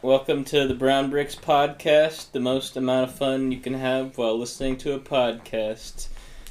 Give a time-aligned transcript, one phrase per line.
[0.00, 4.38] Welcome to the Brown Bricks Podcast, the most amount of fun you can have while
[4.38, 6.06] listening to a podcast.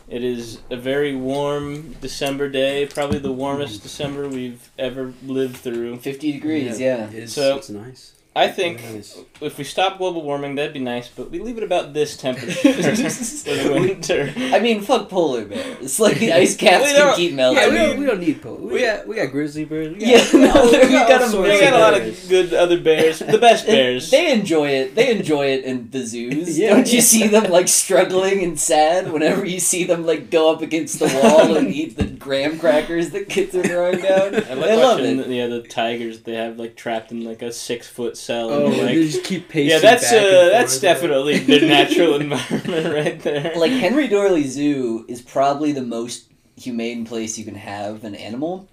[0.10, 5.98] It is a very warm December day, probably the warmest December we've ever lived through.
[6.00, 7.10] 50 degrees, yeah.
[7.12, 8.14] It's, So- it's nice.
[8.38, 9.18] I think Nice.
[9.42, 12.74] if we stop global warming, that'd be nice, but we leave it about this temperature
[12.74, 14.34] for winter.
[14.38, 16.00] I mean, fuck polar bears.
[16.08, 17.72] Like, the ice caps We can don't- keep Yeah, melting.
[17.74, 18.58] we, don't, we don't need polar.
[18.60, 19.94] We got we got grizzly bears.
[19.96, 22.30] We got, Yeah, no, all- we got all sorts We They got a lot of
[22.30, 23.20] good other bears.
[23.20, 24.12] The best bears.
[24.12, 24.96] They enjoy it.
[24.96, 26.58] They enjoy it in the zoos.
[26.60, 27.02] Yeah, Don't you yeah.
[27.04, 31.08] see them like struggling and sad whenever you see them like go up against the
[31.22, 34.36] wall and eat the graham crackers that kids are throwing down?
[34.36, 35.28] I like they love watching it.
[35.28, 38.50] the, yeah, the tigers they have like trapped in like a six foot cell.
[38.52, 39.70] Oh, and, they just keep pacing.
[39.70, 40.82] yeah, that's back and uh, that's forth.
[40.82, 43.54] definitely their natural environment right there.
[43.56, 48.68] Like Henry Doorly Zoo is probably the most humane place you can have an animal,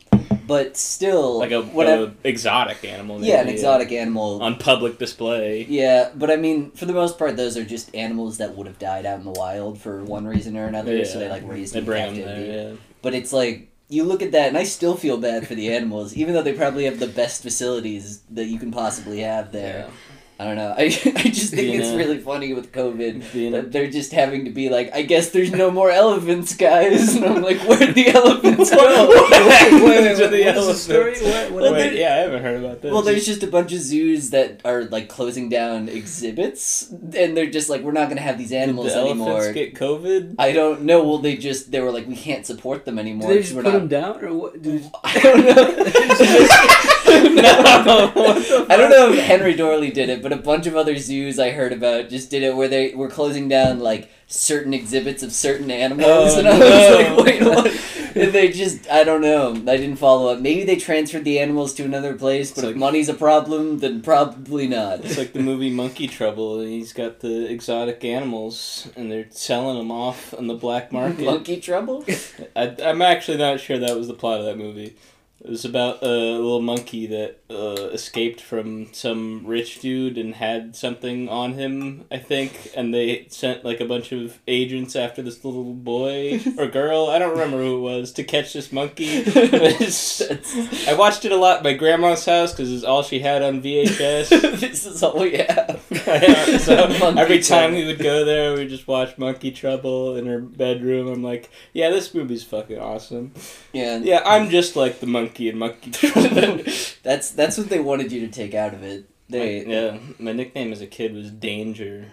[0.47, 2.12] but still, like a, whatever.
[2.25, 3.23] a exotic animal.
[3.23, 4.43] yeah, an maybe, exotic animal.
[4.43, 5.65] on public display.
[5.69, 8.78] Yeah, but I mean, for the most part, those are just animals that would have
[8.78, 11.05] died out in the wild for one reason or another.
[11.05, 12.43] So they like raised they in bring captivity.
[12.47, 12.71] them there.
[12.71, 12.77] Yeah.
[13.03, 16.17] But it's like you look at that, and I still feel bad for the animals,
[16.17, 19.89] even though they probably have the best facilities that you can possibly have there.
[20.37, 20.75] I don't know.
[20.77, 23.89] I, I just think Being it's a- really funny with COVID Being a- that they're
[23.91, 27.15] just having to be like, I guess there's no more elephants, guys.
[27.25, 29.07] And I'm like, where'd the elephants go?
[29.07, 31.23] What Wait, happened to the what's the elephants?
[31.23, 32.93] What- what- Wait, yeah, I haven't heard about this.
[32.93, 37.47] Well, there's just a bunch of zoos that are like closing down exhibits, and they're
[37.51, 39.29] just like, we're not gonna have these Did animals anymore.
[39.31, 39.53] elephants anymore.
[39.53, 40.35] get COVID?
[40.39, 41.05] I don't know.
[41.05, 43.29] Well, they just they were like, we can't support them Did anymore.
[43.29, 44.61] they 'cause just put not- them down, or what?
[44.61, 47.03] Did I don't know.
[47.45, 48.12] No,
[48.70, 51.51] I don't know if Henry Doorly did it, but a bunch of other zoos I
[51.51, 55.71] heard about just did it where they were closing down like certain exhibits of certain
[55.71, 56.65] animals, Oh, and I no.
[56.65, 58.17] was like, wait, what?
[58.17, 59.53] And they just, I don't know.
[59.53, 60.39] I didn't follow up.
[60.41, 63.81] Maybe they transferred the animals to another place, but It's if like- money's a problem,
[63.81, 65.05] then probably not.
[65.05, 66.61] It's like the movie Monkey Trouble.
[66.61, 71.25] and He's got the exotic animals, and they're selling them off on the black market.
[71.25, 72.05] Monkey trouble?
[72.56, 74.97] I, I'm actually not sure that was the plot of that movie.
[75.44, 80.75] It was about a little monkey that uh, escaped from some rich dude and had
[80.75, 85.44] something on him, I think, and they sent like a bunch of agents after this
[85.44, 89.22] little boy or girl, I don't remember who it was, to catch this monkey.
[89.27, 93.61] I watched it a lot at my grandma's house because it's all she had on
[93.61, 94.59] VHS.
[94.61, 95.82] this is all we have.
[96.06, 96.75] Yeah, so
[97.16, 97.76] every time trouble.
[97.76, 101.09] we would go there, we would just watch Monkey Trouble in her bedroom.
[101.09, 103.32] I'm like, yeah, this movie's fucking awesome.
[103.72, 106.62] Yeah, Yeah, I'm just like the monkey in Monkey Trouble.
[107.03, 109.09] that's that's what they wanted you to take out of it.
[109.28, 112.09] They yeah, my nickname as a kid was Danger,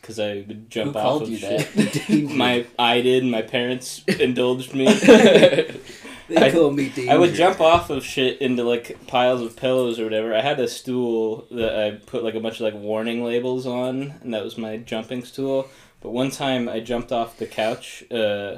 [0.00, 1.72] because I would who jump off called of you shit.
[1.74, 2.30] that?
[2.34, 3.24] My I did.
[3.24, 4.86] My parents indulged me.
[6.28, 7.10] They I- call me danger.
[7.12, 10.34] I would jump off of shit into like piles of pillows or whatever.
[10.34, 14.14] I had a stool that I put like a bunch of like warning labels on,
[14.22, 15.68] and that was my jumping stool.
[16.00, 18.56] But one time I jumped off the couch, uh,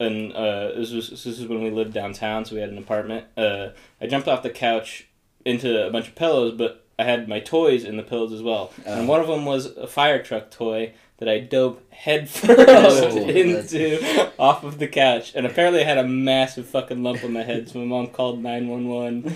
[0.00, 3.26] and uh, this was this is when we lived downtown, so we had an apartment.
[3.36, 3.68] Uh,
[4.00, 5.06] I jumped off the couch
[5.44, 8.72] into a bunch of pillows, but I had my toys in the pillows as well.
[8.86, 8.92] Oh.
[8.92, 13.28] And one of them was a fire truck toy that I dove head first Oh,
[13.28, 17.42] into off of the couch, and apparently I had a massive fucking lump on my
[17.42, 17.68] head.
[17.68, 19.34] So my mom called nine one one.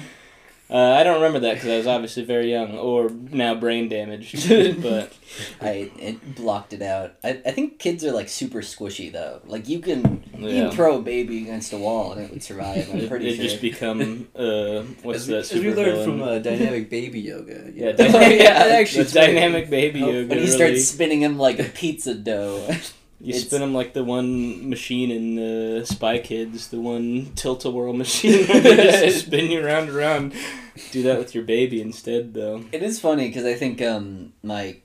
[0.69, 4.49] I don't remember that because I was obviously very young or now brain damaged.
[4.83, 5.13] but
[5.61, 7.15] I it blocked it out.
[7.23, 9.41] I, I think kids are like super squishy though.
[9.47, 12.91] Like you can you can throw a baby against a wall and it would survive.
[12.93, 13.45] I'm pretty it sure.
[13.45, 15.39] just become uh, what's As, that?
[15.39, 16.05] as we learned villain?
[16.05, 17.71] from uh, dynamic baby yoga.
[17.73, 18.49] yeah, Oh, dynamic, yeah,
[18.81, 20.29] actually, it's dynamic baby Oh, yoga.
[20.29, 22.69] when he really, starts spinning him like a pizza dough.
[23.21, 25.39] You it's- spin them like the one machine in
[25.81, 28.47] uh, Spy Kids, the one tilt a whirl machine.
[28.63, 28.77] they
[29.09, 30.35] just spin you around and round.
[30.93, 32.65] Do that with your baby instead, though.
[32.73, 34.77] it is funny because I think um my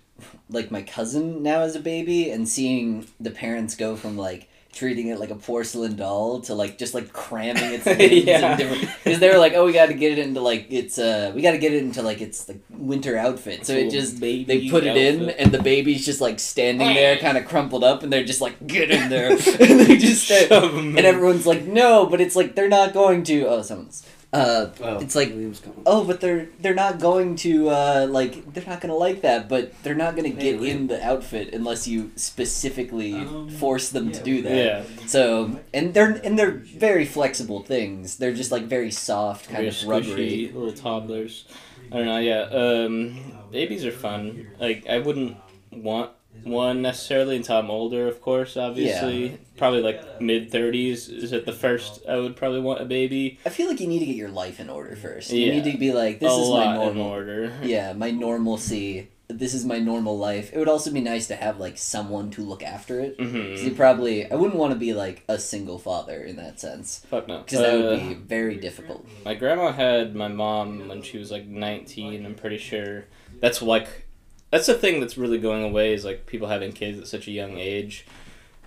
[0.50, 5.08] like my cousin now has a baby and seeing the parents go from like treating
[5.08, 8.52] it like a porcelain doll to like just like cramming its limbs Yeah.
[8.54, 10.98] in different because they were like oh we got to get it into like it's
[10.98, 13.66] uh we got to get it into like its like winter outfit.
[13.66, 17.38] So it just they put it in and the baby's just like standing there kind
[17.38, 19.32] of crumpled up and they're just like get in there.
[19.62, 22.94] And they just stand, Shove 'em and everyone's like no but it's like they're not
[22.94, 23.46] going to.
[23.48, 25.84] Oh someone's uh Oh, It's like- William's coming.
[25.86, 29.74] oh but they're they're not going to uh like they're not gonna like that but
[29.84, 30.72] they're not gonna Hey, get wait.
[30.72, 34.84] in the outfit unless you specifically Um, force them to do that Yeah.
[35.08, 39.68] so and they're and they're very flexible things they're just like very soft kind Very
[39.70, 41.46] of rubbery squishy little toddlers.
[41.92, 42.20] I don't know.
[42.20, 43.20] Yeah, um,
[43.52, 44.48] babies are fun.
[44.62, 45.36] Like I wouldn't
[45.74, 46.12] want
[46.44, 48.58] one necessarily until I'm older, of course.
[48.58, 52.00] Obviously, probably like mid thirties is at the first.
[52.08, 53.40] I would probably want a baby.
[53.46, 55.32] I feel like you need to get your life in order first.
[55.32, 55.60] You Yeah.
[55.62, 57.08] need to be like, this a is lot my in normal.
[57.08, 57.54] order.
[57.64, 59.10] Yeah, my normalcy.
[59.28, 60.52] This is my normal life.
[60.54, 63.18] It would also be nice to have like someone to look after it.
[63.18, 66.60] 'Cause hmm you probably, I wouldn't want to be like a single father in that
[66.60, 67.40] sense, Fuck no.
[67.40, 69.06] because that Uh, would be very difficult.
[69.24, 72.26] My grandma had my mom when she was like 19.
[72.26, 73.06] I'm pretty sure
[73.40, 74.08] that's like
[74.52, 77.32] that's the thing that's really going away is like people having kids at such a
[77.32, 78.06] young age.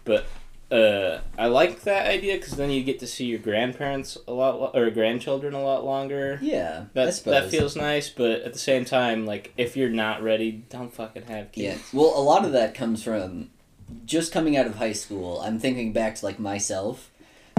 [0.04, 0.26] But
[0.70, 4.60] uh, I like that idea because then you get to see your grandparents a lot
[4.60, 6.38] lo- or grandchildren a lot longer.
[6.42, 10.64] Yeah, That that feels nice, but at the same time, like if you're not ready,
[10.70, 11.64] don't fucking have kids.
[11.64, 11.72] Yeah.
[11.74, 11.92] kids.
[11.92, 13.50] Well, a lot of that comes from
[14.04, 15.40] just coming out of high school.
[15.40, 17.10] I'm thinking back to like myself,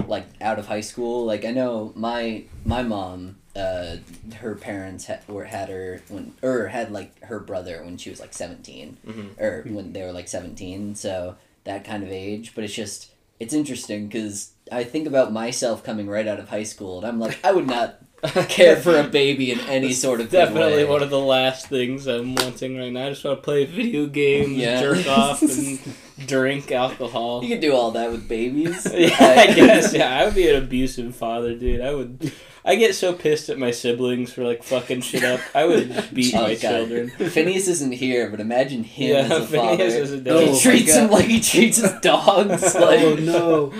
[0.06, 1.24] like out of high school.
[1.24, 3.96] Like I know my my mom, uh,
[4.36, 8.20] her parents had were had her when or had like her brother when she was
[8.20, 9.40] like 17 Mhm.
[9.40, 10.94] or when they were like 17.
[10.94, 12.52] So that kind of age.
[12.54, 13.10] But it's just
[13.40, 17.18] it's interesting because I think about myself coming right out of high school, and I'm
[17.20, 17.98] like I would not
[18.48, 22.06] care for a baby in any That's sort of definitely one of the last things
[22.06, 23.06] I'm wanting right now.
[23.06, 24.80] I just want to play video games, Yeah.
[24.80, 25.78] jerk off, and
[26.26, 27.42] drink alcohol.
[27.44, 28.86] You can do all that with babies.
[28.94, 29.92] yeah, I guess.
[29.92, 31.82] Yeah, I would be an abusive father, dude.
[31.82, 32.32] I would.
[32.68, 35.38] I get so pissed at my siblings for like fucking shit up.
[35.54, 36.60] I would beat Oh, my God.
[36.60, 37.10] children.
[37.30, 39.76] Phineas isn't here, but imagine him Yeah, as a father.
[39.76, 40.32] Phineas as a dad.
[40.34, 42.74] Oh he my treats him like he treats his dogs.
[42.76, 43.72] Oh, like, oh no.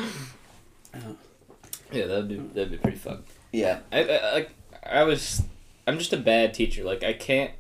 [1.93, 3.23] Yeah, that'd be that'd be pretty fun.
[3.53, 4.51] yeah, I, I like
[4.85, 5.43] I was
[5.87, 6.85] I'm just a bad teacher.
[6.85, 7.53] Like I can't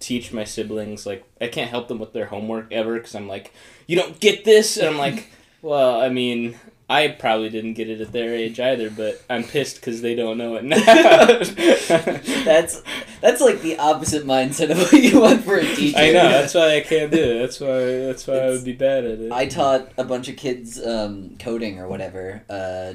[0.00, 3.52] teach my siblings like I can't help them with their homework ever cuz I'm like
[3.86, 5.28] you don't get this and I'm like
[5.62, 6.56] well, I mean
[6.90, 10.38] I probably didn't get it at their age either, but I'm pissed cuz they don't
[10.38, 10.76] know it now.
[12.44, 12.82] that's
[13.20, 15.98] that's like the opposite mindset of what you want for a teacher.
[15.98, 17.38] I know, that's why I can't do it.
[17.40, 19.32] That's why that's why I would be bad at it.
[19.32, 22.94] I taught a bunch of kids um, coding or whatever, uh,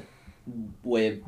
[0.83, 1.19] with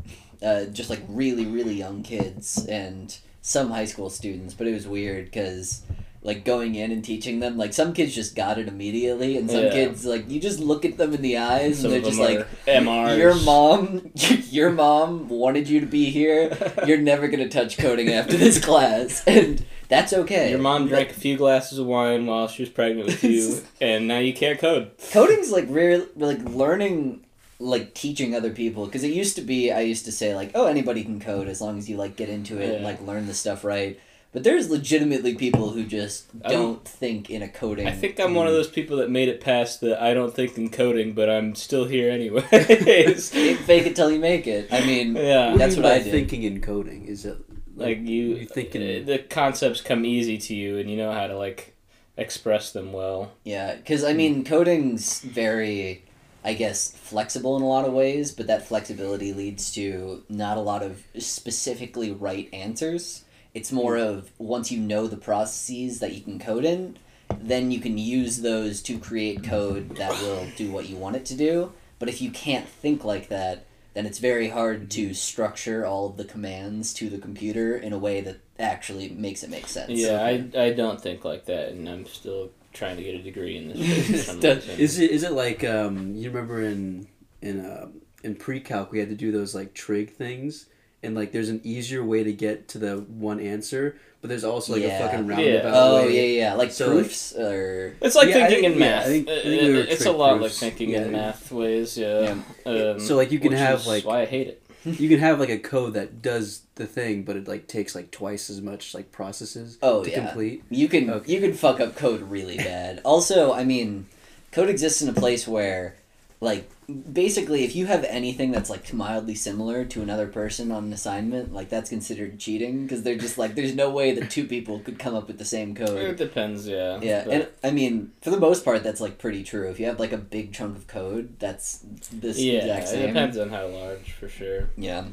[0.42, 4.88] uh, just like really really young kids and some high school students, but it was
[4.88, 5.84] weird because
[6.25, 9.66] like going in and teaching them like some kids just got it immediately and some
[9.66, 9.72] Yeah.
[9.72, 12.48] kids like you just look at them in the eyes Some and they're just like
[12.68, 13.18] MRs.
[13.18, 14.10] your mom
[14.50, 16.57] your mom wanted you to be here
[16.88, 21.13] you're never gonna touch coding after this class and that's okay Your mom drank a
[21.13, 24.89] few glasses of wine while she was pregnant with you, and now you can't code.
[25.12, 27.22] coding's like really like learning
[27.60, 30.66] like teaching other people because it used to be i used to say like oh
[30.66, 33.33] anybody can code as long as you like get into it and like learn the
[33.33, 33.98] stuff right
[34.36, 38.36] but there's legitimately people who just I'm- don't think in a coding I think I'm
[38.36, 41.30] one of those people that made it past the I don't think in coding, but
[41.30, 42.42] I'm still here anyway.
[42.42, 46.12] fake it till you make it i mean yeah, What That's what I by did.
[46.12, 47.06] thinking in coding?
[47.06, 47.38] Is it
[47.76, 51.28] like you, you thinking uh, the concepts come easy to you, and you know how
[51.28, 51.76] to like
[52.18, 53.34] express them well.
[53.44, 56.06] Yeah, because I mean, coding's very,
[56.44, 60.62] I guess, flexible in a lot of ways, but that flexibility leads to not a
[60.62, 63.25] lot of specifically right answers.
[63.56, 66.98] It's more of once you know the processes that you can code in,
[67.40, 71.25] then you can use those to create code that will do what you want it
[71.25, 71.72] to do.
[71.98, 76.18] But if you can't think like that, then it's very hard to structure all of
[76.18, 79.90] the commands to the computer in a way that actually makes it make sense.
[79.90, 83.58] Yeah, I, I don't think like that, and I'm still trying to get a degree
[83.58, 83.78] in this.
[83.80, 84.80] shit for some reason.
[84.80, 87.08] Is it is it like um you remember in
[87.42, 87.88] in uh,
[88.24, 90.66] in pre-calc we had to do those like trig things
[91.06, 94.74] and like there's an easier way to get to the one answer but there's also
[94.74, 94.98] like Yeah.
[94.98, 95.36] a fucking Yeah.
[95.36, 96.16] roundabout Oh way.
[96.16, 96.54] yeah, yeah, yeah.
[96.56, 99.06] like So, like- proofs or It's like Yeah, thinking think- in yeah, math.
[99.06, 100.62] I think- I Uh, think we it's a lot proofs.
[100.62, 101.01] like thinking Yeah.
[101.03, 101.96] in math ways.
[101.98, 102.36] Yeah.
[102.65, 104.62] Um, So, like, you can which have, is like- why I hate it.
[104.86, 108.10] you can have like a code that does the thing but it like takes like
[108.12, 110.25] twice as much like processes Oh, to yeah.
[110.25, 111.32] complete You can Okay.
[111.34, 113.01] you can fuck up code really bad.
[113.06, 114.08] also, I mean,
[114.51, 115.96] code exists in a place where,
[116.41, 120.94] like, basically, if you have anything that's like mildly similar to another person on an
[120.94, 124.80] assignment, like that's considered cheating because they're just like, there's no way that two people
[124.80, 125.98] could come up with the same code.
[125.98, 127.00] It depends, yeah.
[127.01, 129.70] Yeah, but- and I mean, for the most part, that's like pretty true.
[129.70, 131.80] If you have like a big chunk of code, that's
[132.12, 134.70] this yeah, it depends on how large, for sure.
[134.77, 135.06] Yeah,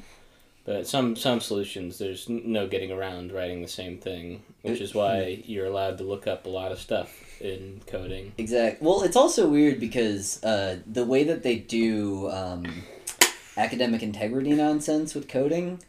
[0.65, 5.43] But some some solutions, there's no getting around writing the same thing, which is why
[5.47, 8.33] you're allowed to look up a lot of stuff in coding.
[8.39, 8.81] Exact.
[8.81, 12.85] Well, it's also weird because uh, the way that they do um,
[13.57, 15.81] academic integrity nonsense with coding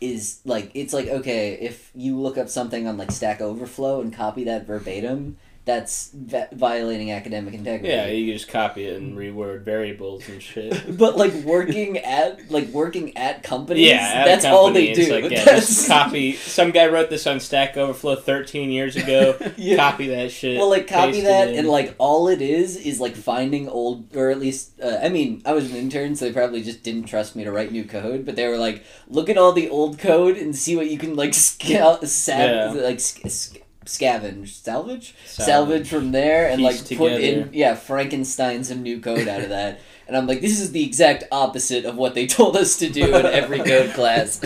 [0.00, 4.12] is like it's like okay if you look up something on like Stack Overflow and
[4.12, 7.88] copy that verbatim, that's va- violating academic integrity.
[7.88, 10.96] Yeah, you just copy it and reword variables and shit.
[10.98, 15.12] But like working at like working at companies, Yeah, at that's all they do.
[15.20, 16.32] Like, yeah, just copy.
[16.34, 19.36] Some guy wrote this on Stack Overflow 13 years ago.
[19.56, 19.76] Yeah.
[19.76, 20.56] Copy that shit.
[20.58, 24.40] Well, like copy that, and like all it is is like finding old, or at
[24.40, 27.44] least uh, I mean, I was an intern, so they probably just didn't trust me
[27.44, 28.24] to write new code.
[28.26, 31.14] But they were like, look at all the old code and see what you can
[31.14, 32.82] like scout, sav- Yeah.
[32.82, 35.88] like sc- sc- scavenge, salvage, salvage, Salvage.
[35.88, 39.80] from there, and Piece like put in yeah Frankenstein some new code out of that.
[40.08, 43.14] And I'm like, this is the exact opposite of what they told us to do
[43.14, 44.40] in every code class.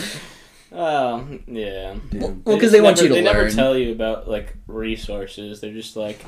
[0.73, 1.97] Oh, yeah.
[2.13, 5.61] Well, because just they want never- you to They never tell you about like resources.
[5.61, 6.21] They're just like,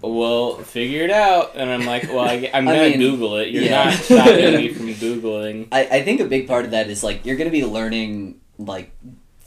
[0.00, 1.52] well, figure it out.
[1.54, 3.48] And I'm like, well, I, am gonna mean, Google it.
[3.48, 3.84] You're yeah.
[3.84, 5.68] not stopping me from googling.
[5.72, 8.92] I, I think a big part of that is like you're gonna be learning like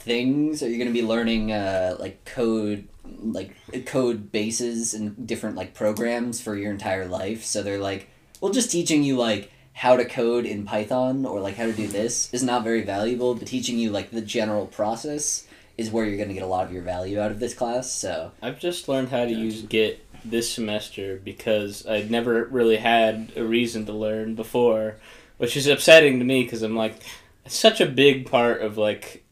[0.00, 0.62] things?
[0.62, 2.88] Are you're gonna be learning uh, like code
[3.22, 3.54] like
[3.86, 7.44] code bases and different like programs for your entire life?
[7.44, 8.08] So they're like
[8.40, 11.86] well just teaching you like how to code in python or like how to do
[11.86, 15.46] this is not very valuable but teaching you like the general process
[15.78, 18.32] is where you're gonna get a lot of your value out of this class so.
[18.42, 23.44] I've just learned how to use Git this semester because I'd never really had a
[23.44, 24.96] reason to learn before,
[25.38, 27.02] which is upsetting to me because I'm like,
[27.44, 29.24] it's such a big part of like,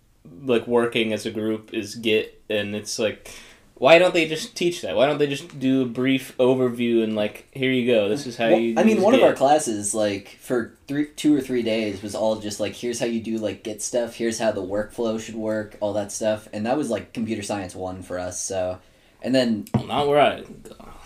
[0.44, 3.30] like working as a group is Git, and it's like,
[3.74, 4.96] why don't they just teach that?
[4.96, 8.36] Why don't they just do a brief overview and like, here you go, this is
[8.36, 8.74] how Well, you.
[8.76, 12.36] I mean, one of our classes, like for three, two or three days, was all
[12.40, 14.16] just like, here's how you do like Git stuff.
[14.16, 17.74] Here's how the workflow should work, all that stuff, and that was like computer science
[17.76, 18.40] one for us.
[18.42, 18.78] So,
[19.22, 20.44] and then, Well, not where I.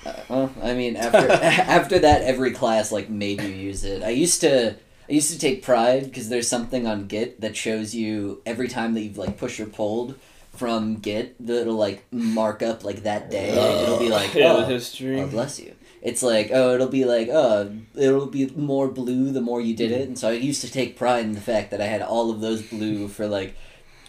[0.07, 4.03] uh, well, I mean, after after that, every class like made you use it.
[4.03, 4.77] I used to.
[5.13, 8.95] I used to take pride because there's something on Git that shows you every time
[8.95, 10.19] that you've like pushed or pulled
[10.57, 13.55] from Git that'll like mark up like that day.
[13.55, 15.21] Like, it'll be like, yeah, oh, history.
[15.21, 15.75] Oh, bless you.
[16.01, 19.93] It's like, oh, it'll be like, oh, it'll be more blue the more you did
[19.93, 20.09] it.
[20.09, 22.41] And so I used to take pride in the fact that I had all of
[22.41, 23.55] those blue for like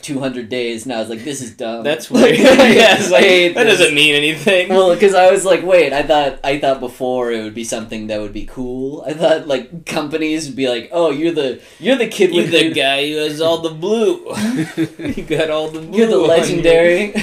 [0.04, 0.84] 200 days.
[0.86, 1.84] And I was like, this is dumb.
[1.84, 2.38] That's weird.
[2.38, 2.50] yeah,
[3.10, 3.80] like, hate that this.
[3.80, 4.70] doesn't mean anything.
[4.70, 8.08] Well, because I was like, wait, I thought I thought before it would be something
[8.08, 9.04] that would be cool.
[9.08, 12.52] I thought like companies would be like, oh, you're the you're the kid You're with
[12.52, 14.26] the the guy who has all the blue.
[15.16, 15.98] you got all the blue.
[15.98, 17.14] you're the legendary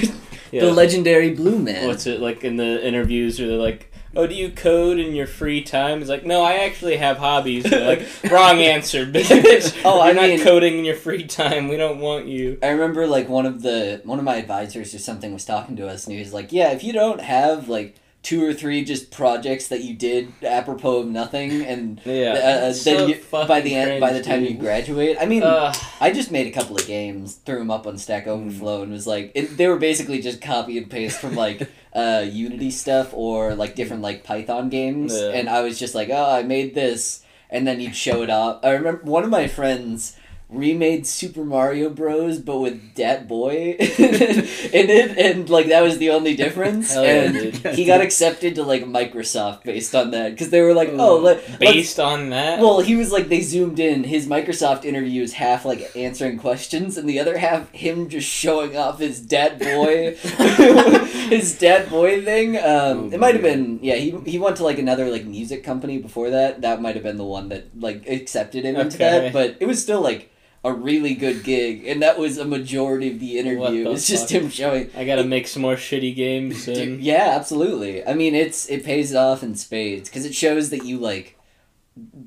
[0.50, 1.86] the legendary blue man.
[1.86, 5.26] What's it like in the interviews where they're like, "Oh, do you code in your
[5.26, 9.80] free time?" It's like, "No, I actually have hobbies." Like, wrong answer, bitch.
[9.84, 11.68] Oh, I You're not coding in your free time.
[11.68, 12.58] We don't want you.
[12.62, 15.88] I remember like one of the one of my advisors or something was talking to
[15.88, 19.10] us and he was like, "Yeah, if you don't have like two or three just
[19.10, 22.32] projects that you did apropos of nothing and Yeah.
[22.64, 25.24] uh, It's then so you, by the end by the cringe, time you graduate, I
[25.26, 25.74] mean, Ugh.
[26.00, 29.06] I just made a couple of games, threw them up on Stack Overflow, and was
[29.06, 33.54] like, it, they were basically just copy and paste from like uh, Unity stuff or
[33.54, 35.30] like different like Python games, Yeah.
[35.30, 38.60] and I was just like, oh, I made this, and then you'd show it up.
[38.64, 40.14] I remember one of my friends
[40.50, 42.38] remade Super Mario Bros.
[42.38, 46.94] but with Dat Boi in it, and like that was the only difference.
[46.94, 47.74] Yeah, and dude.
[47.74, 51.46] he got accepted to like Microsoft based on that because they were like, oh, let,
[51.48, 52.60] let's Based on that.
[52.60, 54.04] well, he was like they zoomed in.
[54.04, 58.76] His Microsoft interview is half like answering questions, and the other half him just showing
[58.76, 60.14] off his Dat Boi,
[61.28, 62.56] his Dat Boi thing.
[62.56, 63.94] Um, Oh, it might have been yeah.
[63.94, 66.62] He he went to like another like music company before that.
[66.62, 69.32] That might have been the one that like accepted him into that.
[69.32, 70.30] But it was still like
[70.62, 73.84] a really good gig, and that was a majority of the interview.
[73.84, 74.42] the It's just fuck?
[74.42, 74.90] him showing.
[74.96, 76.66] I gotta make some more shitty games.
[76.66, 77.00] Dude, And...
[77.00, 78.06] yeah, absolutely.
[78.06, 81.38] I mean, it's it pays off in spades because it shows that you like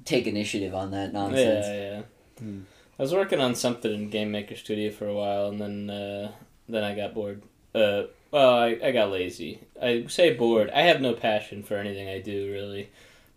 [0.06, 1.66] take initiative on that nonsense.
[1.68, 2.02] Yeah, yeah.
[2.40, 2.62] Hmm.
[2.98, 6.32] I was working on something in Game Maker Studio for a while, and then uh,
[6.68, 7.44] then I got bored.
[7.74, 9.60] Uh, well, I, I got lazy.
[9.82, 10.70] I say bored.
[10.72, 12.90] I have no passion for anything I do really,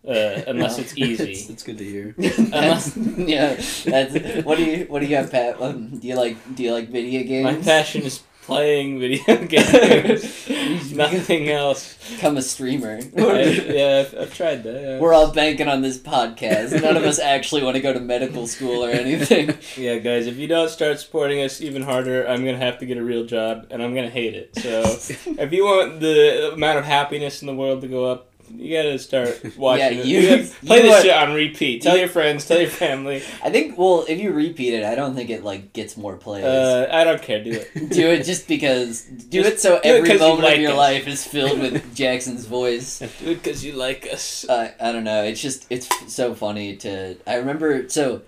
[0.07, 0.83] uh, unless No.
[0.83, 1.31] it's easy.
[1.31, 2.15] it's, it's good to hear.
[2.17, 5.61] that's, yeah, that's what do you what do you have, Pat?
[5.61, 7.43] Um, do you like do you like video games?
[7.43, 10.47] My passion is playing video games.
[10.95, 11.97] Nothing else.
[12.15, 12.97] Become a streamer.
[13.17, 14.81] I, yeah, I've, I've tried that.
[14.81, 14.99] yeah.
[14.99, 16.81] We're all banking on this podcast.
[16.81, 19.53] None of us actually want to go to medical school or anything.
[19.75, 22.97] Yeah, guys, if you don't start supporting us even harder, I'm gonna have to get
[22.97, 24.55] a real job, and I'm gonna hate it.
[24.57, 24.81] So,
[25.41, 28.97] if you want the amount of happiness in the world to go up, you gotta
[28.99, 29.97] start watching.
[29.97, 30.05] Yeah, it.
[30.05, 31.81] you- play you this shit on repeat.
[31.81, 33.17] Tell you- your friends, tell your family.
[33.43, 36.43] I think well, if you repeat it, I don't think it like gets more plays.
[36.45, 37.43] Uh, I don't care.
[37.43, 37.89] Do it.
[37.89, 39.01] do it just because.
[39.03, 40.77] Do Just it so do it every 'cause you moment like of your us.
[40.77, 42.99] life is filled with Jackson's voice.
[42.99, 44.45] Do it because you like us.
[44.47, 45.23] Uh, I don't know.
[45.23, 47.15] It's just it's so funny to.
[47.27, 48.21] I remember so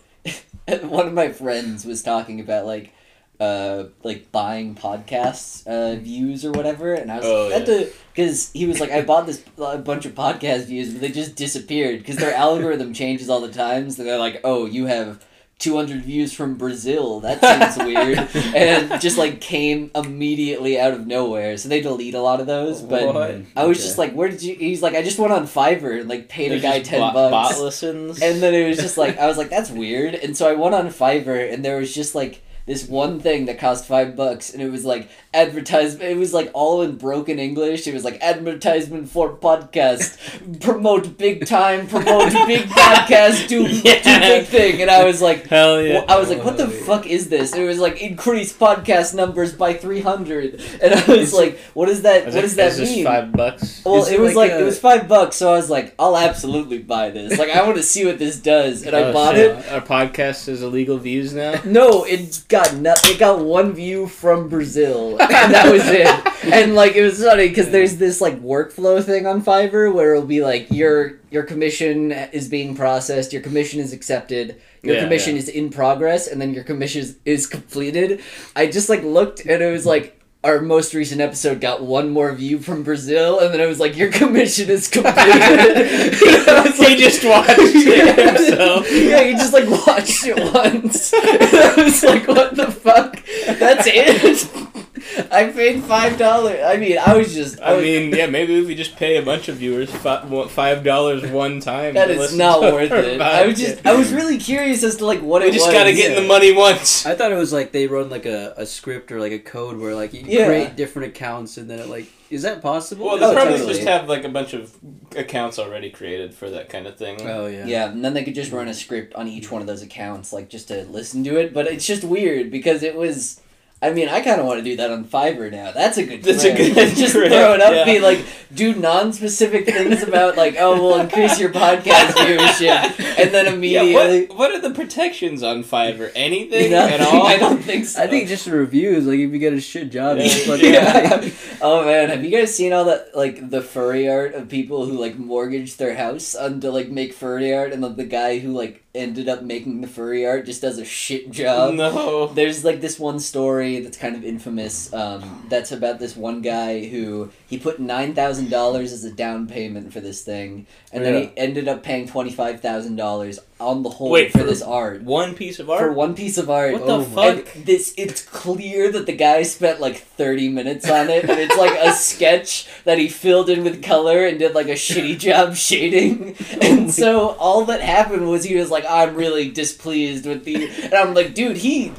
[0.83, 2.91] one of my friends was talking about like
[3.39, 7.85] uh, like buying podcasts uh, views or whatever, and I was Oh, like, yeah.
[8.13, 11.35] because he was like, I bought this a bunch of podcast views, but they just
[11.35, 13.89] disappeared because their algorithm changes all the time.
[13.91, 15.23] So they're like, oh, you have.
[15.59, 17.19] 200 views from Brazil.
[17.19, 17.41] That
[17.75, 18.17] seems weird.
[18.55, 21.57] And just like came immediately out of nowhere.
[21.57, 22.81] So they delete a lot of those.
[22.81, 23.31] But What?
[23.57, 23.85] I was Okay.
[23.85, 24.55] just like, where did you?
[24.55, 27.13] He's like, I just went on Fiverr and like paid There's a guy 10 bot,
[27.13, 27.55] bucks.
[27.57, 28.21] Bot listens.
[28.21, 30.15] And then it was just like I was like, that's weird.
[30.15, 33.57] And so I went on Fiverr, and there was just like this one thing that
[33.57, 36.03] cost five bucks, and it was like advertisement.
[36.09, 37.87] It was like all in broken English.
[37.87, 40.17] It was like advertisement for podcast,
[40.61, 44.81] promote big time, promote big podcast, do, do big thing.
[44.83, 45.47] And I was like.
[45.47, 46.05] Hell yeah.
[46.07, 49.73] I was like, "What the fuck is this?" It was like increase podcast numbers by
[49.73, 52.27] three hundred, and I was like, "What does that?
[52.27, 53.81] Is what does that is this mean?" five bucks.
[53.83, 55.95] Well, Is it was like like, a- it was five bucks, so I was like,
[55.97, 57.37] I'll absolutely buy this.
[57.39, 59.57] Like, I want to see what this does, and I Oh, bought shit.
[59.57, 59.71] it.
[59.71, 61.59] Our podcast is illegal views now.
[61.65, 66.53] No, it got no- It got one view from Brazil, and that was it.
[66.53, 70.27] And like, it was funny because there's this like workflow thing on Fiverr where it'll
[70.27, 75.33] be like your your commission is being processed, your commission is accepted, your Yeah, commission
[75.35, 75.41] yeah.
[75.41, 78.21] is in progress, and then your commission is, is completed.
[78.55, 80.18] I just like looked, and it was like.
[80.41, 83.97] Our most recent episode got one more view from Brazil, and then I was like,
[83.97, 88.89] "Your commission is completed." I was He just watched it himself.
[88.89, 91.13] yeah, you just like watched it once.
[91.13, 93.21] I was like, what the fuck?
[93.59, 94.85] That's it?
[95.31, 96.59] I paid five dollars.
[96.63, 97.59] I mean, I was just.
[97.61, 101.25] I was- mean, yeah, maybe if we just pay a bunch of viewers five dollars
[101.29, 101.93] one time.
[101.95, 103.21] that to is listen not worth it.
[103.21, 103.85] I was just.
[103.85, 105.73] I was really curious as to like what We it We just was.
[105.75, 106.21] gotta get in yeah.
[106.21, 107.05] the money once.
[107.05, 109.77] I thought it was like they run like a, a script or like a code
[109.77, 110.45] where like you Yeah.
[110.47, 113.07] create different accounts and then it like is that possible?
[113.07, 113.73] Well, Oh, they probably totally.
[113.73, 114.75] just have like a bunch of
[115.15, 117.19] accounts already created for that kind of thing.
[117.23, 117.65] oh yeah.
[117.65, 120.31] Yeah, and then they could just run a script on each one of those accounts,
[120.31, 121.53] like just to listen to it.
[121.55, 123.41] But it's just weird because it was.
[123.81, 125.71] I mean, I kind of want to do that on Fiverr now.
[125.71, 126.21] That's a good.
[126.21, 126.73] That's a plan.
[126.73, 127.85] good just trick, throw it up, yeah.
[127.85, 133.45] be like, do non-specific things about like, oh, we'll increase your podcast viewership, and then
[133.45, 134.25] Yeah, immediately.
[134.27, 136.11] what, what are the protections on Fiverr?
[136.13, 136.93] Anything Nothing.
[136.95, 137.25] at all?
[137.25, 138.01] I don't think so.
[138.03, 141.21] I think just reviews like if you get a shit job, you just Yeah.
[141.21, 141.29] Yeah.
[141.61, 144.99] oh man, have you guys seen all that like the furry art of people who
[144.99, 148.51] like mortgage their house on to like make furry art, and like the guy who
[148.51, 151.75] like ended up making the furry art just does a shit job.
[151.75, 152.27] no.
[152.27, 154.91] There's like this one story that's kind of infamous.
[154.93, 159.47] Um, that's about this one guy who he put nine thousand dollars as a down
[159.47, 163.83] payment for this thing, and then he ended up paying twenty five thousand dollars on
[163.83, 165.01] the whole Wait, for, for- this art.
[165.03, 165.81] One piece of art?
[165.81, 167.55] For one piece of art, What Oh the my- fuck?
[167.55, 171.57] and this it's clear that the guy spent like 30 minutes on it and it's
[171.57, 175.55] like a sketch that he filled in with color and did like a shitty job
[175.69, 180.69] shading and so all that happened was he was like i'm really displeased with the
[180.83, 181.91] and i'm like dude he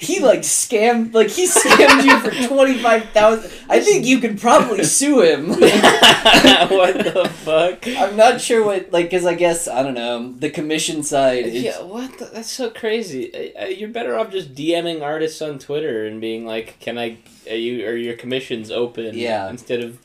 [0.00, 5.20] he like scammed like he scammed you for 25000 i think you could probably sue
[5.22, 7.84] him what the fuck?
[7.98, 11.62] i'm not sure what like because i guess i don't know the commission side is
[11.64, 12.16] Yeah, what?
[12.18, 13.52] The, that's so crazy.
[13.76, 17.18] You're better off just DMing artists on Twitter and being like, "Can I?
[17.50, 17.86] Are you?
[17.86, 19.48] Are your commissions open?" Yeah.
[19.50, 19.98] Instead of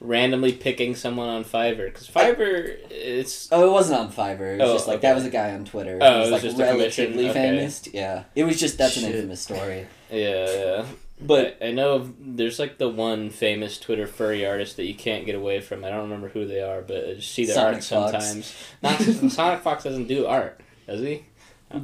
[0.00, 4.54] randomly picking someone on Fiverr, because Fiverr, it's Oh, it wasn't on Fiverr.
[4.54, 5.08] It was Oh, just like okay.
[5.08, 5.98] that was a guy on Twitter.
[6.00, 7.32] Oh, he was it was like just a relatively okay.
[7.34, 7.88] famous.
[7.92, 9.14] Yeah, it was just that's an Shit.
[9.16, 9.86] infamous story.
[10.10, 10.84] yeah, yeah.
[11.22, 15.26] But I, I know there's like the one famous Twitter furry artist that you can't
[15.26, 15.84] get away from.
[15.84, 18.12] I don't remember who they are, but I just see their Sonic art Fox.
[18.26, 18.54] sometimes.
[18.82, 19.00] Not
[19.32, 21.26] Sonic Fox doesn't do art, does he?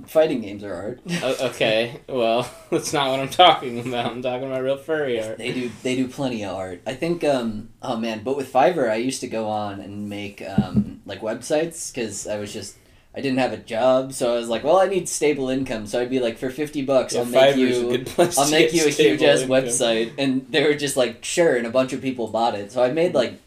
[0.07, 1.01] Fighting games are art.
[1.23, 4.07] O- okay, well, that's not what I'm talking about.
[4.13, 5.39] I'm talking about real furry art.
[5.39, 6.83] They do they do plenty of art.
[6.87, 10.43] I think um oh man, but with Fiverr I used to go on and make
[10.47, 12.77] um like websites cuz I was just
[13.15, 15.87] I didn't have a job, so I was like, well, I need stable income.
[15.87, 18.91] So I'd be like, for fifty bucks, Yeah, I'll make you, I'll make you a
[18.91, 22.55] huge ass website, and they were just like, sure, and a bunch of people bought
[22.55, 22.73] it.
[22.73, 23.41] So I made like,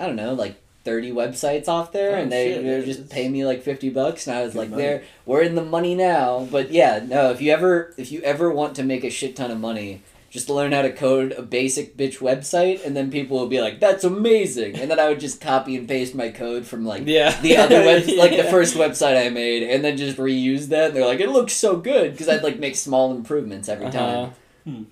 [0.00, 3.08] I don't know, like thirty websites off there, Oh, and they, shit, they yeah, just
[3.10, 4.82] paying me like fifty bucks, and I was like, money.
[4.82, 6.46] there, we're in the money now.
[6.50, 9.50] But yeah, no, if you ever, if you ever want to make a shit ton
[9.50, 10.02] of money.
[10.30, 13.80] Just learn how to code a basic bitch website, and then people will be like,
[13.80, 17.38] "That's amazing!" And then I would just copy and paste my code from like Yeah.
[17.42, 20.86] the other web, like the first website I made, and then just reuse that.
[20.86, 23.98] And they're like, it looks so good because I'd like make small improvements every Uh-huh.
[23.98, 24.32] time.
[24.64, 24.82] Hmm.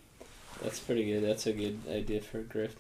[0.63, 1.25] That's pretty good.
[1.25, 2.73] That's a good idea for a grift.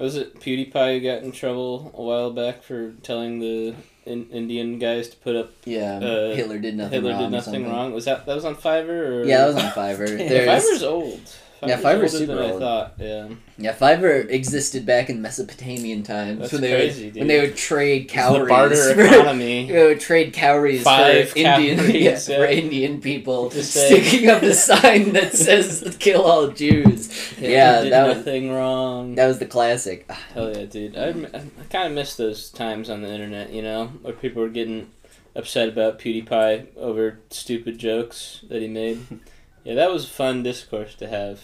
[0.00, 3.74] Was it PewDiePie who got in trouble a while back for telling the
[4.06, 7.22] in- Indian guys to put up Yeah, Uh, Hitler did nothing Hitler wrong.
[7.24, 7.92] did nothing wung?
[7.92, 10.06] Was that that was on Fiverr or Yeah, that was on Fiverr.
[10.28, 11.20] There's, Fiverr's old.
[11.68, 12.60] Yeah, Fiverr's Fiverr's super than I old.
[12.60, 12.94] thought.
[12.98, 13.28] Yeah.
[13.58, 17.20] Yeah, Fiverr existed back in Mesopotamian times That's when they crazy, would dude.
[17.20, 18.40] when they would trade cowries.
[18.42, 19.70] the barter for- economy.
[19.70, 22.18] they would trade cowries Five for Indian cowries, yeah, yeah.
[22.38, 28.06] for Indian people, sticking up a sign that says "Kill all Jews." Yeah, did that
[28.08, 29.14] was nothing wrong.
[29.16, 30.06] that was the classic.
[30.08, 30.96] Ah, Hell yeah, dude.
[30.96, 34.48] I, I kind of miss those times on the internet, you know, where people were
[34.48, 34.90] getting
[35.36, 39.00] upset about PewDiePie over stupid jokes that he made.
[39.64, 41.40] yeah, that was fun discourse to have.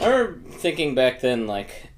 [0.00, 1.88] I remember thinking back then, like,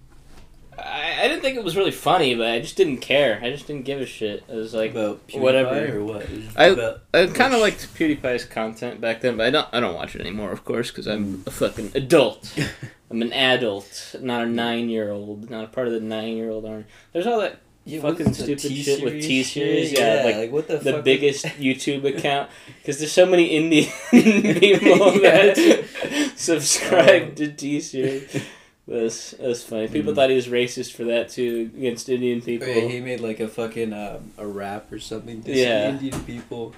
[0.79, 3.41] I, I didn't think it was really funny, but I just didn't care.
[3.43, 4.45] I just didn't give a shit.
[4.49, 5.99] It was like, about PewDiePie whatever.
[5.99, 6.27] or what?
[6.57, 9.69] I- I kind of liked PewDiePie's content back then, but I don't.
[9.73, 11.47] I don't watch it anymore, of course, because I'm mm.
[11.47, 12.53] a fucking adult.
[13.11, 16.85] I'm an adult, not a nine-year-old, not a part of the nine-year-old army.
[17.13, 19.99] There's all that Yeah, fucking stupid shit with T-Series T-Series, shit?
[19.99, 22.49] yeah, like, what the, the biggest YouTube account
[22.81, 25.53] because there's so many Indian people Yeah.
[25.53, 27.35] that subscribe Oh.
[27.37, 28.43] to T Series.
[28.87, 29.89] That's that's funny.
[29.89, 30.17] People Mm.
[30.17, 32.67] thought he was racist for that too against Indian people.
[32.69, 35.91] Wait, he made like a fucking um, a rap or something to Yeah.
[35.91, 36.75] Indian people.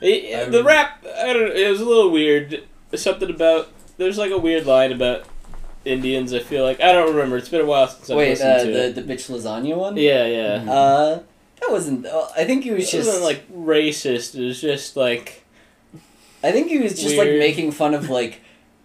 [0.00, 1.48] He- I the rap, I don't.
[1.48, 2.62] Know, It was a little weird.
[2.94, 5.24] Something about there's like a weird line about
[5.86, 6.32] Indians.
[6.34, 7.36] I feel like I don't remember.
[7.36, 8.94] It's been a while since I've Wait, listened uh, to the it.
[8.96, 9.96] the bitch lasagna one.
[9.96, 10.58] Yeah, yeah.
[10.60, 10.68] Mhm.
[10.68, 11.22] Uh,
[11.60, 12.06] that wasn't.
[12.06, 14.34] Uh, I think he was It just wasn't like racist.
[14.38, 15.44] It was just like
[16.44, 17.38] I think he was just like Weird.
[17.40, 18.40] making fun of like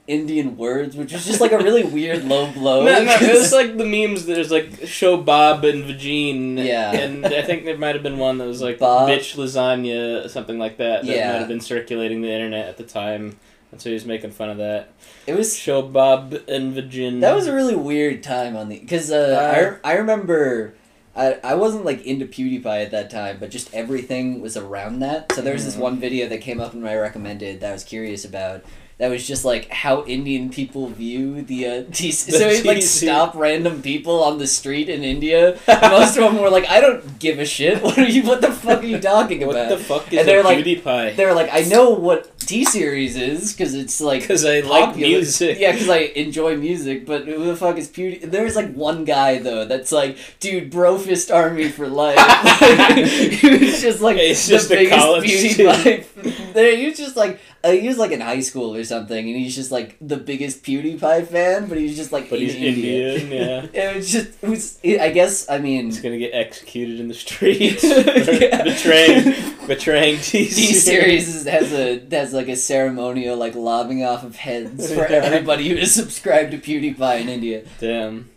[0.07, 2.83] Indian words, which was just like a really weird low blow.
[2.85, 4.25] no, no, it 'cause- was like the memes.
[4.25, 6.63] There's like show Bob and Vagine.
[6.63, 6.91] Yeah.
[6.91, 10.57] and I think there might have been one that was like Bob- bitch lasagna, something
[10.57, 11.05] like that.
[11.05, 11.31] That Yeah.
[11.33, 13.37] might have been circulating the internet at the time,
[13.71, 14.91] and so he was making fun of that.
[15.27, 17.21] it was Show Bob and Vagine.
[17.21, 20.75] that was a really weird time on the because uh, I I remember.
[21.13, 25.29] I, I wasn't like into PewDiePie at that time, but just everything was around that.
[25.33, 25.79] So there was this Mhm.
[25.79, 28.63] one video that came up in my recommended that I was curious about.
[29.01, 33.33] That was just like how Indian people view the uh, T- so he'd like stop
[33.33, 35.57] random people on the street in India.
[35.67, 37.81] Most of them were like, "I don't give a shit.
[37.83, 38.21] What are you?
[38.21, 39.55] What the fuck are you talking about?
[39.55, 41.15] What the fuck is And they're like- PewDiePie?
[41.15, 45.07] They're like, "I know what T series is because it's like Because I like popular.
[45.07, 45.57] music.
[45.59, 48.21] Yeah, because I enjoy music, but who the fuck is Pewdie?
[48.29, 52.19] There's like one guy though that's like, dude, bro fist army for life.
[53.41, 56.77] he was just like He's the just a biggest PewDiePie.
[56.77, 59.55] he was just like uh, he was like in high school or something, and he's
[59.55, 63.13] just like the biggest PewDiePie fan, but he's just like But in he's India.
[63.15, 63.81] Indian, yeah.
[63.83, 67.13] It was just, it was, I guess, I mean, He's gonna get executed in the
[67.13, 68.63] streets Yeah.
[68.63, 69.35] betraying
[69.67, 75.05] betraying T series has a has like a ceremonial like lobbing off of heads for
[75.05, 77.63] everybody who is subscribed to PewDiePie in India.
[77.79, 78.29] Damn.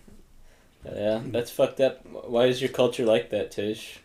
[0.84, 2.04] Yeah, that's fucked up.
[2.04, 4.00] Why is your culture like that, Tish?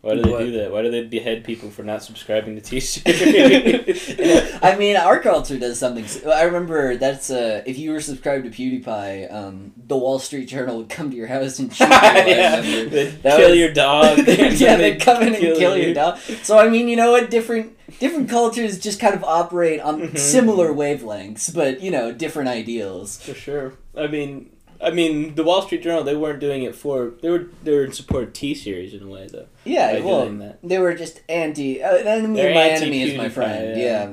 [0.00, 0.38] Why do they What?
[0.40, 0.70] do that?
[0.72, 3.02] Why do they behead people for not subscribing to T-shirt?
[4.62, 6.04] I mean, our culture does something.
[6.30, 10.78] I remember that's uh, if you were subscribed to PewDiePie, um, the Wall Street Journal
[10.78, 11.90] would come to your house and shoot you.
[11.98, 14.18] Yeah, they'd That kill was- your dog.
[14.26, 15.86] yeah, they'd come in and kill, you.
[15.86, 16.18] your dog.
[16.42, 17.30] So I mean, you know what?
[17.30, 20.18] Different different cultures just kind of operate on Mhm.
[20.18, 23.20] similar wavelengths, but you know, different ideals.
[23.22, 23.74] For sure.
[23.96, 26.04] I mean, I mean, the Wall Street Journal.
[26.04, 27.14] They weren't doing it for.
[27.20, 27.48] They were.
[27.62, 29.46] They were in support of T series in a way, though.
[29.64, 31.82] Yeah, well, they were just anti.
[31.82, 33.78] Uh, enemy They're my enemy is my friend.
[33.78, 33.84] yeah.
[33.84, 34.12] yeah.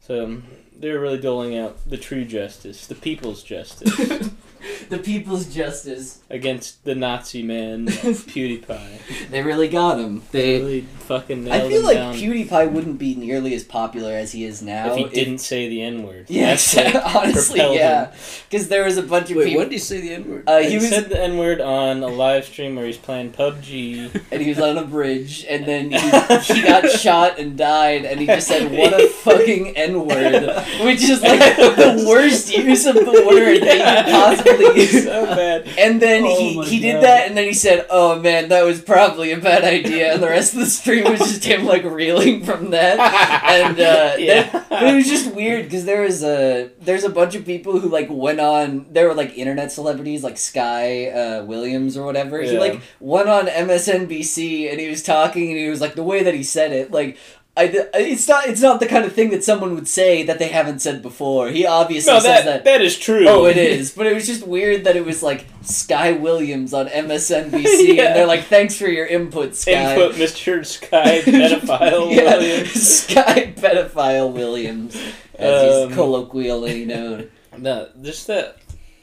[0.00, 0.44] So um,
[0.76, 4.30] they were really doling out the true justice, the people's justice,
[4.88, 6.20] the people's justice.
[6.30, 9.28] against the Nazi man PewDiePie.
[9.30, 10.22] They really got him.
[10.32, 10.58] They.
[10.60, 12.14] Really fucking nailed I feel him like down.
[12.14, 15.82] PewDiePie wouldn't be nearly as popular as he is now if he didn't say the
[15.82, 16.26] N word.
[16.28, 16.52] Yeah,
[17.14, 18.14] honestly, yeah.
[18.48, 20.44] Because there was a bunch of Wait, people, when did he say the N word?
[20.46, 23.32] Uh, he, he was, said the N word on a live stream where he's playing
[23.32, 24.22] PUBG.
[24.30, 25.98] and he was on a bridge, and then he,
[26.54, 31.02] he got shot and died, and he just said, "What a fucking N word," which
[31.02, 35.68] is like the worst use of the word that you could possibly so bad.
[35.78, 38.80] And then Oh he, he did that, and then he said, "Oh man, that was
[38.80, 42.44] probably a bad idea." And the rest of the stream was just him like reeling
[42.44, 42.98] from that.
[43.44, 44.50] And uh, Yeah.
[44.50, 47.78] that- but it was just weird because there was a there's a bunch of people
[47.78, 48.86] who like went on.
[48.90, 52.40] There were like internet celebrities like Sky uh, Williams or whatever.
[52.40, 52.58] He Yeah.
[52.60, 56.34] like went on MSNBC and he was talking and he was like the way that
[56.34, 57.18] he said it like.
[57.54, 60.48] I, it's not it's not the kind of thing that someone would say that they
[60.48, 61.48] haven't said before.
[61.50, 63.26] He obviously No, says that, that that is true.
[63.28, 63.90] Oh, it is.
[63.92, 67.62] But it was just weird that it was like Sky Williams on MSNBC,
[67.94, 68.04] Yeah.
[68.04, 70.64] and they're like, "Thanks for your input, Sky." Input Mr.
[70.64, 72.72] Sky pedophile yeah, Williams.
[72.88, 74.96] Sky pedophile Williams,
[75.34, 77.30] as Um, he's colloquially known.
[77.58, 78.56] No, just that.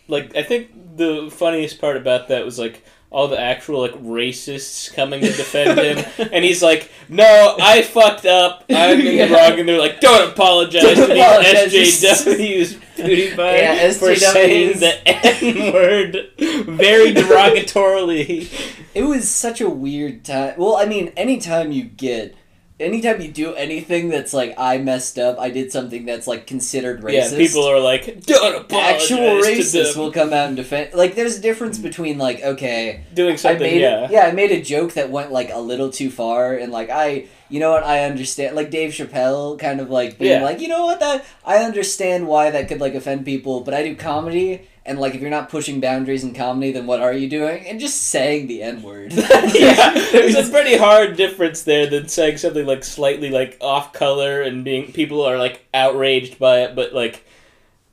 [0.07, 4.93] Like, I think the funniest part about that was like all the actual like racists
[4.93, 8.65] coming to defend him, and he's like, "No, I fucked up.
[8.69, 9.25] I'm in Yeah.
[9.27, 12.25] the wrong." And they're like, "Don't apologize Don't to these apologize.
[12.25, 18.47] SJWs, PewDiePie, Yeah, for saying the N word very derogatorily."
[18.95, 20.55] It was such a weird time.
[20.57, 22.35] Well, I mean, anytime you get,
[22.79, 27.01] anytime you do anything that's like, I messed up, I did something that's like considered
[27.01, 27.31] racist.
[27.31, 30.93] Yeah, people are like, "Don't apologize." actual racists will come out and defend.
[30.93, 31.83] Like, there's a difference mm.
[31.83, 33.61] between like, okay, doing I something.
[33.61, 34.07] made yeah.
[34.09, 37.27] yeah, I made a joke that went like a little too far, and like I,
[37.49, 38.55] you know what, I understand.
[38.55, 40.43] Like Dave Chappelle, kind of like being Yeah.
[40.43, 43.83] like, you know what, that I understand why that could like offend people, but I
[43.83, 44.67] do comedy.
[44.89, 47.67] And like, if you're not pushing boundaries in comedy, then what are you doing?
[47.67, 49.13] And just saying the n word.
[49.54, 54.41] yeah, there's a pretty hard difference there than saying something like slightly like off color
[54.41, 57.23] and being people are like outraged by it, but like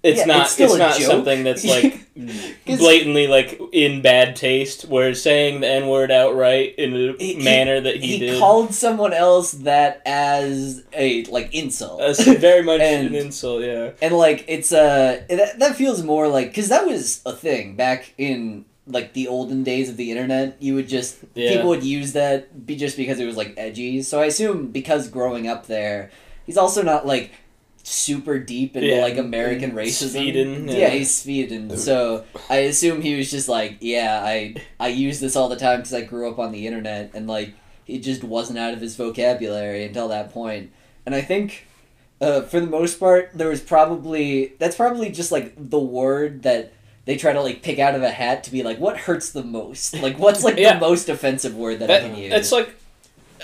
[0.07, 1.11] it's Yeah, not it's a not joke.
[1.11, 2.01] something that's like
[2.67, 4.89] blatantly like in bad taste.
[4.89, 8.75] Where saying the n word outright in a He- manner that he, he did, called
[8.75, 13.63] someone else that as a like insult that's very much And- an insult.
[13.63, 17.77] Yeah, and like it's uh that, that feels more like because that was a thing
[17.77, 21.51] back in like the olden days of the internet you would just Yeah.
[21.55, 25.09] people would use that be just because it was like edgy so i assume because
[25.09, 26.13] growing up there
[26.47, 27.33] he's also not like
[27.89, 30.75] super deep into Yeah, like american racism Sweden, yeah.
[30.75, 30.89] yeah.
[30.89, 35.49] he's sweden so i assume he was just like yeah i i use this all
[35.49, 37.55] the time because i grew up on the internet and like
[37.87, 40.63] it just wasn't out of his vocabulary until that point.
[40.65, 40.73] point
[41.07, 41.65] and i think
[42.19, 46.73] uh, for the most part, there was probably that's probably just like the word that
[47.05, 49.45] they try to like pick out of a hat to be like what hurts the
[49.45, 50.75] most, like what's like Yeah.
[50.75, 52.33] the most offensive word that, that, I can use.
[52.33, 52.75] it's like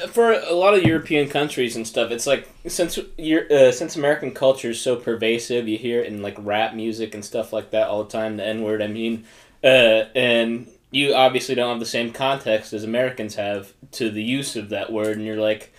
[0.08, 2.10] for a lot of European countries and stuff.
[2.10, 6.36] It's like since uh, since American culture is so pervasive, you hear it in like
[6.38, 8.36] rap music and stuff like that all the time.
[8.36, 8.82] The N word.
[8.82, 9.24] I mean,
[9.62, 14.56] uh, and you obviously don't have the same context as Americans have to the use
[14.56, 15.72] of that word, and you're like.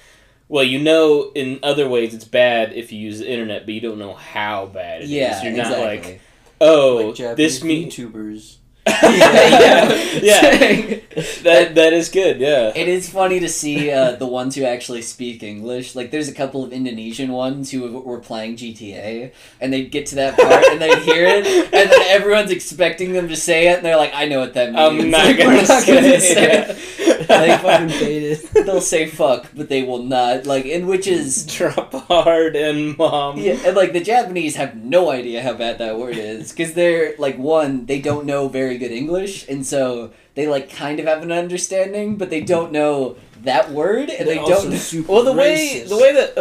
[0.49, 3.79] Well, you know, in other ways it's bad if you use the internet, but you
[3.81, 5.09] don't know how bad it is.
[5.09, 6.11] yeah, You're not exactly.
[6.11, 6.21] like,
[6.61, 8.57] oh, like this means YouTubers.
[8.87, 10.97] Yeah, yeah.
[11.43, 12.39] That that is good.
[12.39, 12.71] Yeah.
[12.75, 15.93] It is funny to see uh, the ones who actually speak English.
[15.95, 20.15] Like, there's a couple of Indonesian ones who were playing GTA, and they'd get to
[20.15, 23.85] that part and they'd hear it, and then everyone's expecting them to say it, and
[23.85, 26.65] they're like, "I know what that means." I'm not Like, gonna not say gonna say
[26.67, 27.12] it.
[27.43, 28.39] They fucking baited.
[28.65, 30.45] they'll say "fuck," but they will not.
[30.45, 33.37] Like, and which is Drop hard and mom.
[33.37, 37.15] Yeah, and like the Japanese have no idea how bad that word is because they're
[37.17, 41.21] like one, they don't know very good English, and so they like kind of have
[41.23, 44.69] an understanding, but they don't know that word, and They're they don't.
[44.69, 45.89] know- super Well, the way racist.
[45.89, 46.37] the way that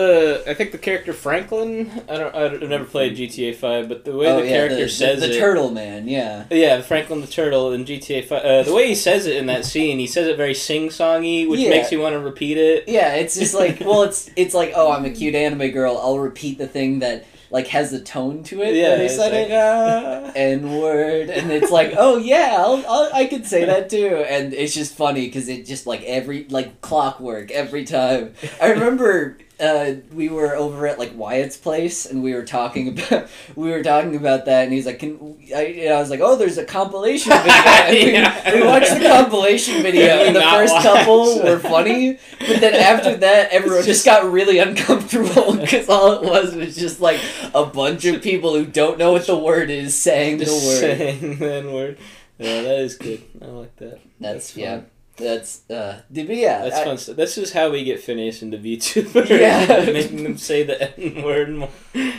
[0.46, 4.16] uh, I think the character Franklin, I don't, I've never played GTA Five, but the
[4.16, 6.44] way oh the yeah, character the, the, the it, turtle man, yeah.
[6.50, 9.64] yeah, Franklin the turtle in GTA Five, uh, the way he says it in that
[9.64, 11.70] scene, he says it very sing songy, which Yeah.
[11.70, 12.88] makes you want to repeat it.
[12.88, 15.98] Yeah, it's just like well, it's it's like oh, I'm a cute anime girl.
[15.98, 18.74] I'll repeat the thing that like has a tone to it.
[18.74, 19.52] Yeah, they said like, it.
[19.52, 20.32] ah.
[20.36, 24.54] N word, and it's like, oh yeah, I'll, I'll, I could say that too, and
[24.54, 28.32] it's just funny because it just like every like clockwork every time.
[28.60, 33.28] I remember uh, we were over at like Wyatt's place, and we were talking about
[33.56, 36.36] we were talking about that, and he's like, "Can I?" And I was like, "Oh,
[36.36, 38.54] there's a compilation video." And we, Yeah.
[38.54, 43.16] we watched the compilation video, and the first watch couple were funny, but then after
[43.18, 47.20] that, everyone just just- got really uncomfortable because all it was was just like
[47.54, 50.80] a bunch of people who don't know what the word is saying the word.
[50.80, 51.98] saying the word.
[52.38, 53.22] Yeah, that is good.
[53.40, 54.00] I like that.
[54.18, 54.60] That's, fun.
[54.62, 54.80] yeah.
[55.16, 56.00] That's uh.
[56.10, 57.16] But yeah, That's I- fun stuff.
[57.16, 59.28] This is how we get Phineas into VTuber.
[59.28, 59.84] Yeah.
[59.92, 61.68] making them say the N word more.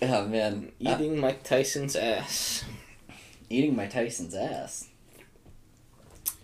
[0.00, 2.62] Oh man, Uh, Eating Mike Tyson's ass.
[3.50, 4.86] eating my Tyson's ass.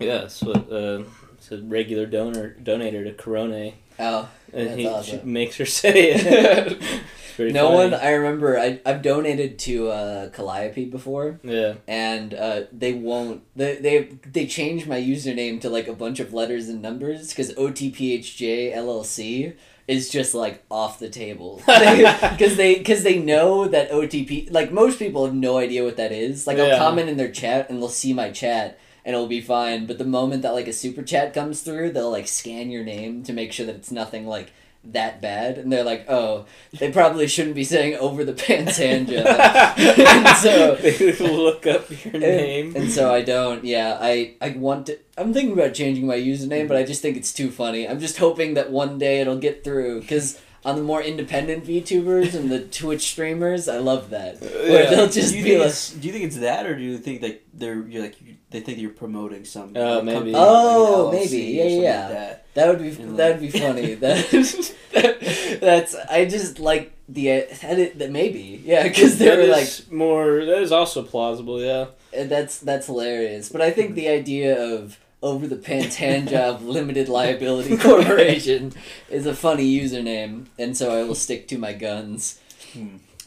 [0.01, 4.87] Yeah, that's what uh, it's a regular donor donator to Corona, Oh, and That's he
[4.89, 5.33] awesome.
[5.33, 6.83] makes her say it.
[7.39, 7.93] Pretty no funny.
[7.93, 7.95] one.
[7.95, 8.59] I remember.
[8.59, 13.45] I I've donated to uh, Calliope before, Yeah, and uh, they won't.
[13.55, 17.55] They they they changed my username to like a bunch of letters and numbers because
[17.55, 19.55] OTPHJ LLC
[19.87, 24.99] is just like off the table because they because they know that OTP like most
[24.99, 26.45] people have no idea what that is.
[26.45, 29.87] Like I'll comment in their chat and they'll see my chat and it'll be fine.
[29.87, 33.23] But the moment that like a super chat comes through, they'll like scan your name
[33.23, 34.51] to make sure that it's nothing like
[34.93, 36.47] that bad, and they're like, oh,
[36.79, 39.27] they probably shouldn't be saying over the pants hand job.
[39.27, 42.77] and so they look up your and, name.
[42.77, 43.65] and so I don't.
[43.65, 44.99] Yeah, I I want to.
[45.17, 47.89] I'm thinking about changing my username, but I just think it's too funny.
[47.89, 52.35] I'm just hoping that one day it'll get through because on the more independent VTubers
[52.35, 54.41] and the Twitch streamers, I love that.
[54.41, 54.91] Where Yeah.
[54.91, 56.83] they'll just do you be think like, it's, do you think it's that, or do
[56.83, 58.17] you think that they're you're like
[58.51, 59.73] they think you're promoting some?
[59.77, 60.15] Oh, like, maybe.
[60.15, 61.61] company, Oh, like an maybe.
[61.61, 62.01] or Yeah, yeah.
[62.01, 62.45] Like that.
[62.55, 63.95] that would be And, that would be funny.
[63.95, 64.31] That,
[64.93, 67.41] that that's I just like the uh,
[67.97, 70.45] that, maybe yeah because they That were like more.
[70.45, 71.61] That is also plausible.
[71.63, 71.87] Yeah.
[72.13, 73.49] And that's that's hilarious.
[73.51, 78.73] But I think the idea of over the Pantanjab Limited Liability Corporation
[79.11, 82.41] is a funny username, and so I will stick to my guns.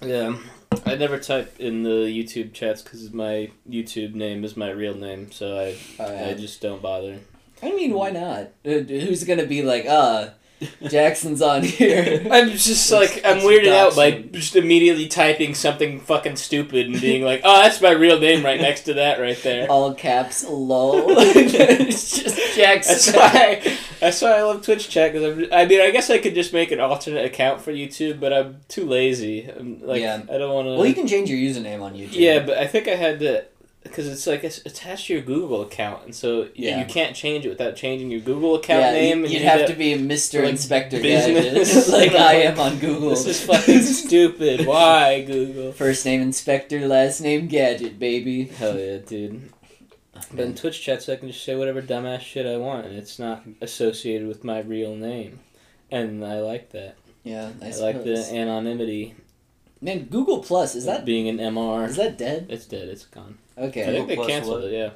[0.01, 0.37] Yeah.
[0.85, 5.31] I never type in the YouTube chats because my YouTube name is my real name,
[5.31, 7.19] so I Uh, I just don't bother.
[7.61, 8.51] I mean, why not?
[8.65, 10.29] Uh, Who's gonna be like, ah,
[10.87, 12.25] Jackson's on here?
[12.31, 17.23] I'm just like I'm weirded out by just immediately typing something fucking stupid and being
[17.23, 21.05] like, "Oh, that's my real name right next to that right there." All caps, lol.
[21.09, 23.13] it's just Jackson.
[23.13, 23.77] That's why.
[23.99, 26.71] That's why I love Twitch chat because I mean I guess I could just make
[26.71, 29.47] an alternate account for YouTube, but I'm too lazy.
[29.47, 30.21] I'm, like Yeah.
[30.29, 30.71] I don't want to.
[30.75, 32.13] Well, you can change your username on YouTube.
[32.13, 33.45] Yeah, but I think I had to
[33.83, 36.79] because it's like it's attached to your Google account, and so yeah.
[36.79, 39.19] You can't change it without changing your Google account yeah, name.
[39.19, 40.41] you- and you'd have to be Mr.
[40.41, 41.87] like, Inspector business.
[41.87, 43.09] Gadget, like I am on Google.
[43.09, 44.65] This is fucking stupid.
[44.65, 45.71] Why Google?
[45.71, 48.45] First name Inspector, last name Gadget, baby.
[48.45, 49.51] Hell yeah, dude.
[50.33, 53.17] But in Twitch chats, I can just say whatever dumbass shit I want, and it's
[53.17, 55.39] not associated with my real name,
[55.89, 56.95] and I like that.
[57.23, 59.15] Yeah, I, I, like the anonymity.
[59.81, 61.87] Man, Google Plus is that being an MR?
[61.87, 62.47] is that dead?
[62.49, 62.87] It's dead.
[62.87, 63.37] It's gone.
[63.57, 63.81] Okay.
[63.83, 64.71] I think they Plus canceled what?
[64.71, 64.73] it.
[64.73, 64.89] Yeah.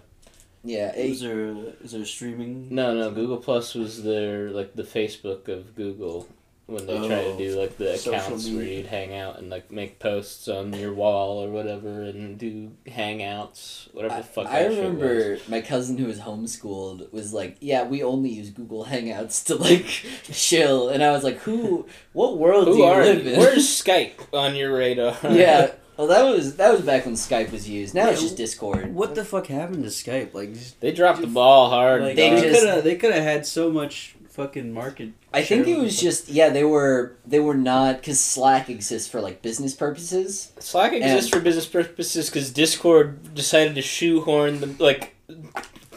[0.64, 0.96] Yeah.
[0.96, 2.68] it- Is there is there streaming?
[2.70, 3.12] No, no.
[3.12, 6.28] Google Plus was their like the Facebook of Google
[6.68, 9.50] when they try to Oh, do like the social accounts where you'd hang out and
[9.50, 14.48] like make posts on your wall or whatever and do hangouts, whatever I, the fuck.
[14.48, 14.80] I that shit was.
[15.02, 19.56] remember my cousin who was homeschooled was like, "Yeah, we only use Google Hangouts to
[19.56, 19.86] like
[20.24, 21.86] chill," and I was like, "Who?
[22.14, 23.34] What world do you are live you?
[23.34, 25.16] in?" Where's Skype on your radar?
[25.24, 25.72] yeah.
[25.98, 27.96] Well, that was that was back when Skype was used.
[27.96, 28.94] Now it's just Discord.
[28.94, 30.34] What the fuck happened to Skype?
[30.34, 32.02] Like, just, they dropped the ball hard.
[32.02, 35.14] like They they, could have they could have had so much fucking market.
[35.34, 39.22] I think it was just yeah they were they were not because Slack exists for
[39.22, 40.52] like business purposes.
[40.60, 45.16] Slack exists for business purposes because Discord decided to shoehorn the like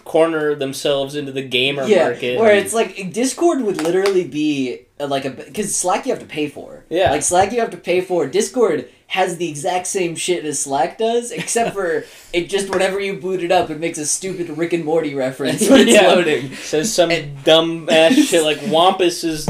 [0.05, 2.39] corner themselves into the gamer yeah, market.
[2.39, 6.27] where it's like Discord would literally be uh, like a because Slack you have to
[6.27, 6.85] pay for.
[6.89, 7.11] Yeah.
[7.11, 8.27] like Slack you have to pay for.
[8.27, 13.15] Discord has the exact same shit as Slack does, except for it just whenever you
[13.15, 16.09] boot it up, it makes a stupid Rick and Morty reference when it's Yeah.
[16.09, 16.55] loading.
[16.55, 19.49] says some And- dumb ass shit like Wumpus is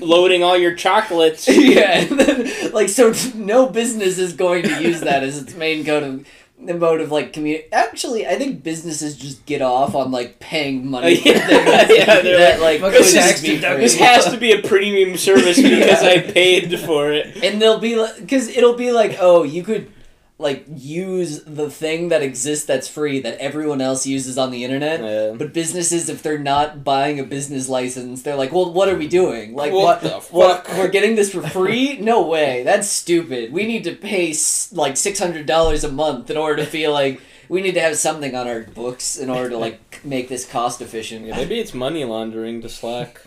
[0.00, 1.48] loading all your chocolates.
[1.48, 5.84] yeah, and then, like so, no business is going to use that as its main
[5.84, 6.26] code of
[6.58, 7.64] the mode of like community.
[7.72, 12.20] Actually, I think businesses just get off on like paying money for Yeah, things yeah,
[12.22, 13.42] they're that like, like this is-.
[13.42, 17.42] This has to be a premium service because I paid for it.
[17.44, 19.92] and they'll be like, because it'll be like, oh, you could
[20.38, 25.00] like use the thing that exists that's free that everyone else uses on the internet.
[25.00, 25.34] Yeah.
[25.36, 29.08] But businesses, if they're not buying a business license, they're like, "Well, what are we
[29.08, 29.54] doing?
[29.54, 30.00] Like, What what?
[30.02, 30.76] the what fuck?
[30.76, 31.96] we're getting this for free?
[32.00, 32.62] No way.
[32.64, 33.50] That's stupid.
[33.52, 36.92] We need to pay s- like six hundred dollars a month in order to feel
[36.92, 40.44] like we need to have something on our books in order to like make this
[40.46, 43.22] cost efficient." Yeah, maybe it's money laundering to Slack.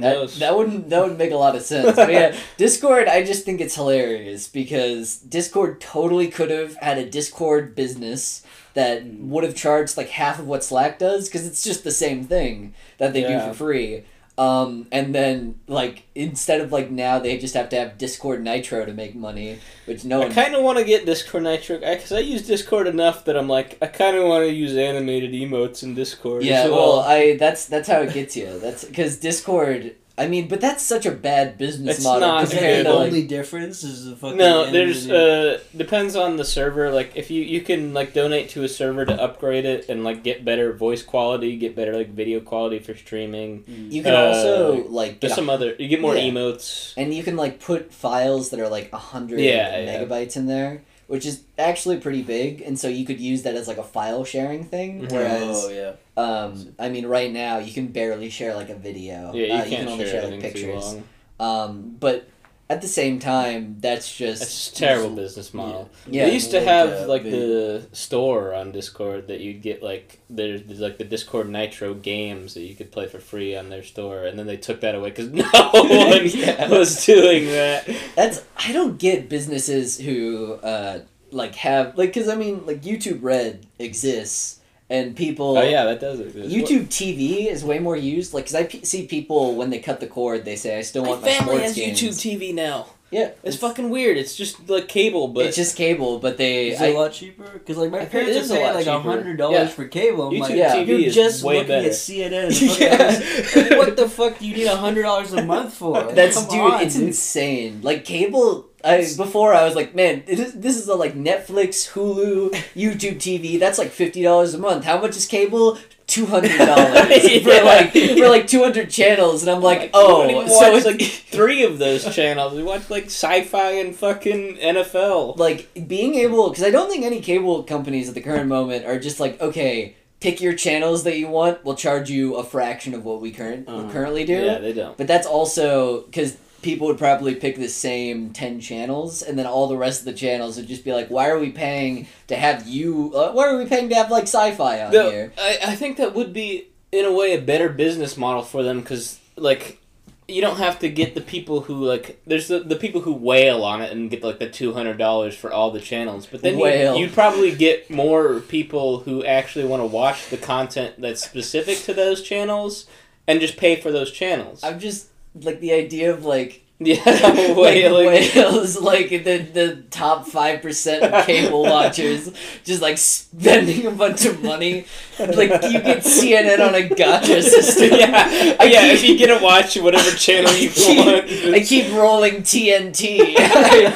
[0.00, 1.96] That, that wouldn't that would make a lot of sense.
[1.96, 7.08] But yeah, Discord, I just think it's hilarious because Discord totally could have had a
[7.08, 8.42] Discord business
[8.74, 9.28] that mm.
[9.28, 12.74] would have charged like half of what Slack does because it's just the same thing
[12.98, 13.44] that they Yeah.
[13.44, 14.04] do for free.
[14.38, 18.84] Um, and then like instead of like now they just have to have Discord Nitro
[18.84, 22.18] to make money, which no I kind of want to get Discord Nitro because I
[22.18, 25.94] use Discord enough that I'm like I kind of want to use animated emotes in
[25.94, 26.42] Discord.
[26.42, 28.58] Yeah, as well, I that's that's how it gets you.
[28.58, 29.94] That's because Discord.
[30.18, 32.86] I mean, but that's such a bad business It's model not Is good.
[32.86, 33.84] the to like only difference?
[33.84, 36.90] Is the fucking No, there's uh depends on the server.
[36.90, 40.24] Like if you you can like donate to a server to upgrade it and like
[40.24, 43.64] get better voice quality, get better like video quality for streaming.
[43.90, 46.22] You can Uh, also like get There's a, some other you get more Yeah.
[46.30, 46.94] emotes.
[46.96, 50.02] and you can like put files that are like a hundred Yeah, yeah.
[50.02, 53.68] megabytes in there, which is actually pretty big, and so you could use that as
[53.68, 55.02] like a file sharing thing.
[55.02, 55.12] Mhm.
[55.12, 55.92] Whereas, oh yeah.
[56.22, 59.32] um, I mean, right now you can barely share like a video.
[59.34, 60.84] Yeah, you Uh, can't can only share share like anything too pictures.
[60.84, 61.04] long.
[61.38, 62.28] Um, but
[62.68, 65.88] at the same time, that's just It's a terrible business model.
[66.06, 67.78] Yeah, they used to like, have like video.
[67.78, 72.54] the store on Discord that you'd get like there's, there's like the Discord Nitro games
[72.54, 75.10] that you could play for free on their store, and then they took that away
[75.10, 76.68] because no one Yeah.
[76.68, 77.88] was doing that.
[78.16, 81.00] That's I don't get businesses who uh
[81.30, 86.00] like have like because I mean like YouTube Red exists and people Oh yeah, that
[86.00, 86.48] does exist.
[86.54, 88.32] YouTube TV is way more used.
[88.34, 91.04] Like, cause I p- see people when they cut the cord, they say, "I still
[91.04, 92.86] want my, family sports has games." YouTube TV now.
[93.08, 94.16] Yeah, It's fucking weird.
[94.16, 96.70] It's just like cable, but it's just cable, but they.
[96.70, 97.44] Is I, it a lot cheaper?
[97.52, 99.66] Because like my think parents are paying like a hundred dollars Yeah.
[99.68, 100.26] for cable.
[100.26, 100.74] I'm YouTube like, Yeah.
[100.74, 101.86] TV you're is just way looking better.
[101.86, 102.46] at CNN.
[102.46, 106.02] and fucking- what the fuck do you need a hundred dollars a month for?
[106.12, 106.60] That's Come dude.
[106.60, 107.04] on, it's dude.
[107.04, 107.80] insane.
[107.82, 108.66] Like cable.
[108.86, 113.58] I before I was like, man, this is a, like Netflix, Hulu, YouTube TV.
[113.58, 114.84] That's like fifty dollars a month.
[114.84, 115.78] How much is cable?
[116.06, 116.98] Two hundred dollars
[117.42, 121.00] for like for like two hundred channels, and I'm like, we oh, so it's like
[121.02, 122.54] three of those channels.
[122.54, 125.36] We watch like sci-fi and fucking NFL.
[125.36, 129.00] like being able because I don't think any cable companies at the current moment are
[129.00, 131.64] just like, okay, pick your channels that you want.
[131.64, 133.90] We'll charge you a fraction of what we current Uh-huh.
[133.90, 134.34] currently do.
[134.44, 134.96] Yeah, they don't.
[134.96, 136.36] But that's also because
[136.66, 140.12] people would probably pick the same 10 channels, and then all the rest of the
[140.12, 143.12] channels would just be like, why are we paying to have you.
[143.14, 145.32] Uh, why are we paying to have like sci fi on No, here?
[145.38, 148.80] I, I think that would be in a way a better business model for them
[148.80, 149.78] because like
[150.26, 153.62] you don't have to get the people who like there's the, the people who wail
[153.62, 156.58] on it and get like the two hundred dollars for all the channels, but then
[156.58, 161.78] you, you'd probably get more people who actually want to watch the content that's specific
[161.84, 162.86] to those channels
[163.28, 164.64] and just pay for those channels.
[164.64, 165.10] I'm just
[165.42, 166.62] like the idea of like.
[166.78, 172.30] yeah, like whales, like the the top five percent of cable watchers,
[172.64, 174.84] just like spending a bunch of money.
[175.18, 177.98] Like you get CNN on a gotcha system.
[177.98, 178.82] yeah, I yeah.
[178.82, 182.42] keep- If you get to watch whatever channel you I keep- want, I keep rolling
[182.42, 183.20] TNT.
[183.38, 183.86] I,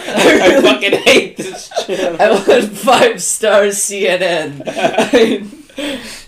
[0.57, 2.17] I fucking hate this channel.
[2.19, 4.65] I want five star CNN.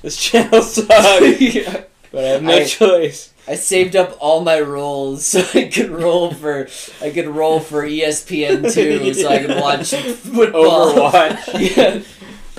[0.02, 3.30] this channel sucks, I, but I have no I- choice.
[3.48, 6.68] I saved up all my rolls so I could roll for
[7.00, 10.94] I could roll for ESPN two so I could watch football.
[10.94, 11.76] Overwatch.
[11.76, 12.02] yeah.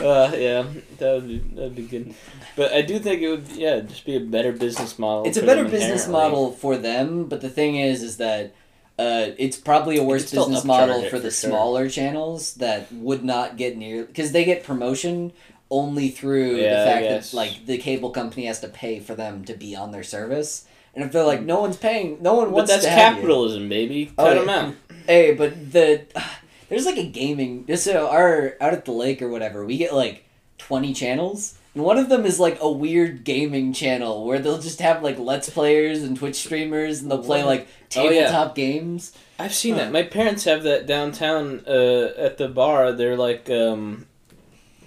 [0.04, 0.66] Uh, yeah,
[0.98, 2.14] that would be that'd be good.
[2.56, 5.26] But I do think it would, yeah, just be a better business model.
[5.26, 8.54] It's a better business model for them, but the thing is, is that
[9.00, 11.50] uh, it's probably a worse business model it for the sure.
[11.50, 15.32] smaller channels that would not get near because they get promotion
[15.72, 19.44] only through Yeah, the fact that like the cable company has to pay for them
[19.46, 22.54] to be on their service, and if they're like, no one's paying, no one But
[22.54, 24.12] wants that's have you." capitalism, baby.
[24.18, 24.40] Oh, Cut yeah.
[24.42, 24.76] them out.
[25.08, 26.06] Hey, but the
[26.70, 27.66] there's like a gaming.
[27.76, 30.24] So our out at the lake or whatever, we get like
[30.58, 34.80] twenty channels, and one of them is like a weird gaming channel where they'll just
[34.80, 37.48] have like let's players and Twitch streamers, and they'll play What?
[37.48, 38.22] like Oh, yeah.
[38.22, 39.12] tabletop games.
[39.38, 39.82] I've seen Huh.
[39.86, 39.92] that.
[39.92, 42.92] My parents have that downtown uh, at the bar.
[42.94, 44.06] They're like, um,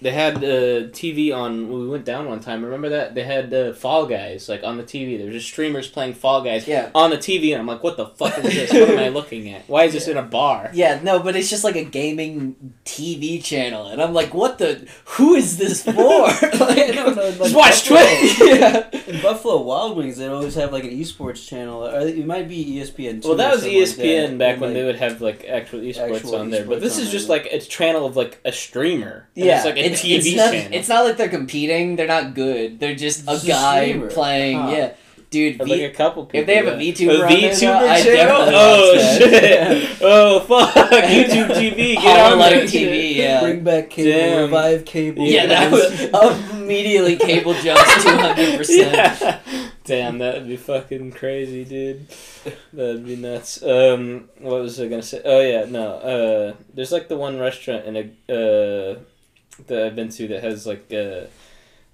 [0.01, 1.69] they had uh, TV on.
[1.69, 2.65] We went down one time.
[2.65, 5.17] Remember that they had uh, Fall Guys like on the TV.
[5.17, 6.91] There was just streamers playing Fall Guys Yeah.
[6.95, 8.73] on the TV, and I'm like, what the fuck is this?
[8.75, 9.69] what am I looking at?
[9.69, 10.71] Why is this in a bar?
[10.75, 14.87] Yeah, no, but it's just like a gaming TV channel, and I'm like, what the?
[15.17, 15.93] Who is this for?
[15.95, 18.41] like, No, no, like Just watch Buffalo- Twitch.
[18.61, 18.91] yeah.
[19.07, 21.87] In Buffalo Wild Wings, they always have like an esports channel.
[21.87, 23.25] Or it might be ESPN.
[23.25, 24.39] Well, that was something like ESPN that.
[24.39, 26.65] back And, when like, they would have like actual esports Actual on there.
[26.65, 27.39] But this is just there.
[27.39, 29.29] like a channel of like a streamer.
[29.37, 30.75] And Yeah, it's like a it's, TV it's not, channel.
[30.75, 31.97] It's not like they're competing.
[31.97, 32.79] They're not good.
[32.81, 34.11] They're just a It's a guy streamer.
[34.11, 34.59] playing.
[34.61, 34.71] Huh.
[34.71, 34.93] Yeah,
[35.31, 35.59] dude.
[35.59, 36.41] V- like a couple people.
[36.41, 36.93] if they have a yeah.
[36.93, 39.99] VTuber on there, VTuber though, I definitely Oh shit!
[40.03, 40.75] oh fuck!
[41.05, 43.41] YouTube TV, get on Hololive that TV, yeah.
[43.41, 44.41] Bring back cable, Damn.
[44.43, 45.25] revive cable.
[45.27, 48.95] Yeah, that was immediately cable jumps two hundred percent.
[48.95, 49.41] Yeah.
[49.85, 52.09] Damn, that would be fucking crazy, dude.
[52.73, 53.63] That'd be nuts.
[53.63, 55.23] Um, what was I gonna say?
[55.25, 55.93] Oh yeah, no.
[55.95, 58.99] Uh, there's like the one restaurant in a uh
[59.67, 61.27] that I've been to that has like uh,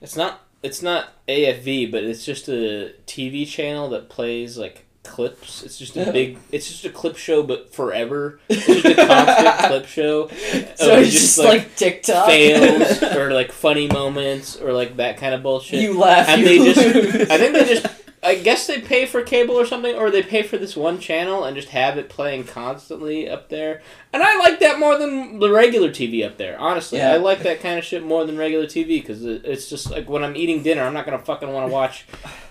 [0.00, 5.62] it's not it's not AFV, but it's just a TV channel that plays like clips.
[5.64, 6.38] It's just a big.
[6.52, 8.38] It's just a clip show, but forever.
[8.48, 10.28] It's just a constant clip show.
[10.76, 15.42] So it's just, like, TikTok fails or like funny moments or like that kind of
[15.42, 15.80] bullshit.
[15.80, 17.86] you laugh, and you they just- I think they just.
[18.24, 21.42] I guess they pay for cable or something, or they pay for this one channel
[21.42, 23.82] and just have it playing constantly up there.
[24.12, 26.56] And I like that more than the regular TV up there.
[26.60, 27.12] Honestly, Yeah.
[27.12, 30.22] I like that kind of shit more than regular TV because it's just like when
[30.22, 32.06] I'm eating dinner, I'm not gonna fucking want to watch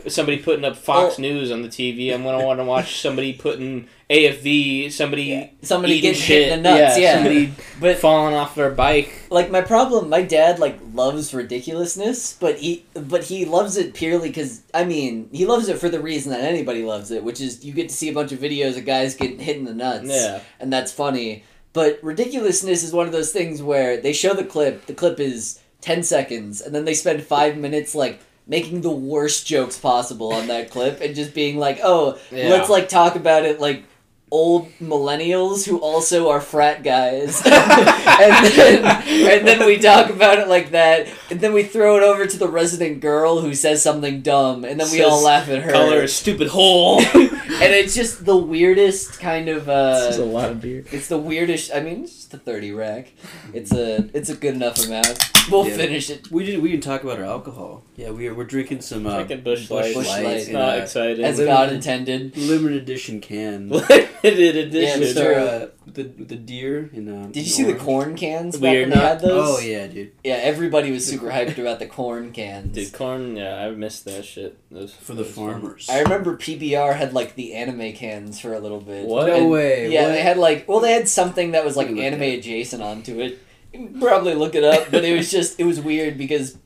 [0.07, 2.13] somebody putting up Fox Well- News on the TV.
[2.13, 5.47] I'm gonna want to watch somebody putting AFV, somebody Yeah.
[5.61, 6.99] Somebody getting shit, hit in the nuts.
[6.99, 9.11] Yeah, somebody but falling off their bike.
[9.29, 14.27] like my problem my dad like loves ridiculousness but he but he loves it purely
[14.29, 17.63] because i mean he loves it for the reason that anybody loves it which is
[17.63, 20.09] you get to see a bunch of videos of guys getting hit in the nuts
[20.09, 20.41] Yeah.
[20.59, 21.43] and that's funny
[21.73, 25.59] but ridiculousness is one of those things where they show the clip the clip is
[25.81, 30.47] 10 seconds and then they spend five minutes like making the worst jokes possible on
[30.47, 32.49] that clip and just being like oh Yeah.
[32.49, 33.83] let's like talk about it like
[34.31, 40.47] old millennials who also are frat guys, and then and then we talk about it
[40.47, 44.21] like that, and then we throw it over to the resident girl who says something
[44.21, 45.71] dumb, and then we all laugh at her.
[45.71, 47.01] Color a stupid hole.
[47.13, 49.65] and it's just the weirdest kind of.
[49.65, 50.83] this is a Uh, lot of beer.
[50.91, 51.71] it's the weirdest.
[51.73, 53.11] I mean, it's just a thirty rack.
[53.53, 55.19] It's a it's a good enough amount.
[55.51, 55.75] We'll Yeah.
[55.75, 56.31] finish it.
[56.31, 56.61] We didn't.
[56.61, 57.83] We didn't talk about our alcohol.
[57.97, 59.93] Yeah, we are, we're drinking some uh, Drinking Busch Busch Light.
[59.95, 60.49] Busch Light Light.
[60.51, 61.25] Not a exciting.
[61.25, 62.37] As Limited- God intended.
[62.37, 63.69] limited edition can.
[64.23, 65.01] Limited edition.
[65.01, 68.15] Yeah, With our, uh, the the deer in uh, Did you in see the corn
[68.15, 68.89] cans back Weird.
[68.89, 69.47] when they had those?
[69.47, 70.11] Oh yeah, dude.
[70.23, 72.75] Yeah, everybody was super hyped about the corn cans.
[72.75, 73.35] Dude, corn.
[73.35, 74.57] Yeah, I missed that shit.
[74.69, 75.61] Those For the those fun.
[75.61, 75.89] farmers.
[75.89, 79.05] I remember PBR had like the anime cans for a little bit.
[79.05, 79.27] What?
[79.27, 79.91] No way.
[79.91, 80.11] Yeah, what?
[80.13, 82.39] they had like well, they had something that was like Let me look anime at
[82.39, 83.39] adjacent onto it.
[83.99, 86.57] Probably look it up, but it was just it was weird because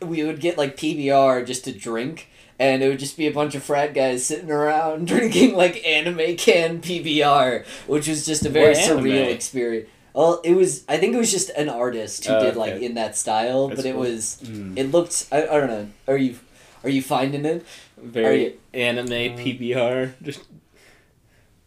[0.00, 2.28] we would get like PBR just to drink.
[2.58, 6.36] And it would just be a bunch of frat guys sitting around drinking like anime
[6.36, 9.04] can PBR, which was just a very What anime?
[9.04, 9.88] surreal experience.
[10.14, 10.82] Well, it was.
[10.88, 12.86] I think it was just an artist who Oh, did like okay.
[12.86, 14.00] in that style, That's but it cool.
[14.00, 14.38] was.
[14.44, 14.78] Mm.
[14.78, 15.26] It looked.
[15.30, 15.88] I, I don't know.
[16.08, 16.36] Are you
[16.82, 17.66] are you finding it?
[17.98, 20.12] Very you- anime Uh, PBR.
[20.22, 20.40] Just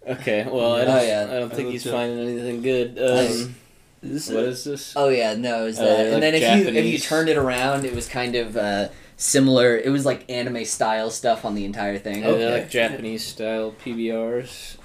[0.07, 0.43] okay.
[0.49, 1.07] Well, I Oh, don't.
[1.07, 1.27] yeah.
[1.29, 2.95] I don't I think he's up- finding anything good.
[2.95, 3.43] Nice.
[3.43, 3.55] Um,
[4.01, 4.93] Is what this is this?
[4.95, 5.97] Oh yeah, no, it was Uh, that.
[6.05, 8.87] like and then if you if you turned it around, it was kind of uh,
[9.19, 9.77] similar.
[9.77, 12.61] It was like anime style stuff on the entire thing, Yeah, they're Okay.
[12.61, 14.77] like Japanese style PBRs.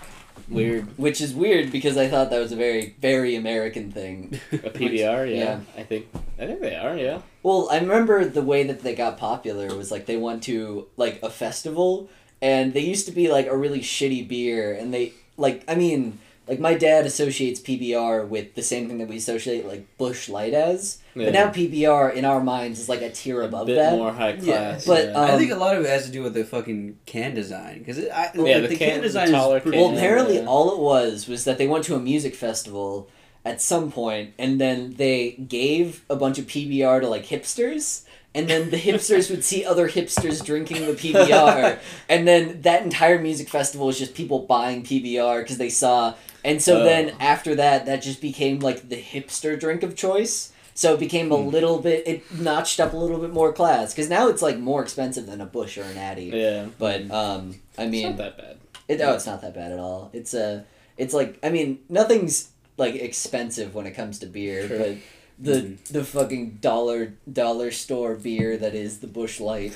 [0.51, 0.99] Weird.
[0.99, 4.39] which is weird because I thought that was a very very American thing.
[4.53, 5.37] A PBR, yeah.
[5.37, 5.61] yeah.
[5.79, 6.07] I think
[6.39, 7.21] I think they are, yeah.
[7.43, 11.23] Well, I remember the way that they got popular was like they went to like
[11.23, 12.11] a festival
[12.43, 16.19] and they used to be like a really shitty beer and they like I mean
[16.47, 20.53] like my dad associates PBR with the same thing that we associate like Busch Light
[20.53, 20.99] as.
[21.15, 21.25] yeah.
[21.27, 23.93] But now PBR in our minds is like a tier a above bit that.
[23.93, 25.13] more high Yeah, but, yeah.
[25.13, 27.79] um, I think a lot of it has to do with the fucking can design
[27.79, 30.47] because I Yeah, like, the can- the design taller is pretty Well, apparently yeah.
[30.47, 33.09] all it was was that they went to a music festival
[33.47, 38.49] at some point, and then they gave a bunch of PBR to like hipsters, and
[38.49, 41.79] then the hipsters would see other hipsters drinking the PBR,
[42.09, 46.15] and then that entire music festival was just people buying PBR because they saw,
[46.45, 46.85] and so Oh.
[46.85, 50.51] then after that, that just became like the hipster drink of choice.
[50.77, 51.51] So it became a Hmm.
[51.51, 54.83] little bit, it notched up a little bit more class because now it's like more
[54.83, 56.31] expensive than a Busch or an Addy.
[56.35, 56.67] yeah.
[56.79, 58.57] But um, I It's mean, not that bad.
[58.89, 60.11] it, oh, it's not that bad at all.
[60.13, 60.65] It's a,
[60.97, 64.97] it's like I mean, nothing's like expensive when it comes to beer, but
[65.39, 65.85] the Mhm.
[65.91, 69.75] the fucking dollar dollar store beer that is the Busch Light.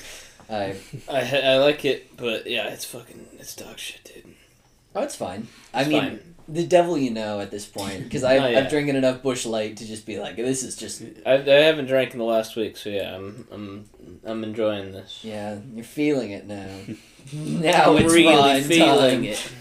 [0.49, 0.75] I
[1.09, 1.21] I
[1.53, 4.33] I like it, but yeah, it's fucking it's dog shit, dude.
[4.95, 5.47] oh, it's fine.
[5.73, 6.19] I mean, fine.
[6.51, 8.57] The devil you know at this point because I've, Oh.
[8.59, 11.85] I've drinking enough Busch Light to just be like, this is just I, I haven't
[11.85, 13.89] drank in the last week, so yeah, I'm I'm
[14.25, 15.19] I'm enjoying this.
[15.23, 16.67] yeah, you're feeling it now.
[17.33, 19.23] now I'm it's really wine feeling time.
[19.25, 19.51] it.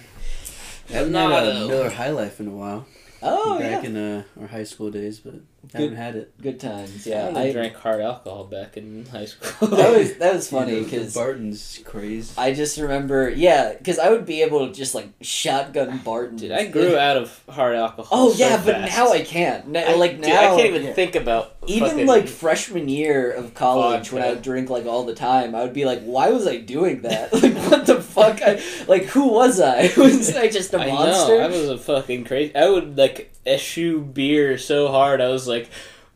[0.90, 2.86] I haven't had a a- Miller High Life in a while.
[3.22, 5.34] Oh back yeah, in uh, our high school days, but
[5.72, 6.40] haven't had it.
[6.40, 7.06] good times.
[7.06, 9.68] Yeah, Yeah, I, I drank hard alcohol back in high school.
[9.76, 12.36] that was that was funny Yeah, because Barton's craze.
[12.38, 16.36] I just remember, yeah, because I would be able to just like shotgun Barton.
[16.36, 18.08] Dude, I grew out of hard alcohol.
[18.10, 19.68] Oh so yeah, but now I can't.
[19.68, 20.92] Now, I- like dude, now, I can't even yeah.
[20.92, 25.14] think about even like freshman year of college when I would drink like all the
[25.14, 27.32] time, I would be like, why was I doing that?
[27.42, 28.40] like what the fuck?
[28.42, 29.90] I like who was I?
[29.96, 31.38] was I just a monster?
[31.38, 32.54] know I was a fucking crazy.
[32.54, 35.20] I would like eschew beer so hard.
[35.20, 35.68] I was like,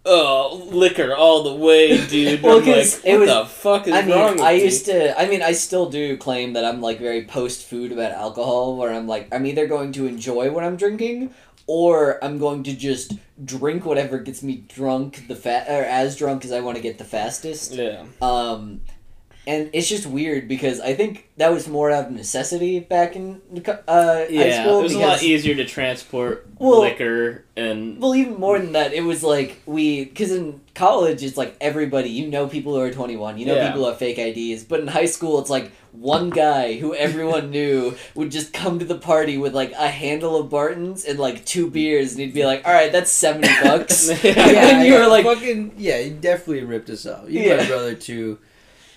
[0.05, 2.43] oh, liquor all the way, dude.
[2.43, 4.85] Well, I'm like, what it was- the fuck is I mean, wrong with I used
[4.87, 5.19] to.
[5.19, 8.93] I mean, I still do claim that I'm like very post food about alcohol, where
[8.93, 11.33] I'm like, I'm either going to enjoy what I'm drinking,
[11.67, 13.15] or I'm going to just
[13.45, 16.99] drink whatever gets me drunk the fat or as drunk as I want to get
[16.99, 17.73] the fastest.
[17.73, 18.05] Yeah.
[18.21, 18.81] Um,
[19.47, 23.41] and it's just weird because I think that was more out of necessity back in
[23.67, 24.81] uh, high Yeah, school.
[24.81, 28.93] it was a lot easier to transport Well- liquor and Well, even more than that,
[28.93, 32.91] it was like we because in college it's like everybody you know people who are
[32.91, 33.67] twenty one, you know Yeah.
[33.69, 37.51] people who have fake IDs, but in high school it's like one guy who everyone
[37.57, 41.45] knew would just come to the party with like a handle of Bartons and like
[41.45, 44.33] two beers, and he'd be like, "All right, that's seventy bucks." Yeah,
[44.79, 47.29] and you were like, fucking yeah, you definitely ripped us off.
[47.29, 47.57] You Yeah.
[47.57, 48.39] my brother too,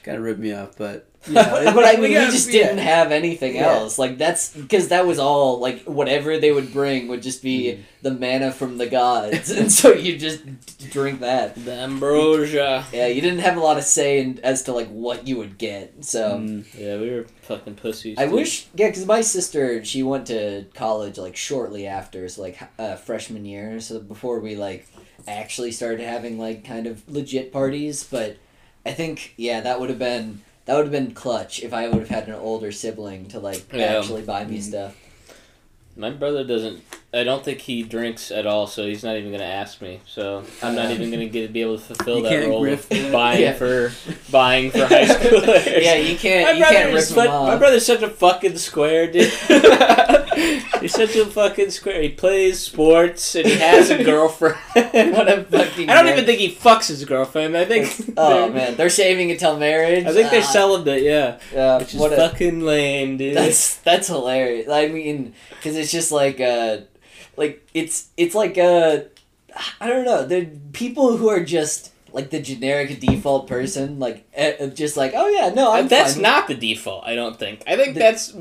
[0.05, 2.63] kind of ripped me off, but yeah, but I mean, we got- just yeah.
[2.67, 3.71] didn't have anything Yeah.
[3.73, 3.97] else.
[3.97, 5.59] Like that's because that was all.
[5.59, 7.79] Like whatever they would bring would just be Mm.
[8.03, 10.41] the manna from the gods, and so you just
[10.91, 11.55] drink that.
[11.65, 12.85] the ambrosia.
[12.93, 15.57] Yeah, you didn't have a lot of say in, as to like what you would
[15.57, 16.05] get.
[16.05, 16.65] So Mm.
[16.77, 18.17] Yeah, we were fucking pussies.
[18.19, 18.33] I dude.
[18.35, 22.95] wish, yeah, because my sister she went to college like shortly after, so like uh,
[22.97, 24.87] freshman year, so before we like
[25.27, 28.03] actually started having like kind of legit parties.
[28.03, 28.37] But
[28.85, 31.99] I think yeah, that would have been that would have been clutch if I would
[31.99, 33.97] have had an older sibling to like Yeah.
[33.97, 34.63] actually buy me Mhm.
[34.63, 34.95] stuff.
[35.95, 36.81] My brother doesn't.
[37.15, 40.01] I don't think he drinks at all, so he's not even gonna ask me.
[40.05, 42.67] So I'm not Uh, even gonna get be able to fulfill You that can't role
[42.67, 43.53] of buying Yeah.
[43.53, 43.91] for
[44.31, 45.81] buying for high schoolers.
[45.83, 47.47] Yeah, you can't My you brother can't rip is him off.
[47.47, 49.31] My brother's such a fucking square, dude.
[50.81, 52.01] He's such a fucking square.
[52.01, 54.57] He plays sports and he has a girlfriend.
[54.75, 56.11] What a fucking I don't nerd.
[56.13, 57.55] even think he fucks his girlfriend.
[57.55, 57.95] I think.
[58.17, 60.05] Oh they're- man, they're saving it till marriage.
[60.05, 61.01] I think they're Ah, celibate.
[61.03, 63.35] Yeah, yeah, which is what a, fucking lame, dude.
[63.37, 64.67] That's that's hilarious.
[64.69, 66.77] I mean, because it's just like uh,
[67.37, 68.99] like it's it's like uh,
[69.81, 70.25] I don't know.
[70.25, 75.27] There people who are just like the generic default person, like eh, just like oh
[75.27, 77.05] yeah, no, I'm that's not the default.
[77.05, 77.61] I don't think.
[77.67, 78.33] I think The- that's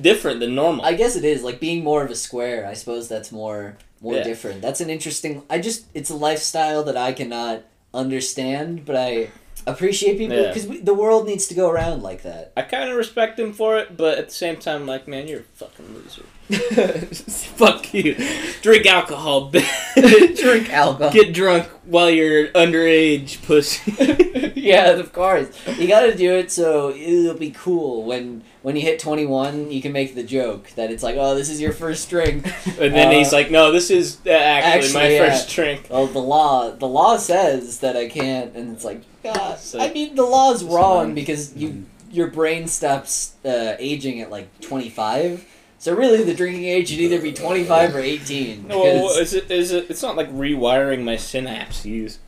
[0.00, 0.84] different than normal.
[0.84, 2.66] I guess it is like being more of a square.
[2.66, 4.22] I suppose that's more more Yeah.
[4.24, 4.62] different.
[4.62, 5.42] That's an interesting.
[5.50, 7.62] I just it's a lifestyle that I cannot
[7.94, 9.28] understand, but I
[9.66, 10.52] appreciate people Yeah.
[10.52, 12.52] because the world needs to go around like that.
[12.56, 15.40] I kind of respect him for it, but at the same time, like, man, you're
[15.40, 16.22] a fucking loser.
[17.56, 18.16] Fuck you.
[18.62, 20.38] Drink alcohol, bitch.
[20.40, 21.12] Drink alcohol.
[21.12, 24.52] Get drunk while you're underage, pussy.
[24.60, 25.48] yeah, of course.
[25.78, 29.80] You got to do it so it'll be cool when when you hit 21, you
[29.80, 32.44] can make the joke that it's like, "Oh, this is your first drink."
[32.78, 35.30] and then Uh, he's like, no, this is uh, actually, my yeah.
[35.30, 35.86] first drink.
[35.90, 39.92] Well, the law the law says that I can't and it's like, God, So- I
[39.92, 41.14] mean the law's wrong fine.
[41.14, 45.46] because you your brain stops uh, aging at like 25.
[45.80, 49.50] So really the drinking age should either be 25 or 18 No, well, is it,
[49.50, 52.18] is it, it's not like rewiring my synapses.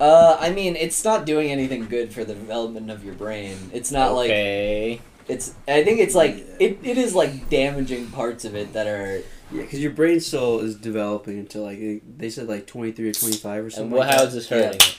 [0.00, 3.58] uh I mean, it's not doing anything good for the development of your brain.
[3.74, 4.30] It's not like.
[5.28, 5.54] It's.
[5.68, 9.18] I think it's like it, it is like damaging parts of it that are.
[9.52, 13.12] Yeah, because your brain still is developing until like they said like twenty three or
[13.12, 13.84] twenty five or something.
[13.84, 14.28] And what, like how that.
[14.28, 14.80] is this hurting?
[14.80, 14.98] it?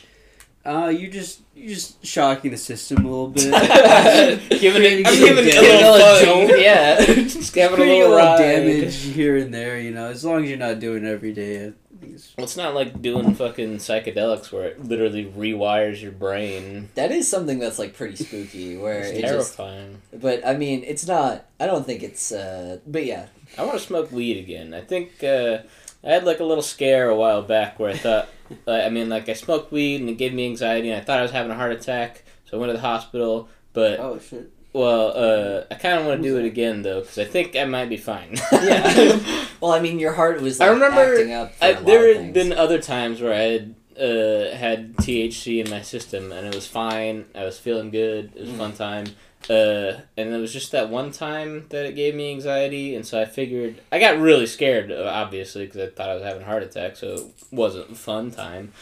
[0.66, 3.52] Uh, you just you just shocking the system a little bit.
[4.60, 6.50] giving it, I'm giving it a little damage.
[6.50, 6.60] fun.
[6.60, 7.06] Yeah.
[7.26, 8.38] Just giving a Creating little ride.
[8.40, 10.08] damage here and there, you know.
[10.10, 13.36] As long as you're not doing it every day, it's Well, it's not like doing
[13.36, 16.90] fucking psychedelics where it literally rewires your brain.
[16.96, 18.76] That is something that's like pretty spooky.
[18.78, 19.56] Where It's it just.
[19.58, 20.02] terrifying.
[20.14, 21.46] But I mean, it's not.
[21.60, 22.32] I don't think it's.
[22.32, 23.28] uh But yeah.
[23.58, 24.74] I want to smoke weed again.
[24.74, 25.60] I think uh,
[26.04, 28.28] I had like a little scare a while back where I thought,
[28.68, 31.20] uh, I mean, like I smoked weed and it gave me anxiety and I thought
[31.20, 33.50] I was having a heart attack, so I went to the hospital.
[33.74, 34.52] But oh shit.
[34.74, 37.66] well, uh, I kind of want to do it again though because I think I
[37.66, 38.36] might be fine.
[38.52, 39.20] Yeah.
[39.62, 40.60] well, I mean, your heart was.
[40.62, 41.54] I remember acting up.
[41.56, 45.64] For I, a lot there had been other times where I had uh, had THC
[45.64, 47.26] in my system and it was fine.
[47.34, 48.32] I was feeling good.
[48.36, 48.58] It was a Mm.
[48.58, 49.06] fun time.
[49.50, 53.22] Uh, and it was just that one time that it gave me anxiety, and so
[53.22, 56.46] I figured I got really scared, uh, obviously, because I thought I was having a
[56.46, 58.74] heart attack, so it wasn't a fun time.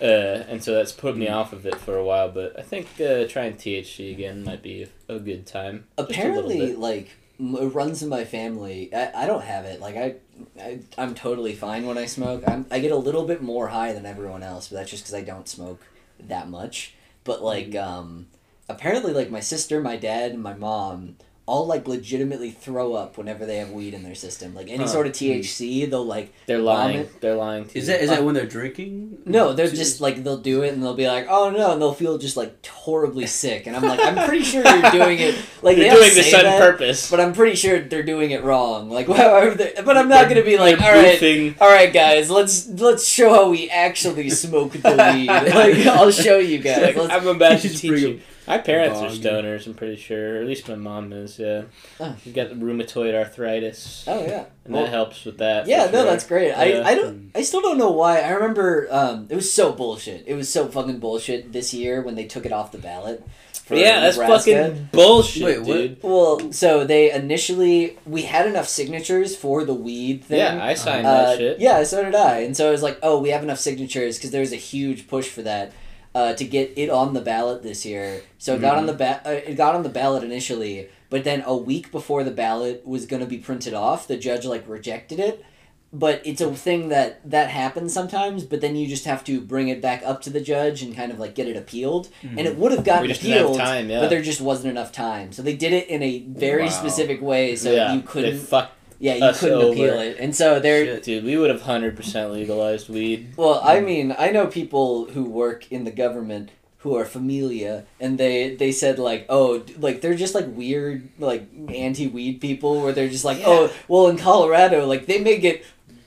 [0.00, 1.34] Uh, and so that's put me Mm.
[1.34, 4.86] off of it for a while, but I think uh, trying THC again might be
[5.08, 5.84] a, good time.
[5.98, 9.80] Just a little apparently like it runs in my family I, I don't have it
[9.80, 10.16] like I,
[10.60, 13.94] I i'm totally fine when i smoke I'm, i get a little bit more high
[13.94, 15.80] than everyone else but that's just because i don't smoke
[16.18, 16.94] that much
[17.24, 18.26] but like um
[18.70, 21.16] apparently like my sister my dad and my mom
[21.46, 24.86] all like legitimately throw up whenever they have weed in their system like any Huh.
[24.86, 25.24] sort of hmm.
[25.24, 26.98] thc they'll like They're lying.
[26.98, 27.20] vomit.
[27.20, 27.92] They're lying to Is you.
[27.94, 29.18] that is that when they're drinking?
[29.24, 31.92] no they're just like they'll do it and they'll be like oh no and they'll
[31.94, 35.76] feel just like horribly sick and i'm like i'm pretty sure you're doing it like
[35.76, 37.10] they You're doing this say on that, purpose.
[37.10, 38.88] but I'm pretty sure they're doing it wrong.
[38.88, 41.56] Like, however, they- but I'm not gonna be like, all right, boofing.
[41.60, 45.26] all right, guys, let's let's show how we actually smoke the weed.
[45.26, 46.80] Like, I'll show you guys.
[46.80, 48.20] Like, Let's- I'm about to Just teach you.
[48.50, 49.66] My parents are stoners.
[49.66, 51.38] I'm pretty sure, or at least my mom is.
[51.38, 51.62] Yeah,
[52.00, 52.14] Oh.
[52.24, 55.66] you got rheumatoid arthritis, oh yeah, and Well, that helps with that.
[55.66, 56.04] yeah, no, sure.
[56.04, 56.48] that's great.
[56.48, 56.60] Yeah.
[56.82, 57.30] I I don't.
[57.34, 58.20] I still don't know why.
[58.20, 60.24] I remember um, it was so bullshit.
[60.26, 63.24] It was so fucking bullshit this year when they took it off the ballot.
[63.64, 64.50] For yeah, that's Nebraska.
[64.68, 65.66] fucking bullshit, Wait, what?
[65.76, 66.02] dude.
[66.02, 70.38] Well, so they initially we had enough signatures for the weed thing.
[70.38, 71.60] Yeah, I signed Uh, that shit.
[71.60, 72.38] Yeah, so did I.
[72.40, 75.06] And so I was like, oh, we have enough signatures because there was a huge
[75.06, 75.70] push for that
[76.14, 78.22] uh, to get it on the ballot this year.
[78.38, 81.42] So it got on the ba- uh, it got on the ballot initially, but then
[81.46, 85.18] a week before the ballot was going to be printed off, the judge like rejected
[85.20, 85.44] it.
[85.92, 88.44] But it's a thing that that happens sometimes.
[88.44, 91.10] But then you just have to bring it back up to the judge and kind
[91.10, 92.08] of like get it appealed.
[92.22, 93.98] And it would have gotten We just didn't have appealed, time, yeah.
[94.00, 95.32] but there just wasn't enough time.
[95.32, 96.68] So they did it in a very Wow.
[96.70, 98.38] specific way, so yeah, you couldn't.
[98.38, 99.72] fucked, Yeah, you us couldn't over.
[99.72, 101.02] appeal it, and so they're Shit.
[101.02, 101.24] dude.
[101.24, 103.32] We would have hundred percent legalized weed.
[103.36, 103.84] well, I mm.
[103.86, 108.72] mean, I know people who work in the government who are familia, and they they
[108.72, 113.24] said like, oh, like they're just like weird like anti weed people, where they're just
[113.24, 115.64] like, oh, well, in Colorado, like they may get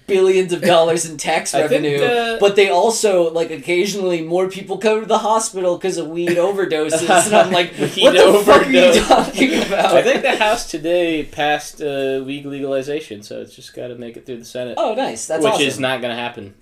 [0.07, 5.01] billions of dollars in tax revenue, uh, but they also like occasionally more people come
[5.01, 8.71] to the hospital because of weed overdoses, and I'm like, Weed what the fuck are
[8.71, 9.95] you talking about?
[9.95, 14.17] I think the House today passed uh, weed legalization, so it's just got to make
[14.17, 15.27] it through the Senate, Oh, nice.
[15.27, 15.43] That's awesome.
[15.43, 15.67] which awesome.
[15.67, 16.53] is not going to happen.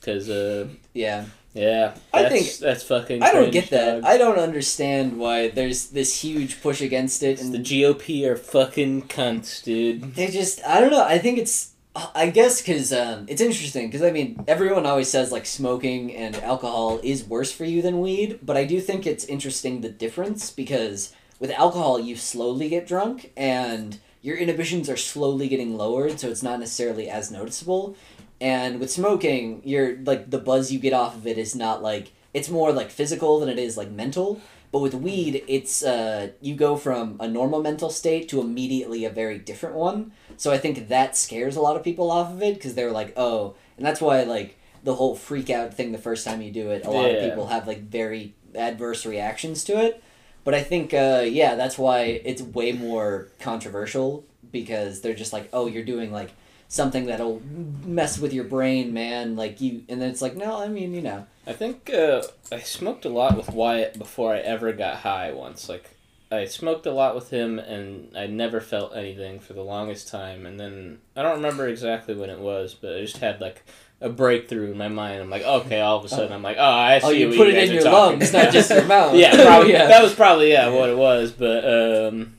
[0.00, 3.22] Because, uh, Yeah, yeah, I that's, think- that's fucking.
[3.22, 4.00] I don't get that.
[4.02, 4.04] dog.
[4.04, 9.02] I don't understand why there's this huge push against it, and the GOP are fucking
[9.08, 10.14] cunts, dude.
[10.14, 11.04] they just I don't know.
[11.04, 15.32] I think it's I guess because um, it's interesting because I mean everyone always says
[15.32, 19.24] like smoking and alcohol is worse for you than weed, but I do think it's
[19.24, 25.48] interesting the difference because with alcohol you slowly get drunk and your inhibitions are slowly
[25.48, 27.96] getting lowered, so it's not necessarily as noticeable.
[28.40, 32.12] And with smoking, you're like the buzz you get off of it is not like
[32.32, 34.40] it's more like physical than it is like mental.
[34.72, 39.10] But with weed, it's uh, you go from a normal mental state to immediately a
[39.10, 40.12] very different one.
[40.36, 43.12] So I think that scares a lot of people off of it because they're like,
[43.16, 46.70] oh, and that's why like the whole freak out thing the first time you do
[46.70, 50.02] it, a lot of people have like very adverse reactions to it.
[50.44, 55.48] But I think uh, yeah, that's why it's way more controversial because they're just like,
[55.52, 56.30] oh, you're doing like
[56.70, 57.42] something that'll
[57.84, 59.36] mess with your brain, man.
[59.36, 62.60] Like you, and then it's like, no, I mean, you know, I think uh, I
[62.60, 65.68] smoked a lot with Wyatt before I ever got high once.
[65.68, 65.90] Like,
[66.30, 70.46] I smoked a lot with him, and I never felt anything for the longest time.
[70.46, 73.64] And then I don't remember exactly when it was, but I just had like
[74.00, 75.20] a breakthrough in my mind.
[75.20, 77.06] I'm like, okay, all of a sudden, I'm like, oh, I see.
[77.06, 79.16] oh, you put you it in your lungs, not just your mouth.
[79.16, 79.72] yeah, probably.
[79.72, 79.88] yeah.
[79.88, 82.36] That was probably yeah what it was, but um,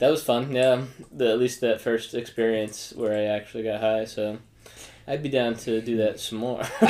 [0.00, 0.52] that was fun.
[0.52, 4.04] Yeah, the, at least that first experience where I actually got high.
[4.06, 4.38] So
[5.06, 6.62] I'd be down to do that some more.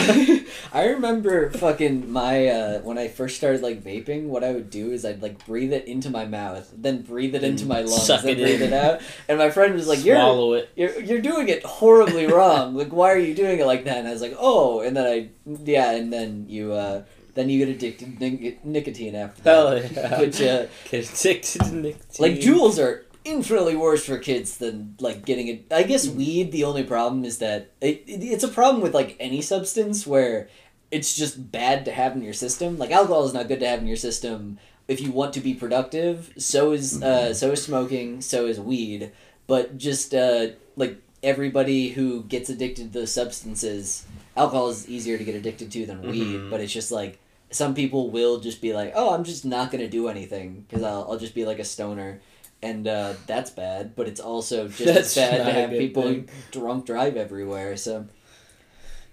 [0.72, 4.26] I remember fucking my uh, when I first started like vaping.
[4.26, 7.42] What I would do is I'd like breathe it into my mouth, then breathe it
[7.42, 8.72] into my lungs, Suck then it breathe in.
[8.72, 9.00] it out.
[9.28, 10.70] And my friend was like, "You're it.
[10.76, 12.74] you're you're doing it horribly wrong.
[12.74, 15.06] Like, why are you doing it like that?" And I was like, "Oh," and then
[15.06, 15.30] I
[15.64, 17.02] yeah, and then you uh,
[17.35, 19.51] then you get addicted to nic- nicotine after that.
[19.51, 20.20] Hell yeah.
[20.20, 22.03] Which uh, Get addicted to nicotine.
[22.18, 25.66] like Juuls are infinitely worse for kids than like getting it.
[25.70, 26.53] I guess weed.
[26.53, 30.49] The only problem is that it, it it's a problem with like any substance where
[30.91, 32.78] it's just bad to have in your system.
[32.78, 34.59] Like alcohol is not good to have in your system
[34.89, 36.33] if you want to be productive.
[36.37, 38.20] So is uh, so is smoking.
[38.20, 39.12] So is weed.
[39.47, 44.05] But just uh, like everybody who gets addicted to those substances,
[44.37, 46.37] alcohol is easier to get addicted to than weed.
[46.39, 46.51] Mhm.
[46.51, 47.18] But it's just like
[47.51, 51.07] some people will just be like, "Oh, I'm just not gonna do anything because I'll
[51.11, 52.20] I'll just be like a stoner."
[52.62, 56.28] And uh, that's bad, but it's also just That's bad to have people thing.
[56.51, 57.76] drunk drive everywhere.
[57.76, 58.07] So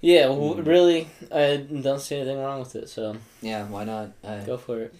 [0.01, 0.65] Yeah, well, Mm.
[0.67, 2.89] really, I don't see anything wrong with it.
[2.89, 4.11] So yeah, why not?
[4.23, 4.93] I, go for it.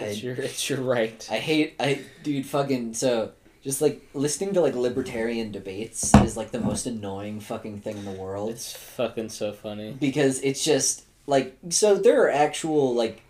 [0.00, 1.26] It's I, your it's your right.
[1.30, 6.50] I hate I dude fucking so just like listening to like libertarian debates is like
[6.52, 9.96] the most annoying fucking thing in the world It's fucking so funny.
[9.98, 13.22] because it's just like so there are actual like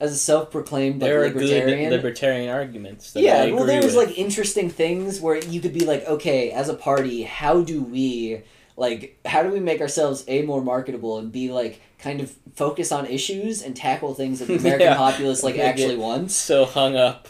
[0.00, 3.12] as a self-proclaimed like There are libertarian good libertarian arguments.
[3.12, 4.08] That yeah well agree there was with.
[4.08, 8.42] like interesting things where you could be like okay as a party how do we
[8.76, 12.92] like how do we make ourselves a more marketable and be like kind of focus
[12.92, 14.96] on issues and tackle things that the american Yeah.
[14.96, 17.26] populace like actually wants so hung up.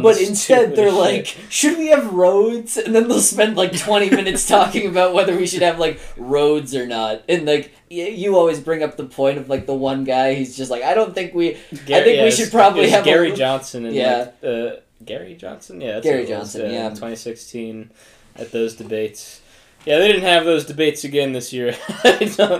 [0.00, 4.10] But instead they're stupidest like should we have roads and then they'll spend like 20
[4.20, 8.36] minutes talking about whether we should have like roads or not and like y- you
[8.36, 11.14] always bring up the point of like the one guy he's just like i don't
[11.14, 11.52] think we
[11.86, 14.30] Gar- think we should probably have a- Gary Johnson and Yeah.
[14.42, 15.80] like, uh, Gary Johnson.
[15.80, 16.88] Yeah, that's Gary it was, Johnson, yeah.
[16.90, 17.90] 2016
[18.36, 19.41] at those debates.
[19.84, 21.74] Yeah, they didn't have those debates again this year.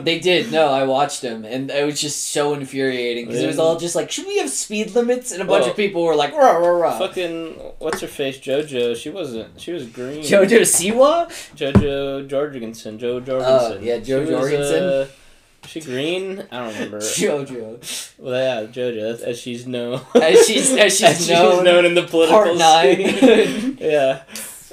[0.03, 0.51] They did.
[0.51, 3.95] No, I watched them, and it was just so infuriating because it was all just
[3.95, 5.31] like, should we have speed limits?
[5.33, 6.99] And a bunch of people were like, rah rah rah.
[6.99, 8.97] Fucking what's her face, JoJo?
[8.97, 9.61] She wasn't.
[9.61, 10.23] She was green.
[10.23, 11.29] Jojo Siwa?
[11.57, 12.99] JoJo Jorgensen.
[12.99, 13.79] Jo Jorgensen.
[13.79, 14.83] Oh, yeah, Jo She Jorgensen.
[14.85, 15.07] uh,
[15.67, 16.45] she green?
[16.51, 16.99] I don't remember.
[17.01, 18.15] Jojo.
[18.19, 20.01] well, yeah, JoJo, as she's known.
[20.15, 22.97] As she's as she's, known, in the political Part nine.
[23.19, 23.79] scene.
[23.81, 24.23] yeah.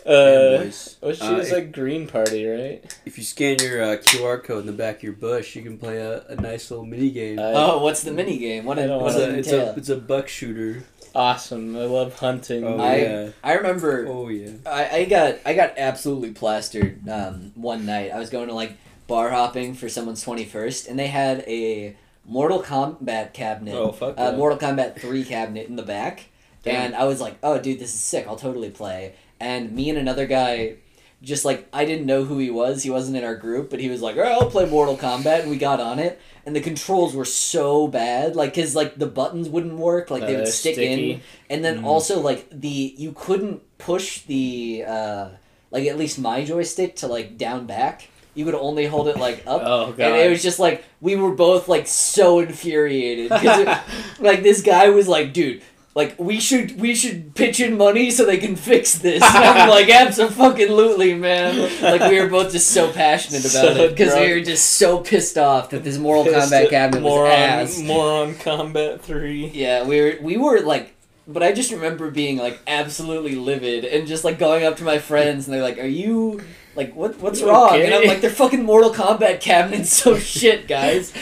[0.09, 0.17] Man,
[0.59, 0.97] Uh, boys.
[1.17, 2.83] she Uh, was if- like Green Party, right?
[3.05, 5.77] If you scan your uh, QR code in the back of your Busch, you can
[5.77, 7.39] play a, a nice little mini game.
[7.39, 8.65] I- oh, what's the mini game?
[8.65, 9.67] What, I don't what it's, does it a, it's, entail?
[9.69, 10.83] a, it's a buck shooter.
[11.15, 11.75] awesome.
[11.75, 12.63] I love hunting.
[12.63, 13.29] Oh, I- yeah.
[13.43, 14.51] I remember Oh, yeah.
[14.65, 18.11] I, I got I got absolutely plastered um, one night.
[18.11, 18.73] I was going to like
[19.07, 21.95] bar hopping for someone's twenty first, and they had a
[22.25, 24.33] Mortal Kombat cabinet, Oh, fuck uh.
[24.33, 26.25] Mortal Kombat three cabinet in the back,
[26.63, 26.75] Damn.
[26.87, 28.25] and I was like, "Oh, dude, this is sick!
[28.27, 30.75] I'll totally play." And me and another guy,
[31.21, 32.83] just like I didn't know who he was.
[32.83, 35.41] He wasn't in our group, but he was like, "All right, I'll play Mortal Kombat,"
[35.41, 36.19] and we got on it.
[36.45, 40.35] And the controls were so bad, like, cause like the buttons wouldn't work, like they
[40.35, 41.85] Uh, would stick in, and then Mm.
[41.85, 45.25] also like the you couldn't push the uh
[45.71, 48.07] like at least my joystick to like down back.
[48.35, 49.61] you could only hold it like up.
[49.65, 49.85] Oh.
[49.97, 53.67] And it was just like we were both like so infuriated because
[54.19, 55.61] like this guy was like, dude,
[55.95, 59.23] like we should we should pitch in money so they can fix this.
[59.23, 61.81] And I'm like, absolutely, man.
[61.81, 64.99] Like we were both just so passionate about So it because we were just so
[64.99, 67.79] pissed off that this Mortal Pissed Kombat at cabinet was Moron, ass.
[67.81, 69.47] Moron Combat 3.
[69.47, 70.95] Yeah, we were we were like
[71.29, 74.97] but I just remember being like absolutely livid and just like going up to my
[74.97, 76.41] friends and they're like, "Are you
[76.75, 81.13] like what what's wrong?" And I'm like, "They're fucking Mortal Kombat cabinets, so shit, guys."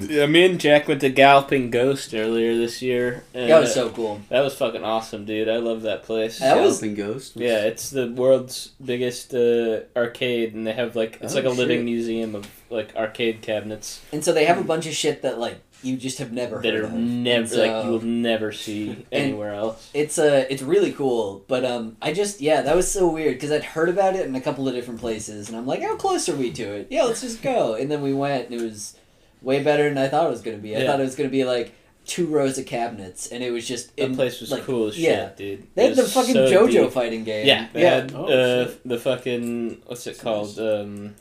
[0.00, 3.24] Yeah, me and Jack went to Galloping Ghost earlier this year.
[3.34, 4.20] And That was so cool.
[4.28, 5.48] That was fucking awesome, dude.
[5.48, 6.38] I love that place.
[6.38, 7.32] That was- Galloping Ghost.
[7.36, 11.50] Yeah, it's the world's biggest uh, arcade, and they have like it's Oh, like a
[11.50, 15.38] living museum of like arcade cabinets And so they have a bunch of shit that
[15.38, 16.92] like you just have never that heard are of.
[16.92, 19.90] never so- like you will never see anywhere else.
[19.94, 23.50] It's uh, it's really cool, but um, I just yeah, that was so weird because
[23.52, 26.28] I'd heard about it in a couple of different places, and I'm like, how close
[26.28, 26.88] are we to it?
[26.90, 27.74] Yeah, let's just go.
[27.74, 28.94] And then we went, and it was
[29.42, 30.74] way better than I thought it was gonna be.
[30.76, 30.86] I Yeah.
[30.86, 31.72] thought it was gonna be like
[32.04, 34.98] two rows of cabinets, and it was just That in- place was like, cool as
[34.98, 35.28] yeah.
[35.28, 35.66] shit, dude.
[35.74, 36.92] They It had the was fucking so JoJo deep.
[36.92, 37.46] fighting game.
[37.46, 37.94] Yeah, they yeah.
[37.96, 38.88] had Oh, uh, shit.
[38.88, 40.58] the fucking what's it called?
[40.58, 41.14] Um,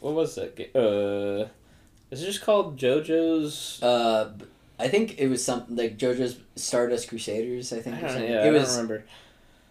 [0.00, 0.54] what was that?
[0.56, 0.68] Game?
[0.74, 1.46] Uh,
[2.10, 3.82] is it just called JoJo's?
[3.82, 4.44] Uh, b-
[4.78, 7.72] I think it was something like JoJo's Stardust Crusaders.
[7.72, 7.96] I I think.
[7.96, 8.30] or don't, something.
[8.30, 8.62] yeah, it I was.
[8.76, 9.04] don't remember.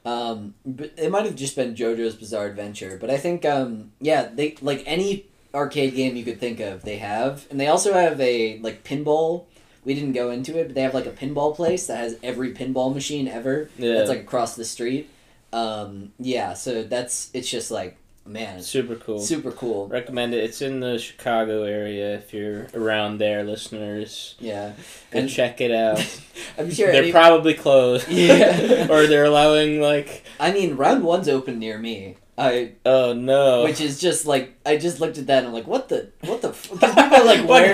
[0.04, 4.30] Um, but it might have just been JoJo's Bizarre Adventure, but I think um, yeah,
[4.34, 5.26] they like any
[5.56, 9.46] arcade game you could think of, they have, and they also have a like pinball.
[9.84, 12.54] We didn't go into it, but they have like a pinball place that has every
[12.54, 13.70] pinball machine ever.
[13.78, 15.10] Yeah, That's like across the street.
[15.54, 17.98] Um, yeah, so that's it's just like
[18.28, 19.20] man, super cool.
[19.20, 19.88] super cool.
[19.88, 20.44] Recommend it.
[20.44, 22.16] It's in the Chicago area.
[22.16, 24.74] If you're around there, listeners, Yeah,
[25.12, 26.00] go And- check it out.
[26.58, 26.92] I'm sure.
[26.92, 28.08] They're any- probably closed.
[28.10, 28.88] Yeah.
[28.92, 32.18] or they're allowing like, I mean, round one's open near me.
[32.38, 33.64] I oh no.
[33.64, 36.42] which is just like I just looked at that and I'm like, what the what
[36.42, 37.74] the because people are like What where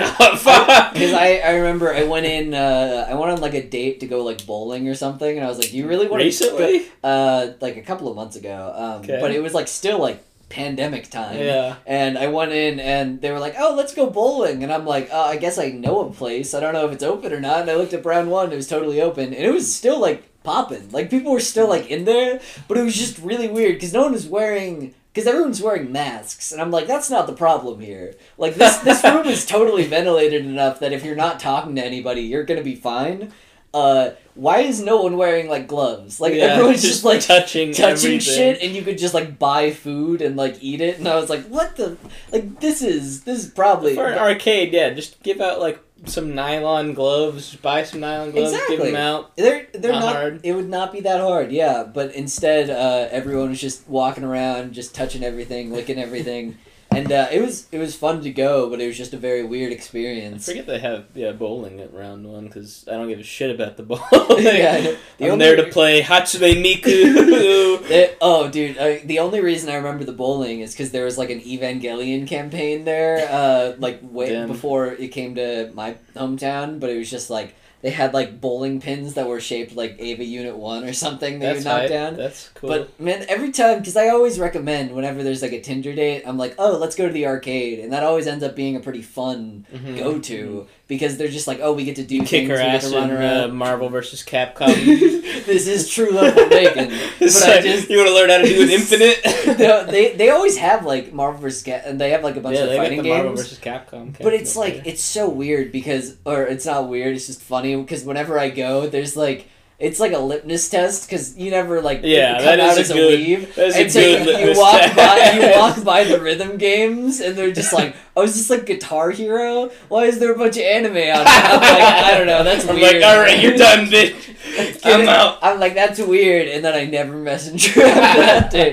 [0.92, 4.06] because I, I remember I went in uh, I went on like a date to
[4.06, 6.86] go like bowling or something and I was like, do you really want to recently.
[7.02, 9.18] uh like a couple of months ago um Okay.
[9.20, 11.76] but it was like still like pandemic time Yeah.
[11.86, 15.08] and I went in and they were like, oh let's go bowling and I'm like,
[15.10, 17.62] oh I guess I know a place I don't know if it's open or not
[17.62, 20.28] and I looked at Round One it was totally open and it was still like
[20.44, 20.90] popping.
[20.90, 24.02] Like people were still like in there but it was just really weird because no
[24.02, 28.14] one was wearing because everyone's wearing masks and i'm like that's not the problem here.
[28.38, 32.22] Like this this room is totally ventilated enough that if you're not talking to anybody
[32.22, 33.32] you're gonna be fine
[33.74, 38.12] uh why is no one wearing like gloves like Yeah, everyone's just, like touching touching
[38.14, 38.20] everything.
[38.20, 41.30] shit and you could just like buy food and like eat it and i was
[41.30, 41.96] like what the
[42.32, 46.34] like this is this is probably For an arcade, yeah, just give out like some
[46.34, 47.54] nylon gloves.
[47.54, 48.52] Buy some nylon gloves.
[48.52, 48.76] Exactly.
[48.78, 49.36] Give them out.
[49.36, 50.12] They're they're Not not.
[50.16, 50.40] hard.
[50.42, 51.84] It would not be that hard, yeah.
[51.84, 56.58] But instead, uh, everyone was just walking around, just touching everything, licking everything,
[56.94, 59.42] and uh, it was it was fun to go, but it was just a very
[59.42, 60.48] weird experience.
[60.48, 63.54] I forget they have yeah bowling at round one because I don't give a shit
[63.54, 64.02] about the bowling.
[64.44, 64.80] yeah,
[65.18, 67.62] the I'm only there to play Hatsune Miku.
[67.88, 68.78] They- oh, dude!
[68.78, 72.26] Uh, the only reason I remember the bowling is because there was like an Evangelion
[72.28, 74.48] campaign there, uh, like way Damn.
[74.48, 76.78] before it came to my hometown.
[76.78, 80.24] But it was just like they had like bowling pins that were shaped like Eva
[80.24, 81.88] Unit One or something that you That's knock hype.
[81.90, 82.16] down.
[82.16, 82.68] That's cool.
[82.70, 86.38] But man, every time, because I always recommend whenever there's like a Tinder date, I'm
[86.38, 89.02] like, oh, let's go to the arcade, and that always ends up being a pretty
[89.02, 89.98] fun Mhm.
[89.98, 92.92] go to because they're just like, oh, we get to do kick things, her ass
[92.92, 93.48] in uh.
[93.48, 94.66] Marvel versus Capcom.
[95.46, 96.88] this is true love for bacon,
[97.18, 99.58] but It's I just you want to learn how to do an infinite?
[99.58, 101.62] No, they they always have like Marvel vs.
[101.62, 103.58] Ca- and they have like a bunch yeah, of they got fighting the Marvel versus
[103.58, 104.14] Capcom.
[104.20, 104.82] But it's like there.
[104.84, 107.16] it's so weird because, or it's not weird.
[107.16, 109.48] It's just funny because whenever I go, there's like
[109.82, 112.90] it's like a litmus test because you never like Yeah, come that out is as
[112.90, 113.54] a a good- weave.
[113.56, 114.96] that is a and so good you, you walk test.
[114.96, 118.64] by you walk by the rhythm games and they're just like, oh, is this like
[118.66, 119.70] Guitar Hero?
[119.88, 121.08] Why is there a bunch of anime on it?
[121.26, 122.44] I'm like, I don't know.
[122.44, 122.94] That's I'm weird.
[123.00, 124.80] like, all right, you're done, bitch.
[124.84, 125.38] I'm out.
[125.42, 128.70] I'm like, that's weird, and then I never message her after that day.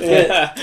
[0.00, 0.54] yeah.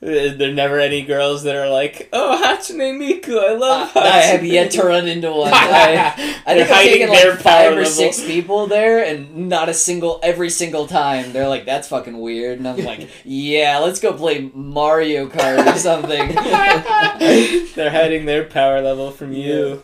[0.00, 4.06] There are never any girls that are like, oh, Hatsune Miku, I love Uh, Hatsune.
[4.12, 5.50] I have yet to run into one.
[5.52, 6.14] I,
[6.46, 7.84] I think I've taken like five or level.
[7.90, 12.58] six people there, and not a single, every single time, they're like, that's fucking weird.
[12.58, 16.28] And I'm like, yeah, let's go play Mario Kart or something.
[17.74, 19.82] They're hiding their power level from you.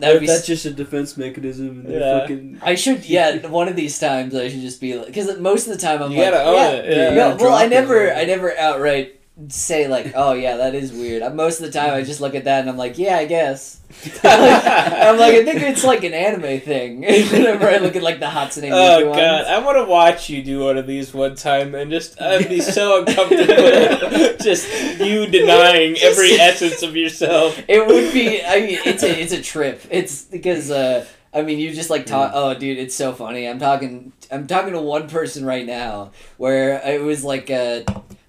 [0.00, 0.26] That would be.
[0.26, 1.84] that's s- just a defense mechanism.
[1.86, 2.20] And Yeah.
[2.20, 2.58] fucking.
[2.62, 5.72] I should, yeah, one of these times I should just be like, because most of
[5.72, 6.96] the time I'm You like, gotta own yeah, it, yeah.
[6.96, 7.70] yeah, You well, I drop it.
[7.70, 9.15] never, I never outright
[9.48, 12.44] say like, "Oh yeah, that is weird." Most of the time, I just look at
[12.44, 13.80] that and I'm like, "Yeah, I guess."
[14.24, 17.00] I'm like, I think it's like an anime thing.
[17.32, 19.16] Whenever I look at like the Hatsune Miku Oh ones.
[19.16, 22.48] god, I want to watch you do one of these one time and just I'd
[22.48, 24.36] be so uncomfortable.
[24.42, 24.68] just
[25.00, 27.60] you denying every essence of yourself.
[27.68, 28.42] It would be.
[28.44, 29.82] I mean, it's a it's a trip.
[29.90, 32.32] It's because uh, I mean, you just like talk.
[32.34, 33.46] Oh, dude, it's so funny.
[33.46, 34.12] I'm talking.
[34.30, 37.82] I'm talking to one person right now where it was like uh,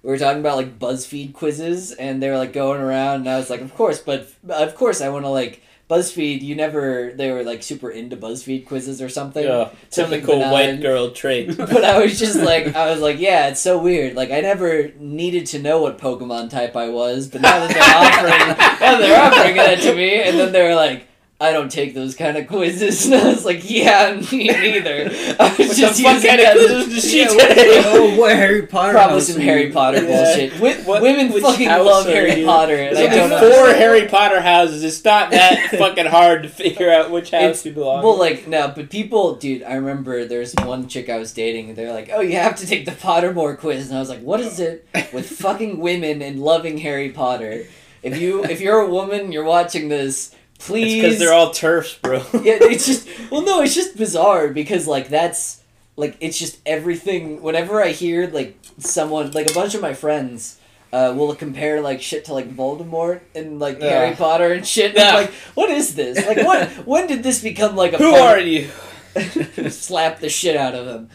[0.08, 3.36] we were talking about like BuzzFeed quizzes, and they were like going around, and I
[3.36, 5.62] was like, of course, but of course, I want to like.
[5.90, 7.12] BuzzFeed, you never.
[7.14, 9.42] They were like super into BuzzFeed quizzes or something.
[9.42, 10.52] Yeah, Something typical benign.
[10.52, 11.56] white girl trait.
[11.56, 14.14] but I was just like, I was like, yeah, it's so weird.
[14.14, 17.82] Like, I never needed to know what Pokemon type I was, but now that they're
[17.82, 21.07] offering, now they're offering that to me, and then they're like,
[21.40, 25.04] I don't take those kind of quizzes, and I was like, yeah, me neither.
[25.38, 27.84] I was What just the fuck kind of that quizzes does she Yeah, take?
[27.86, 28.92] oh, what Harry Potter?
[28.92, 30.24] Probably some Harry Potter Yeah.
[30.24, 30.50] bullshit.
[30.54, 32.44] Wi- What- women fucking love Harry you?
[32.44, 33.50] Potter, and There's I don't like know.
[33.52, 34.82] four Harry Potter houses.
[34.82, 38.02] It's not that fucking hard to figure out which house It's- you belong.
[38.02, 38.18] Well, in.
[38.18, 39.62] like no, but people, dude.
[39.62, 42.66] I remember there's one chick I was dating, and they're like, "Oh, you have to
[42.66, 46.40] take the Pottermore quiz," and I was like, "What is it with fucking women and
[46.42, 47.64] loving Harry Potter?
[48.02, 52.00] If you if you're a woman, you're watching this, it's please." because they're all TERFs,
[52.02, 52.18] bro.
[52.42, 55.62] yeah, it's just well, no, it's just bizarre because like that's
[55.96, 57.42] like it's just everything.
[57.42, 60.56] Whenever I hear like someone like a bunch of my friends.
[60.90, 63.90] Uh, will compare like shit to like Voldemort and like Yeah.
[63.90, 64.92] Harry Potter and shit.
[64.92, 65.08] And Yeah.
[65.08, 66.26] I'm like, what is this?
[66.26, 66.66] Like, what?
[66.86, 68.70] when did this become like a Who part- are you?
[69.68, 71.10] slap the shit out of him.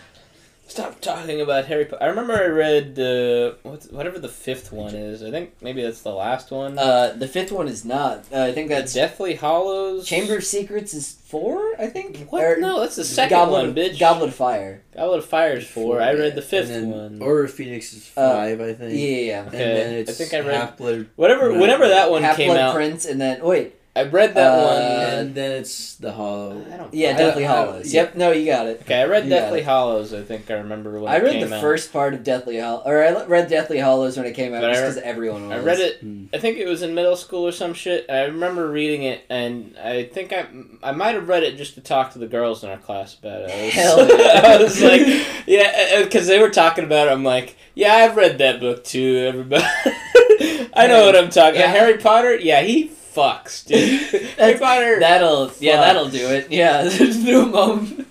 [0.73, 2.01] Stop talking about Harry Potter.
[2.01, 5.21] I remember I read uh, what, whatever the fifth one is.
[5.21, 6.79] I think maybe that's the last one.
[6.79, 8.25] Uh, the fifth one is not.
[8.33, 10.07] Uh, I think The that's Deathly Hallows.
[10.07, 11.59] Chamber of Secrets is four.
[11.79, 12.25] I think.
[12.31, 12.43] What?
[12.43, 13.99] Or no, that's the second Goblet, one, bitch.
[13.99, 14.81] Goblet of Fire.
[14.95, 16.01] Goblet of Fire is four.
[16.01, 17.21] I read the fifth and then one.
[17.21, 18.93] Order of Phoenix is Uh, five, I think.
[18.99, 19.39] yeah, yeah.
[19.41, 21.59] And Okay, then I think I read- Half-Blood, Whatever, Right.
[21.59, 24.63] whenever that one Half came Blood out, Prince, and then wait, I read that Uh,
[24.65, 24.81] one.
[25.19, 26.59] and then it's the Hollow.
[26.73, 26.91] I don't.
[26.95, 27.93] yeah, I- Deathly I- Hollows.
[27.93, 28.01] yeah.
[28.01, 28.81] Yep, no, you got it.
[28.81, 29.61] Okay, I read You Deathly.
[29.61, 30.15] Hollows.
[30.15, 31.61] I think I remember when I it read came the out.
[31.61, 34.69] first part of Deathly Hollows, or I read Deathly Hollows when it came out, But
[34.71, 35.59] just because everyone was.
[35.59, 35.99] I read it.
[35.99, 36.25] Hmm.
[36.33, 38.07] I think it was in middle school or some shit.
[38.09, 40.47] I remember reading it, and I think I
[40.81, 43.41] I might have read it just to talk to the girls in our class about
[43.43, 43.51] it.
[43.51, 44.41] I was, Hell yeah.
[44.43, 45.01] I was like,
[45.45, 47.11] yeah, because they were talking about it.
[47.11, 49.17] I'm like, yeah, I've read that book too.
[49.27, 49.63] Everybody,
[50.73, 51.59] I know what I'm talking.
[51.59, 51.67] Yeah.
[51.67, 54.21] Harry Potter, yeah, he fucks, dude.
[54.37, 54.99] Harry Potter.
[54.99, 56.51] That'll yeah, that'll do it.
[56.51, 58.07] Yeah, there's no moment.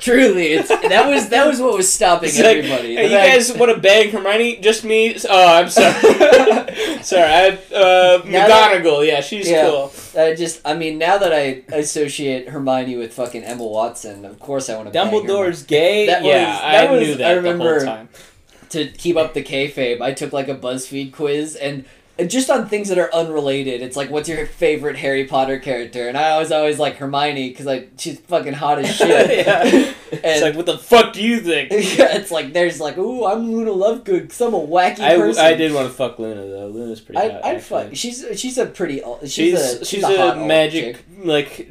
[0.00, 2.94] Truly, it's that was that was what was stopping It's like, everybody.
[2.94, 4.58] Hey, you guys want to bang Hermione?
[4.60, 5.16] Just me?
[5.28, 5.92] Oh, I'm sorry.
[7.02, 9.04] sorry, I uh, Now that- McGonagall.
[9.06, 9.64] Yeah, she's Yeah.
[9.68, 9.92] cool.
[10.16, 14.70] I just, I mean, now that I associate Hermione with fucking Emma Watson, of course
[14.70, 14.96] I want to.
[14.98, 16.06] Dumbledore's gay.
[16.06, 18.08] That yeah, was- that I was- knew that I the remember- whole time.
[18.70, 20.00] to keep up the kayfabe.
[20.00, 21.84] I took like a BuzzFeed quiz and.
[22.18, 26.08] And just on things that are unrelated, it's like, what's your favorite Harry Potter character?
[26.08, 29.46] And I was always like Hermione because like she's fucking hot as shit.
[29.46, 29.62] Yeah.
[29.64, 29.94] and
[30.24, 31.70] It's like, what the fuck do you think?
[31.98, 35.44] yeah, it's like there's like, ooh, I'm Luna Lovegood because I'm a wacky I, person.
[35.44, 36.66] I did want to fuck Luna though.
[36.66, 37.44] Luna's pretty I, hot.
[37.44, 37.84] I'd actually.
[37.84, 37.94] fuck.
[37.96, 39.00] She's she's a pretty.
[39.22, 41.04] She's, She's a she's, a, a, magic chick.
[41.24, 41.70] like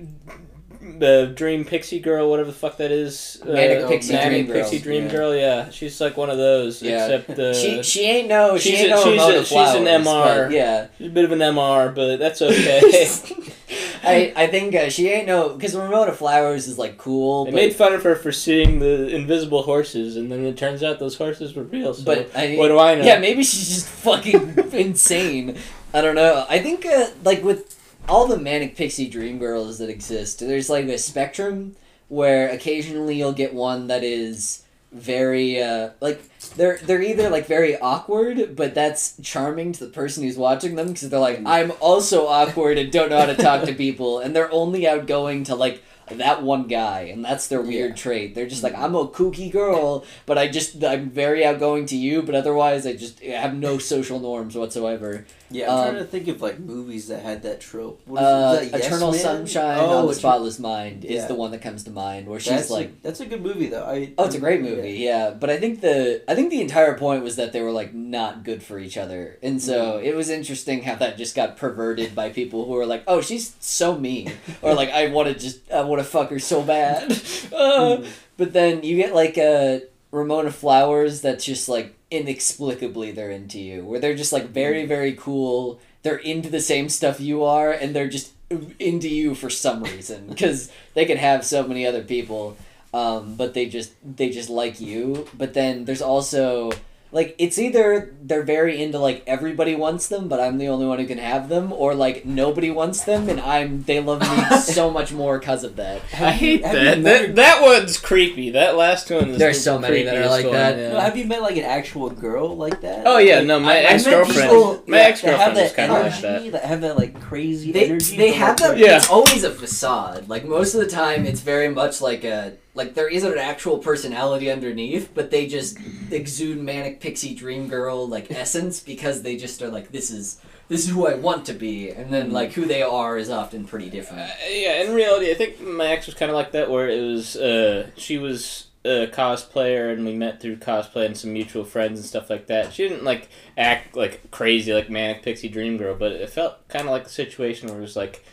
[1.00, 3.42] the dream pixie girl, whatever the fuck that is.
[3.46, 4.56] Manic uh, pixie Manic dream girl.
[4.64, 5.12] pixie dream Yeah.
[5.12, 5.36] girl.
[5.36, 6.82] Yeah, she's like one of those.
[6.82, 7.08] Yeah.
[7.08, 9.84] Except uh, she she ain't no she she's ain't a- no she's a- she's an
[9.86, 10.52] MR.
[10.52, 13.08] Yeah, she's a bit of an MR, but that's okay.
[14.04, 17.76] I I think uh, she ain't no because Ramona Flowers is like cool, They made
[17.76, 21.54] fun of her for seeing the invisible horses, and then it turns out those horses
[21.56, 21.94] were real.
[21.94, 23.04] So but I, what do I know?
[23.04, 25.58] Yeah, maybe she's just fucking insane.
[25.94, 26.46] I don't know.
[26.50, 27.77] I think uh, like with
[28.08, 31.76] all the manic pixie dream girls that exist, there's like a spectrum
[32.10, 36.22] where occasionally you'll get one that is very uh like
[36.56, 40.88] they're they're either like very awkward but that's charming to the person who's watching them
[40.88, 44.34] because they're like i'm also awkward and don't know how to talk to people and
[44.34, 47.96] they're only outgoing to like that one guy and that's their weird Yeah.
[47.98, 48.34] trait.
[48.34, 52.22] They're just like i'm a kooky girl but i just i'm very outgoing to you
[52.24, 56.28] but otherwise i just have no social norms whatsoever Yeah, I'm Um, trying to think
[56.28, 58.02] of like movies that had that trope.
[58.06, 58.32] What is it?
[58.32, 59.20] uh, that Yes eternal Man?
[59.20, 61.28] sunshine Oh, on the spotless mind is Yeah.
[61.28, 63.68] the one that comes to mind where she's That's like a, that's a good movie
[63.68, 63.84] though.
[63.86, 65.30] I Oh, it's a great movie, yeah.
[65.32, 68.44] But I think the I think the entire point was that they were like not
[68.44, 72.30] good for each other, and so it was interesting how that just got perverted by
[72.30, 74.32] people who were like, "Oh, she's so mean,"
[74.62, 77.16] or like, "I want to just I want to fuck her so bad."
[77.54, 78.04] Uh,
[78.38, 79.82] but then you get like a
[80.12, 85.14] Ramona Flowers that's just like inexplicably they're into you, where they're just like very very
[85.14, 85.80] cool.
[86.04, 88.34] They're into the same stuff you are, and they're just
[88.80, 92.58] into you for some reason because they could have so many other people
[92.94, 95.28] um, but they just they just like you.
[95.38, 96.72] But then there's also
[97.12, 101.00] like it's either they're very into like everybody wants them, but I'm the only one
[101.00, 104.92] who can have them, or like nobody wants them and I'm they love me so
[104.92, 106.02] much more because of that.
[106.14, 107.04] I hate you that.
[107.04, 108.52] That that one's creepy.
[108.52, 110.78] That last one is There's the so many that are like one, that.
[110.78, 110.90] yeah.
[110.94, 113.04] No, have you met like an actual girl like that?
[113.06, 114.42] Oh yeah, Like, no, my I- I ex girlfriend.
[114.50, 116.52] people, My yeah, ex-girlfriend was that kind of like that.
[116.52, 118.18] that have that like crazy They, energy.
[118.18, 118.78] they have that.
[118.78, 118.98] Yeah.
[118.98, 120.28] It's always a facade.
[120.28, 123.80] Like most of the time, it's very much like a like there isn't an actual
[123.80, 125.78] personality underneath, but they just
[126.12, 130.86] exude manic pixie dream girl like essence because they just are like this is this
[130.86, 133.90] is who I want to be, and then like who they are is often pretty
[133.90, 134.30] different.
[134.30, 137.02] Uh, yeah, in reality, I think my ex was kind of like that, where it
[137.02, 142.00] was uh, she was a cosplayer, and we met through cosplay and some mutual friends
[142.00, 142.74] and stuff like that.
[142.74, 146.86] She didn't like act like crazy, like manic pixie dream girl, but it felt kind
[146.86, 148.24] of like a situation where it was like,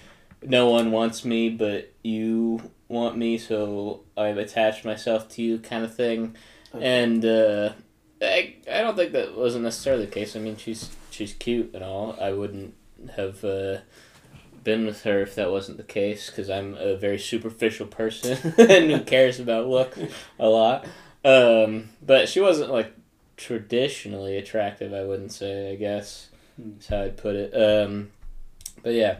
[0.43, 5.85] no one wants me, but you want me, so I've attached myself to you, kind
[5.85, 6.37] of thing.
[6.75, 6.85] Okay.
[7.03, 7.73] And uh,
[8.23, 10.37] I, I don't think that wasn't necessarily the case.
[10.37, 12.17] I mean, she's she's cute and all.
[12.21, 12.75] I wouldn't
[13.17, 13.79] have uh,
[14.63, 18.91] been with her if that wasn't the case because I'm a very superficial person and
[18.91, 19.97] who cares about look
[20.39, 20.87] a lot.
[21.25, 22.93] Um, but she wasn't like
[23.37, 24.93] traditionally attractive.
[24.93, 25.73] I wouldn't say.
[25.73, 26.71] I guess Hmm.
[26.75, 27.51] that's how I'd put it.
[27.53, 28.11] Um,
[28.83, 29.19] but yeah,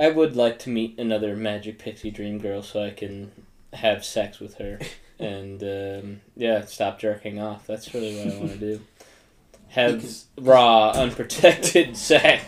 [0.00, 3.30] I would like to meet another magic pixie dream girl so I can
[3.74, 4.78] have sex with her
[5.18, 7.66] and um, yeah, stop jerking off.
[7.66, 8.80] That's really what I want to do.
[9.68, 12.42] Have Because- raw, unprotected sex.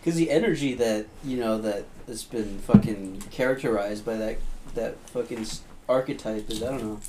[0.00, 4.36] Because the energy that you know that has been fucking characterized by that
[4.74, 5.46] that fucking
[5.88, 7.00] archetype is I don't know.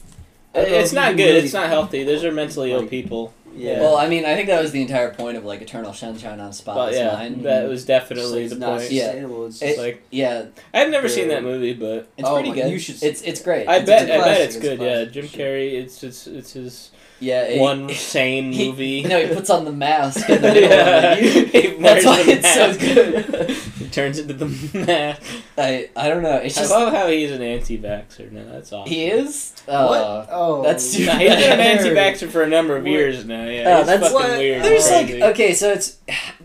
[0.56, 1.24] I don't know It's not good.
[1.26, 2.04] really- It's not healthy.
[2.04, 3.34] Those are mentally ill Like- people.
[3.56, 3.82] Yeah.
[3.82, 6.40] Well, I mean, I think that was the entire point of like Eternal Sunshine on
[6.40, 7.44] a But Spotless yeah, Mind.
[7.44, 8.92] that was It's definitely like the not point.
[8.92, 9.04] Yeah.
[9.06, 9.46] sustainable.
[9.46, 12.72] It's It- just Like yeah, I've never seen that movie, but it's Oh pretty good.
[12.72, 13.68] you should- It's it's great.
[13.68, 14.80] I It's bet I bet it's it's good.
[14.82, 15.28] Yeah, Jim.
[15.28, 15.74] Carrey.
[15.74, 16.90] It's it's it's his
[17.20, 18.88] Yeah, it- one he- sane movie.
[19.04, 21.14] You know, he puts on the mask in the Yeah.
[21.14, 21.20] of.
[21.52, 23.56] He You- That's why the it's so good.
[23.94, 24.46] He turns into the
[24.88, 25.22] mask.
[25.56, 26.38] I I don't know.
[26.38, 28.46] It's I just love how he's an anti-vaxxer now.
[28.52, 28.92] That's awesome.
[28.92, 29.54] he is.
[29.68, 30.28] Uh, what?
[30.32, 32.92] Oh, that's too No, he's been an anti-vaxxer for a number of What?
[32.92, 33.46] years now.
[33.46, 34.64] Yeah, he's that's fucking what- weird.
[34.64, 35.98] There's like okay, so it's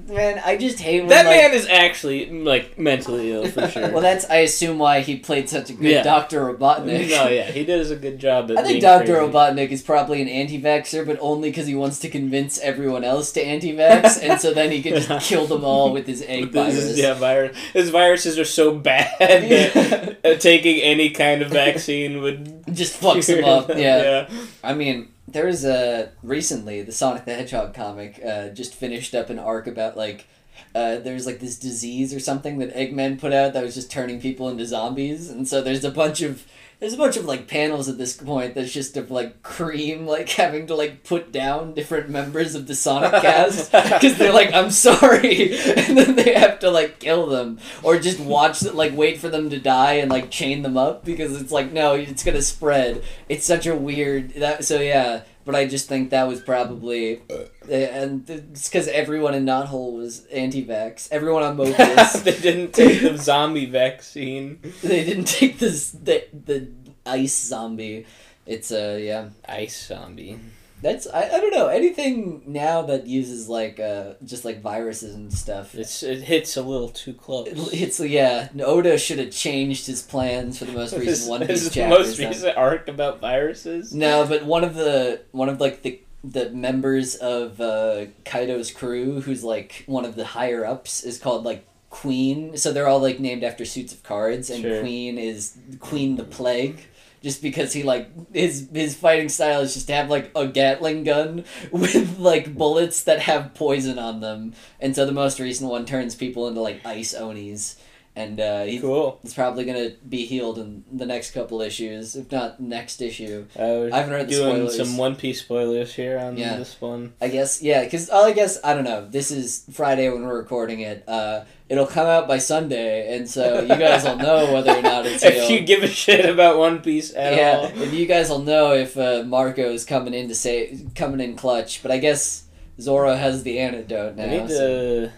[0.09, 0.41] man.
[0.45, 3.91] I just hate when that like, man is actually like mentally ill for sure.
[3.91, 6.03] Well, that's I assume why he played such a good Yeah.
[6.03, 7.11] Doctor Robotnik.
[7.11, 8.51] no, yeah, he does a good job.
[8.51, 9.15] At I think Doctor.
[9.17, 13.43] Robotnik is probably an anti-vaxer, but only because he wants to convince everyone else to
[13.43, 16.85] anti-vax, and so then he can just kill them all with his egg This virus.
[16.85, 17.57] is- yeah, virus.
[17.73, 23.27] His viruses are so bad that uh, taking any kind of vaccine would Just fucks
[23.27, 23.69] them up.
[23.77, 24.27] Yeah.
[24.29, 24.31] yeah.
[24.63, 29.39] I mean, there's a recently the Sonic the Hedgehog comic uh, just finished up an
[29.39, 30.27] arc about like.
[30.75, 34.21] Uh, there's like this disease or something that Eggman put out that was just turning
[34.21, 36.47] people into zombies, and so there's a bunch of
[36.81, 40.29] there's a bunch of like panels at this point that's just of like Cream like
[40.29, 44.71] having to like put down different members of the Sonic cast because they're like I'm
[44.71, 49.19] sorry, and then they have to like kill them or just watch it like wait
[49.19, 52.43] for them to die and like chain them up because it's like no it's gonna
[52.43, 53.03] spread.
[53.29, 55.23] It's such a weird that so yeah.
[55.49, 60.27] But I just think that was probably, uh, and it's because everyone in Knothole was
[60.27, 61.09] anti-vax.
[61.11, 64.59] Everyone on Mobius, they didn't take the zombie vaccine.
[64.83, 66.69] they didn't take this the the
[67.07, 68.05] ice zombie.
[68.45, 69.31] It's uh yeah.
[69.49, 70.39] Ice zombie.
[70.81, 75.33] That's I, I don't know anything now that uses like uh just like viruses and
[75.33, 75.75] stuff.
[75.75, 77.49] It's it hits a little too close.
[77.73, 78.49] It's yeah.
[78.65, 81.69] Oda should have changed his plans for the most This- recent One this Piece is
[81.71, 81.99] the chapter.
[81.99, 83.93] most recent arc about viruses.
[83.93, 89.21] No, but one of the one of like the the members of uh, Kaido's crew,
[89.21, 92.57] who's like one of the higher ups, is called like Queen.
[92.57, 94.81] So they're all like named after suits of cards, and Sure.
[94.81, 96.87] Queen is Queen the Plague.
[97.23, 101.05] Just because he like his his fighting style is just to have like a Gatling
[101.05, 105.85] gun with like bullets that have poison on them, and so the most recent one
[105.85, 107.77] turns people into like ice onis,
[108.17, 109.19] and uh, he's, Cool.
[109.23, 113.47] he's probably gonna be healed in the next couple issues, if not next issue.
[113.59, 114.77] I I haven't read the doing spoilers.
[114.77, 116.57] some One Piece spoilers here on Yeah.
[116.57, 117.13] this one.
[117.21, 119.07] I guess yeah, because I guess I don't know.
[119.09, 121.05] This is Friday when we're recording it.
[121.09, 125.07] Uh, it'll come out by Sunday, and so you guys will know whether or not
[125.07, 125.51] it's if healed.
[125.51, 127.83] you give a shit about One Piece at yeah, all.
[127.83, 131.37] if you guys will know if uh, Marco is coming in to say coming in
[131.37, 131.83] clutch.
[131.83, 132.45] But I guess
[132.81, 134.25] Zoro has the antidote now.
[134.25, 134.59] I need so-
[135.07, 135.13] to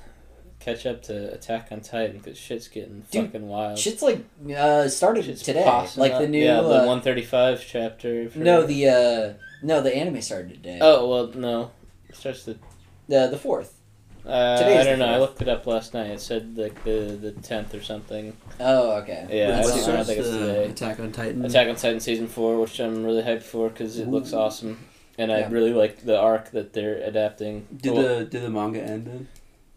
[0.61, 3.78] catch up to Attack on Titan because shit's getting Dude, fucking wild.
[3.78, 4.24] Shit's like
[4.56, 5.64] uh, started Shit's today,
[5.96, 6.20] like up.
[6.20, 6.44] the new.
[6.44, 8.28] yeah, the uh, 135 chapter.
[8.30, 9.32] for- no, the uh,
[9.62, 10.78] no, the anime started today.
[10.80, 11.70] oh well, no,
[12.08, 12.56] it starts the.
[13.08, 13.74] the the fourth.
[14.26, 15.06] Uh, Today's I don't know.
[15.06, 16.11] I looked it up last night.
[16.11, 18.36] It said like the the tenth or something.
[18.61, 19.26] Oh, okay.
[19.30, 20.64] Yeah, I That's don't, I don't think it's the today.
[20.66, 21.44] Attack on Titan.
[21.46, 24.78] Attack on Titan season four, which I'm really hyped for because it looks awesome.
[25.16, 27.66] and I really like the arc that they're adapting.
[27.74, 29.28] Did Well, the did the manga end then?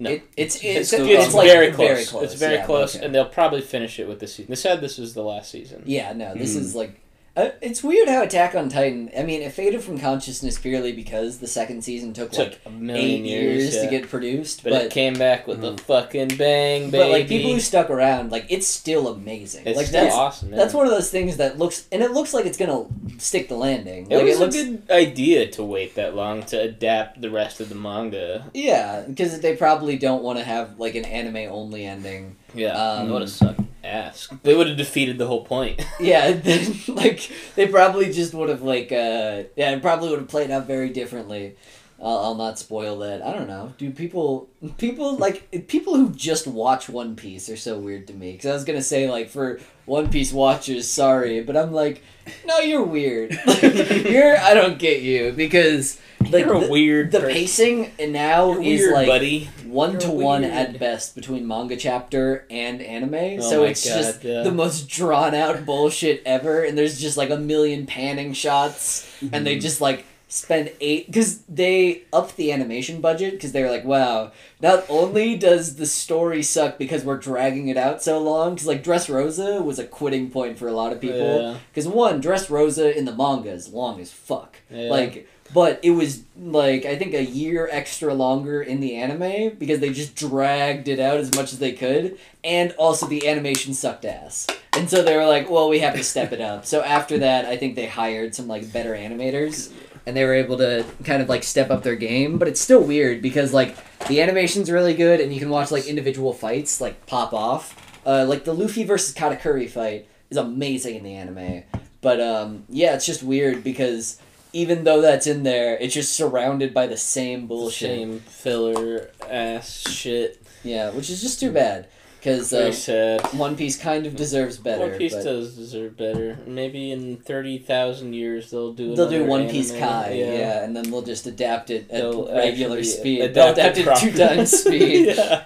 [0.04, 0.10] No.
[0.12, 1.88] It, it's it's, It's it's, it's like very, close.
[1.88, 2.24] very close.
[2.26, 3.06] It's very yeah, close, okay.
[3.06, 4.50] and they'll probably finish it with this season.
[4.50, 5.84] They said this was the last season.
[5.86, 6.60] Yeah, no, this Mm.
[6.60, 7.00] is like.
[7.36, 9.10] Uh, it's weird how Attack on Titan.
[9.18, 12.70] I mean, it faded from consciousness purely because the second season took, Took like a
[12.70, 13.82] million eight years, yeah.
[13.86, 14.64] to get produced.
[14.64, 15.74] but, But it came back with Mhm.
[15.74, 16.98] a fucking bang, baby.
[17.04, 19.64] but like people who stuck around, like it's still amazing.
[19.66, 20.52] it's like still that's awesome.
[20.52, 20.60] Man.
[20.60, 22.86] that's one of those things that looks and it looks like it's gonna
[23.18, 24.06] stick the landing.
[24.12, 27.32] It like was it looks a good idea to wait that long to adapt the
[27.32, 28.46] rest of the manga.
[28.54, 32.36] yeah, because they probably don't want to have like an anime only ending.
[32.54, 34.30] Yeah, Um, that would have sucked ass.
[34.44, 35.82] They would have defeated the whole point.
[36.00, 36.40] Yeah,
[36.88, 40.66] like they probably just would have like uh yeah, it probably would have played out
[40.68, 41.56] very differently.
[42.04, 43.22] I'll, I'll not spoil that.
[43.26, 43.74] I don't know.
[43.78, 48.34] Do people people like people who just watch One Piece are so weird to me?
[48.34, 52.04] Because I was gonna say like for One Piece watchers, sorry, but I'm like,
[52.46, 53.32] no, you're weird.
[53.64, 56.00] you're I don't get you because
[56.30, 57.12] like You're a the, weird.
[57.12, 57.34] the person.
[57.34, 59.46] pacing now You're is weird, like buddy.
[59.66, 63.40] one You're to one at best between manga chapter and anime.
[63.40, 64.44] Oh so it's God, just yeah.
[64.44, 69.32] the most drawn out bullshit ever, and there's just like a million panning shots, and
[69.32, 69.44] Mm-hmm.
[69.46, 73.86] they just like spend eight because they upped the animation budget because they were like,
[73.86, 78.68] wow, not only does the story suck because we're dragging it out so long, because
[78.68, 81.42] like Dressrosa was a quitting point for a lot of people.
[81.42, 81.58] Yeah.
[81.70, 84.58] Because one, Dressrosa in the manga is long as fuck.
[84.72, 84.90] Yeah.
[84.90, 89.80] Like, but it was like I think a year extra longer in the anime because
[89.82, 94.06] they just dragged it out as much as they could, and also the animation sucked
[94.06, 94.48] ass.
[94.76, 97.46] And so they were like, "Well, we have to step it up." So after that,
[97.46, 99.72] I think they hired some like better animators,
[100.06, 102.38] and they were able to kind of like step up their game.
[102.38, 103.76] But it's still weird because like
[104.08, 107.80] the animation's really good, and you can watch like individual fights like pop off.
[108.06, 111.64] Uh, like the Luffy versus Katakuri fight is amazing in the anime.
[112.02, 114.20] But um, yeah, it's just weird because
[114.52, 117.90] even though that's in there, it's just surrounded by the same bullshit.
[117.90, 120.42] Same filler ass shit.
[120.64, 121.88] Yeah, which is just too bad
[122.24, 123.22] because uh, sad.
[123.34, 124.88] One Piece kind of deserves better.
[124.88, 126.38] One Piece does deserve better.
[126.48, 128.96] Maybe in thirty thousand years they'll do.
[128.96, 129.72] they'll do One Piece.
[129.72, 130.64] Kai, yeah.
[130.64, 133.34] and then they'll just adapt it at They'll regular speed.
[133.34, 135.16] They'll adapt it two times speed.
[135.18, 135.44] yeah,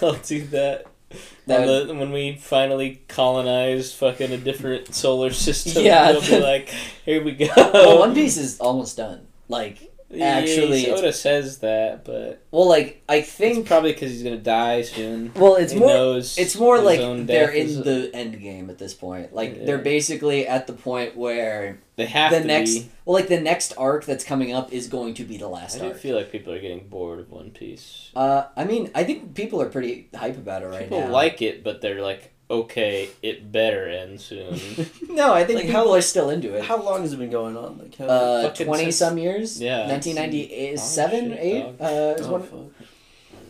[0.00, 0.86] they'll do that.
[1.46, 6.12] That the, when we finally colonize fucking a different solar system, Yeah.
[6.12, 6.68] they'll be like,
[7.06, 9.26] "Here we go." well, One Piece is almost done.
[9.48, 13.66] Like, actually, yeah, it's- says that, but well, like I it's think.
[13.66, 15.32] probably because he's gonna die soon.
[15.34, 16.16] Well, it's he more.
[16.18, 19.34] It's more like they're in is- the end game at this point.
[19.34, 19.64] Like Yeah.
[19.66, 22.90] they're basically at the point where They have the to next, be.
[23.04, 25.84] well, like the next arc that's coming up is going to be the last arc.
[25.84, 25.96] I arc.
[25.98, 28.10] feel like people are getting bored of One Piece.
[28.14, 31.10] Uh, I mean, I think people are pretty hype about it right People now.
[31.10, 34.54] like it, but they're like, okay, it better end soon.
[35.08, 36.64] no, I think Like, people how- are still into it.
[36.64, 37.78] How long has it been going on?
[37.78, 38.04] Like how?
[38.06, 39.60] uh, fucking twenty since- some years.
[39.60, 39.86] Yeah.
[39.88, 41.62] nineteen ninety Oh, seven, shit, eight.
[41.62, 41.76] dog.
[41.80, 42.42] Uh, is oh, one.
[42.42, 42.86] fuck.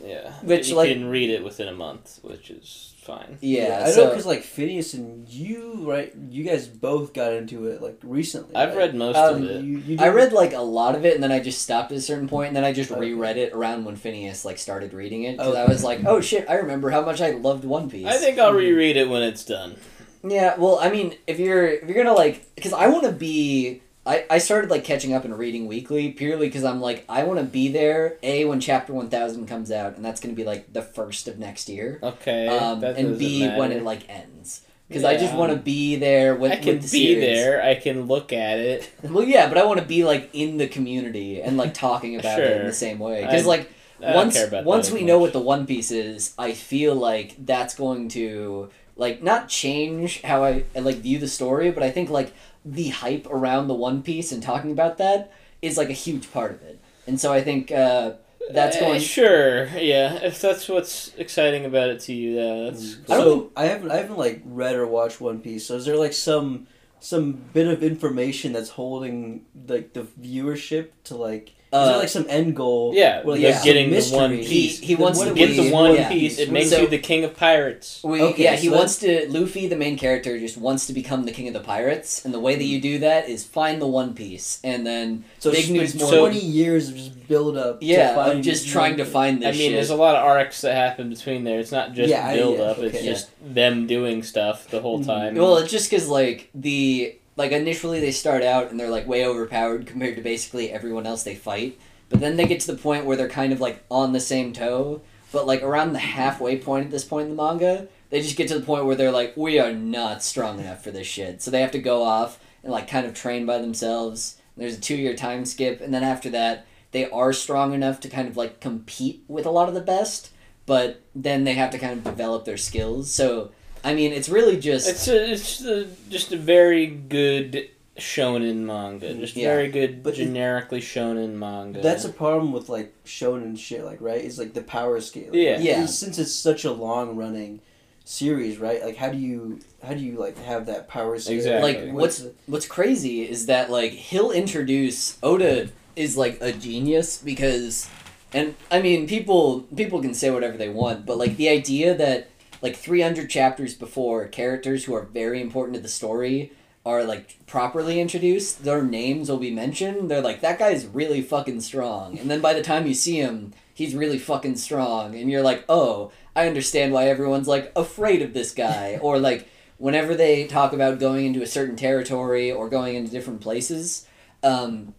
[0.03, 3.39] Yeah, Which, you like- can read it within a month, which is fine.
[3.41, 6.13] Yeah, I know because like Phineas and you, right?
[6.31, 8.55] You guys both got into it like recently.
[8.55, 8.79] I've right?
[8.79, 9.65] read most Um, of it.
[9.65, 11.99] You, you I read like a lot of it, and then I just stopped at
[11.99, 13.01] a certain point, and then I just Okay.
[13.01, 16.49] reread it around when Phineas like started reading it because I was like, oh shit,
[16.49, 18.07] I remember how much I loved One Piece.
[18.07, 19.77] I think I'll reread it when it's done.
[20.25, 23.83] Yeah, well, I mean, if you're if you're gonna like, because I want to be,
[24.05, 27.39] I I started like catching up and reading weekly purely because I'm like I want
[27.39, 30.73] to be there a when chapter one thousand comes out, and that's gonna be like
[30.73, 34.63] the first of next year, Okay, um, and b when it like ends.
[34.89, 37.25] Because I just want to be there with, I can with be series.
[37.25, 37.63] there.
[37.63, 38.91] I can look at it.
[39.03, 42.39] Well, yeah, but I want to be like in the community and like talking about
[42.39, 43.23] it in the same way.
[43.23, 47.37] Because like once once we as know what the One Piece is, I feel like
[47.39, 51.91] that's going to like not change how I I, like view the story, but I
[51.91, 55.95] think like the hype around the One Piece and talking about that is like a
[55.95, 56.81] huge part of it.
[57.07, 58.13] And so I think uh,
[58.51, 59.01] that's Eh, going.
[59.01, 60.15] Sure, yeah.
[60.23, 62.97] If that's what's exciting about it to you, yeah, that's.
[63.09, 65.67] I don't So I haven't I haven't like read or watched One Piece.
[65.67, 66.67] So is there like some
[67.01, 72.09] some bit of information that's holding like the viewership to like is Uh, there like
[72.09, 72.93] some end goal?
[72.95, 73.63] Yeah, where, like, yeah.
[73.65, 74.03] getting the?
[74.13, 74.79] One He- Piece.
[74.81, 76.09] he Then wants to Get the One yeah.
[76.11, 76.39] Piece.
[76.39, 78.01] It So- makes you the king of pirates.
[78.05, 79.27] We, Okay, yeah, he so wants to.
[79.31, 82.41] Luffy, the main character, just wants to become the king of the pirates, and the
[82.41, 85.69] way that you do that is find the One Piece, and then So Big it's
[85.71, 87.81] news been more- twenty years of just build up.
[87.81, 89.73] to yeah, find of just trying to find this I mean, shit.
[89.73, 91.59] there's a lot of arcs that happen between there.
[91.59, 92.79] It's not just Yeah, build yeah, up.
[92.81, 93.07] It's okay.
[93.07, 95.07] just them doing stuff the whole Mhm.
[95.07, 95.35] time.
[95.37, 99.27] Well, it's just because like the like initially they start out and they're like way
[99.27, 101.79] overpowered compared to basically everyone else they fight,
[102.09, 104.53] but then they get to the point where they're kind of like on the same
[104.53, 105.01] toe.
[105.33, 108.49] But like around the halfway point at this point in the manga, they just get
[108.49, 111.41] to the point where they're like, we are not strong enough for this shit.
[111.41, 114.37] So they have to go off and like kind of train by themselves.
[114.57, 118.09] There's a two year time skip, and then after that, they are strong enough to
[118.09, 120.31] kind of like compete with a lot of the best,
[120.67, 123.11] but then they have to kind of develop their skills.
[123.11, 123.51] So,
[123.85, 127.69] I mean, it's really just It's a, it's a, just a very good
[127.99, 129.09] shonen manga.
[129.11, 129.21] Mm-hmm.
[129.21, 129.49] Just Yeah.
[129.49, 131.81] very good, But it- generically shonen manga.
[131.81, 134.25] That's a problem with like shonen shit, like right?
[134.25, 135.35] Is like the power scale.
[135.35, 135.59] Yeah.
[135.59, 135.87] Yeah.
[135.87, 137.61] Since it's such a long running
[138.05, 138.83] series, right?
[138.85, 141.37] Like how do you how do you like have that power scale?
[141.37, 141.87] Exactly.
[141.87, 147.89] like what's what's crazy is that like he'll introduce Oda is like a genius because
[148.33, 152.31] and I mean people people can say whatever they want, but like the idea that
[152.63, 156.53] like 300 chapters before characters who are very important to the story
[156.85, 160.11] are like properly introduced, their names will be mentioned.
[160.11, 162.19] They're like that guy's really fucking strong.
[162.19, 165.65] And then by the time you see him, he's really fucking strong and you're like,
[165.69, 169.49] "Oh, I understand why everyone's like afraid of this guy." or like
[169.79, 174.07] whenever they talk about going into a certain territory or going into different places,
[174.43, 174.95] um,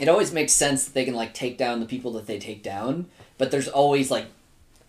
[0.00, 2.62] it always makes sense that they can like take down the people that they take
[2.62, 3.06] down,
[3.38, 4.26] but there's always like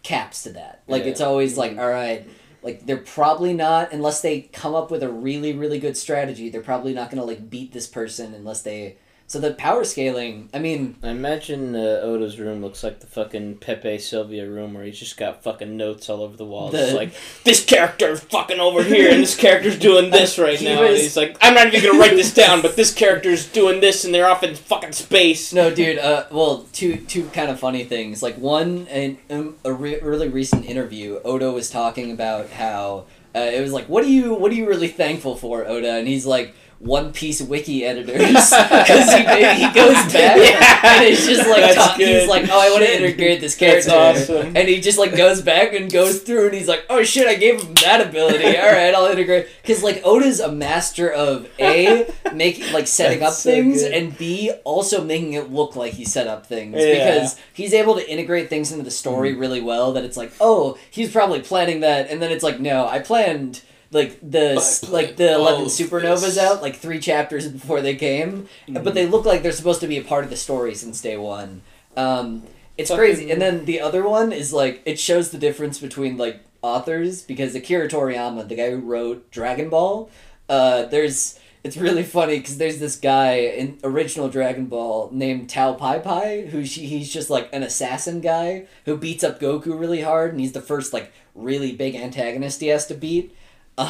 [0.05, 0.83] caps to that.
[0.87, 1.09] Like Yeah.
[1.11, 1.79] it's always like, mm-hmm.
[1.79, 2.27] all right,
[2.61, 6.49] like they're probably not unless they come up with a really really good strategy.
[6.49, 8.97] They're probably not gonna like beat this person unless they.
[9.27, 10.49] So the power scaling.
[10.53, 14.83] I mean, I imagine uh, Oda's room looks like the fucking Pepe Sylvia room where
[14.83, 16.73] he's just got fucking notes all over the walls.
[16.73, 17.11] The- It's like,
[17.43, 20.83] this character's fucking over here and this character's doing this right now.
[20.83, 24.05] And he's like, I'm not even gonna write this down, but this character's doing this
[24.05, 25.51] and they're off in fucking space.
[25.51, 25.97] No, dude.
[25.97, 28.21] Uh, well, two two kind of funny things.
[28.21, 33.39] Like one, in um, a re- really recent interview, Oda was talking about how uh,
[33.39, 36.27] it was like, "What are you What are you really thankful for, Oda?" And he's
[36.27, 36.53] like.
[36.79, 38.19] One Piece wiki editors
[38.49, 40.95] because he, he goes back Yeah.
[40.97, 44.55] and it's just like ta- he's like oh I want to integrate this character awesome.
[44.55, 47.35] and he just like goes back and goes through and he's like oh shit I
[47.35, 52.11] gave him that ability all right I'll integrate because like Oda's a master of a
[52.33, 53.93] making like setting That's up so things good.
[53.93, 56.93] and b also making it look like he set up things Yeah.
[56.93, 59.39] because he's able to integrate things into the story mm-hmm.
[59.39, 62.87] really well that it's like oh he's probably planning that and then it's like no
[62.87, 63.61] I planned
[63.95, 66.37] like the I like the 11 supernovas this.
[66.37, 69.97] out like three chapters before they came but they look like they're supposed to be
[69.97, 71.61] a part of the story since day one
[71.97, 72.43] um,
[72.77, 76.17] it's Fucking- crazy and then the other one is like it shows the difference between
[76.17, 80.09] like authors because akira toriyama the guy who wrote dragon ball
[80.49, 85.73] uh, there's it's really funny because there's this guy in original Dragon Ball named Tao
[85.73, 90.01] Pai Pai who she, he's just like an assassin guy who beats up Goku really
[90.01, 93.35] hard and he's the first like really big antagonist he has to beat.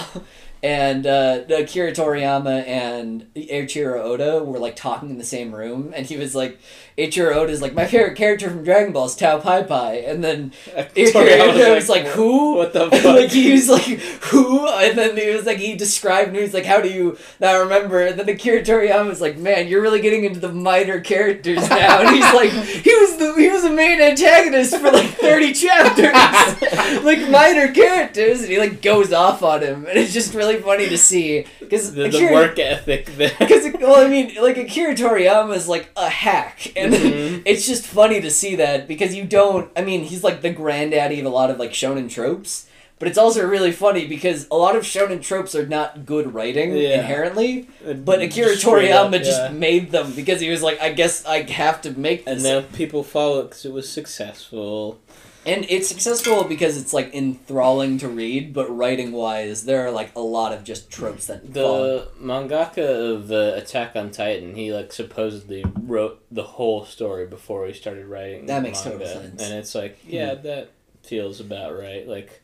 [0.63, 6.07] And uh, Akira Toriyama and Eiichiro Oda were like talking in the same room, and
[6.07, 6.59] he was like,
[6.97, 10.53] Eiichiro Oda's like, my favorite character from Dragon Ball is Tao Pai Pai, and then
[10.67, 12.55] Eiichiro Oda was like, who?
[12.55, 13.29] What the like fuck?
[13.31, 14.65] he was like, who?
[14.67, 16.39] And then he was like, he described me.
[16.39, 18.01] He's like, how do you not remember?
[18.01, 21.99] And then Akira Toriyama was like, man, you're really getting into the minor characters now.
[22.01, 26.13] And he's like, he was the he was the main antagonist for like thirty chapters,
[27.03, 30.87] like minor characters, and he like goes off on him, and it's just really funny
[30.87, 33.35] to see because the, the work ethic there.
[33.37, 37.41] Because well, I mean, like Akira Toriyama is like a hack, and Mhm.
[37.45, 39.71] it's just funny to see that because you don't.
[39.75, 42.67] I mean, he's like the granddaddy of a lot of like shonen tropes,
[42.99, 46.75] but it's also really funny because a lot of shonen tropes are not good writing
[46.75, 46.99] Yeah.
[46.99, 47.67] inherently.
[47.83, 49.49] But Akira Toriyama up, just yeah.
[49.49, 52.33] made them because he was like, I guess I have to make this.
[52.35, 54.99] And now people follow it because it was successful.
[55.45, 60.15] And it's successful because it's like enthralling to read, but writing wise, there are like
[60.15, 61.53] a lot of just tropes that.
[61.53, 67.67] The mangaka of uh, Attack on Titan, he like supposedly wrote the whole story before
[67.67, 68.47] he started writing.
[68.47, 69.05] That makes manga.
[69.05, 69.43] total sense.
[69.43, 70.71] And it's like, yeah, that
[71.03, 72.07] feels about right.
[72.07, 72.41] Like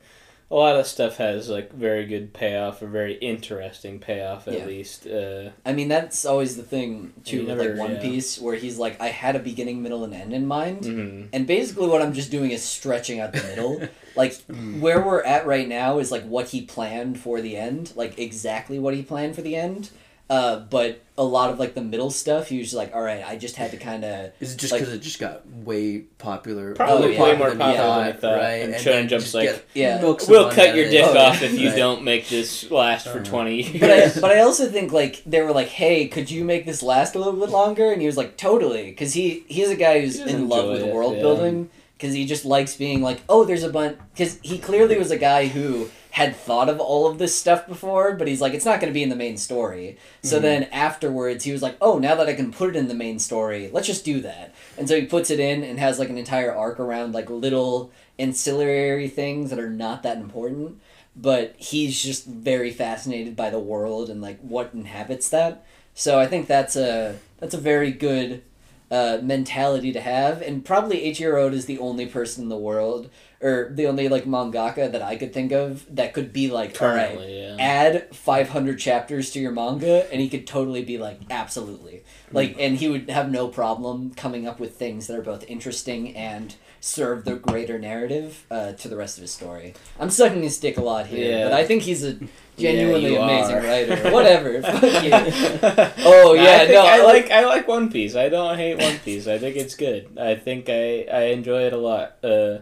[0.51, 4.65] a lot of stuff has like very good payoff or very interesting payoff at Yeah.
[4.65, 5.07] least.
[5.07, 8.01] Uh, I mean, that's always the thing too You with never- like One yeah.
[8.01, 11.27] Piece, where he's like, I had a beginning, middle, and end in mind, mhm.
[11.31, 13.81] and basically what I'm just doing is stretching out the middle.
[14.17, 14.35] like
[14.79, 18.77] where we're at right now is like what he planned for the end, like exactly
[18.77, 19.89] what he planned for the end.
[20.31, 23.21] Uh, but a lot of like the middle stuff, he was just like, all right,
[23.27, 25.99] I just had to kind of Is it just Like- because it just got way
[26.19, 26.73] popular?
[26.73, 29.65] Probably way more than popular we than we thought, and And Shonen Jump's like, get
[29.73, 30.01] Yeah.
[30.01, 30.15] We'll
[30.49, 31.03] cut your dick.
[31.05, 31.77] Oh, off if you Right.
[31.77, 33.25] don't make this last for Uh-huh.
[33.25, 33.79] 20 years.
[33.81, 36.81] but I, but I also think like they were like, "Hey, could you make this
[36.81, 39.99] last a little bit longer?" And he was like, "Totally," because he he's a guy
[39.99, 41.21] who's in love with it, world yeah.
[41.23, 45.11] building because he just likes being like, "Oh, there's a bunch." Because he clearly was
[45.11, 48.65] a guy who had thought of all of this stuff before, but he's like, "It's
[48.65, 50.43] not going to be in the main story." So Mm-hmm.
[50.43, 53.19] then afterwards, he was like, "Oh, now that I can put it in the main
[53.19, 56.17] story, let's just do that." And so he puts it in and has like an
[56.17, 60.79] entire arc around like little ancillary things that are not that important
[61.15, 65.65] but he's just very fascinated by the world and like what inhabits that.
[65.93, 68.43] So I think that's a that's a very good
[68.89, 73.09] uh, mentality to have, and probably Eiichiro Oda is the only person in the world,
[73.41, 76.89] or the only like mangaka that I could think of that could be like, all
[76.89, 77.55] right, yeah.
[77.59, 82.77] add 500 chapters to your manga and he could totally be like absolutely like and
[82.77, 87.25] he would have no problem coming up with things that are both interesting and serve
[87.25, 90.81] the greater narrative uh, to the rest of his story i'm sucking his dick a
[90.81, 91.43] lot here Yeah.
[91.45, 92.17] but i think he's a
[92.57, 93.61] genuinely you amazing are.
[93.61, 95.11] writer whatever Fuck you.
[96.05, 98.15] Oh, yeah, I no, I I like I like One Piece.
[98.15, 99.27] I don't hate One Piece.
[99.27, 100.17] I think it's good.
[100.19, 102.17] I think I I enjoy it a lot.
[102.23, 102.59] Uh,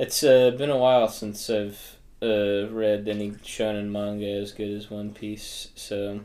[0.00, 4.90] it's uh, been a while since I've uh, read any shonen manga as good as
[4.90, 5.68] One Piece.
[5.74, 6.20] So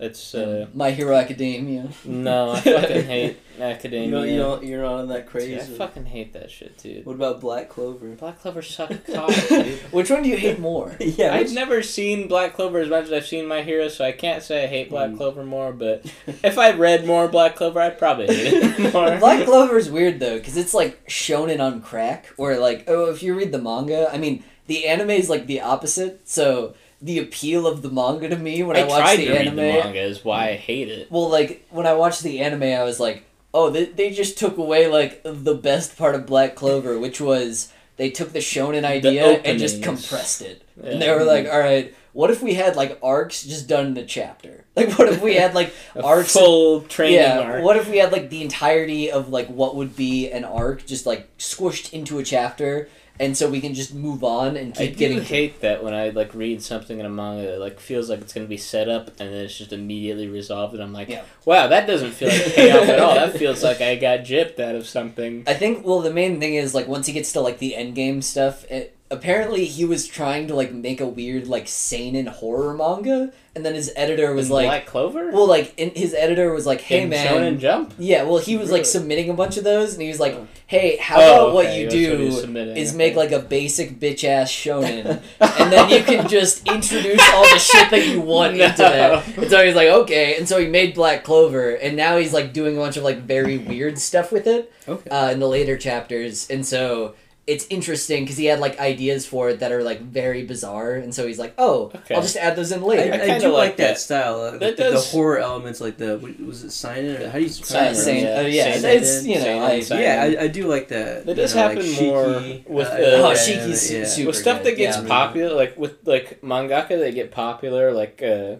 [0.00, 4.06] it's uh, my hero academia no, I fucking hate academia.
[4.06, 5.54] You know, you don't, you're not on that crazy.
[5.56, 7.04] Dude, I fucking hate that shit, dude.
[7.04, 8.08] What about Black Clover?
[8.14, 9.78] Black Clover suck cock, dude.
[9.90, 13.06] which one do you hate more yeah, I've which- never seen Black Clover as much
[13.06, 15.16] as I've seen My Hero, so I can't say I hate Black Mm.
[15.16, 15.72] Clover more.
[15.72, 16.06] But
[16.44, 19.16] if I read more Black Clover, I'd probably hate it more.
[19.18, 22.26] Black Clover is weird though, because it's like shonen on crack.
[22.36, 25.60] Where like, oh, if you read the manga, I mean, the anime is like the
[25.62, 26.28] opposite.
[26.28, 29.56] So the appeal of the manga to me when I, I watch tried the anime,
[29.56, 31.10] the manga, is why I hate it.
[31.10, 34.56] well, like when I watched the anime, I was like, oh, they they just took
[34.56, 39.40] away like the best part of Black Clover, which was they took the shonen idea
[39.40, 40.62] and just compressed it.
[40.76, 40.90] Yeah.
[40.90, 41.94] And they were like, all right.
[42.12, 44.64] What if we had like arcs just done in a chapter?
[44.78, 47.64] Like, what if we had like A arcs full training yeah, arc.
[47.64, 51.04] what if we had like the entirety of like what would be an arc just
[51.04, 52.88] like squished into a chapter,
[53.20, 55.22] and so we can just move on and keep do getting.
[55.22, 58.32] hate that when I like read something in a manga that like feels like it's
[58.32, 61.22] gonna be set up and then it's just immediately resolved and I'm like, Yeah.
[61.44, 63.14] wow, that doesn't feel like payoff at all.
[63.14, 65.44] That feels like I got gypped out of something.
[65.46, 67.94] I think well the main thing is like once he gets to like the end
[67.94, 72.74] game stuff, it, apparently he was trying to like make a weird like seinen horror
[72.74, 75.30] manga, and then his editor was In like, Black Clover.
[75.32, 77.26] well, like in, his editor was like, hey in man.
[77.26, 77.94] Shonen Jump.
[77.98, 80.46] Yeah, well, he was like submitting a bunch of those, and he was like, Oh.
[80.66, 83.32] "Hey, how Oh, about what okay, you that's what he do submitting, is make like
[83.32, 88.06] a basic bitch ass shonen, and then you can just introduce all the shit that
[88.06, 91.70] you want into that." And so he's like, "Okay," and so he made Black Clover,
[91.74, 95.08] and now he's like doing a bunch of like very weird stuff with it Okay.
[95.10, 97.14] uh, in the later chapters, and so
[97.48, 101.14] it's interesting because he had like ideas for it that are like very bizarre, and
[101.14, 102.14] so he's like, "Oh, Okay.
[102.14, 103.98] I'll just add those in I, later." I, kinda do like like that, that.
[103.98, 104.40] style.
[104.42, 107.30] Uh, That the, does- the horror elements, like the was it Seinen?
[107.30, 107.48] How do you?
[107.48, 108.38] Seinen, how do you Same, yeah.
[108.38, 111.24] uh, yeah, Seinen, it's you know, I, Yeah, I, I do like that.
[111.26, 114.04] That does know, like happen more Shiki, with, uh, uh, Oh, yeah, Shiki's yeah.
[114.04, 115.06] super with stuff that gets yeah.
[115.08, 118.56] popular, like with like mangaka that get popular, like uh,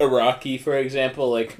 [0.00, 1.30] Araki, for example.
[1.30, 1.56] Like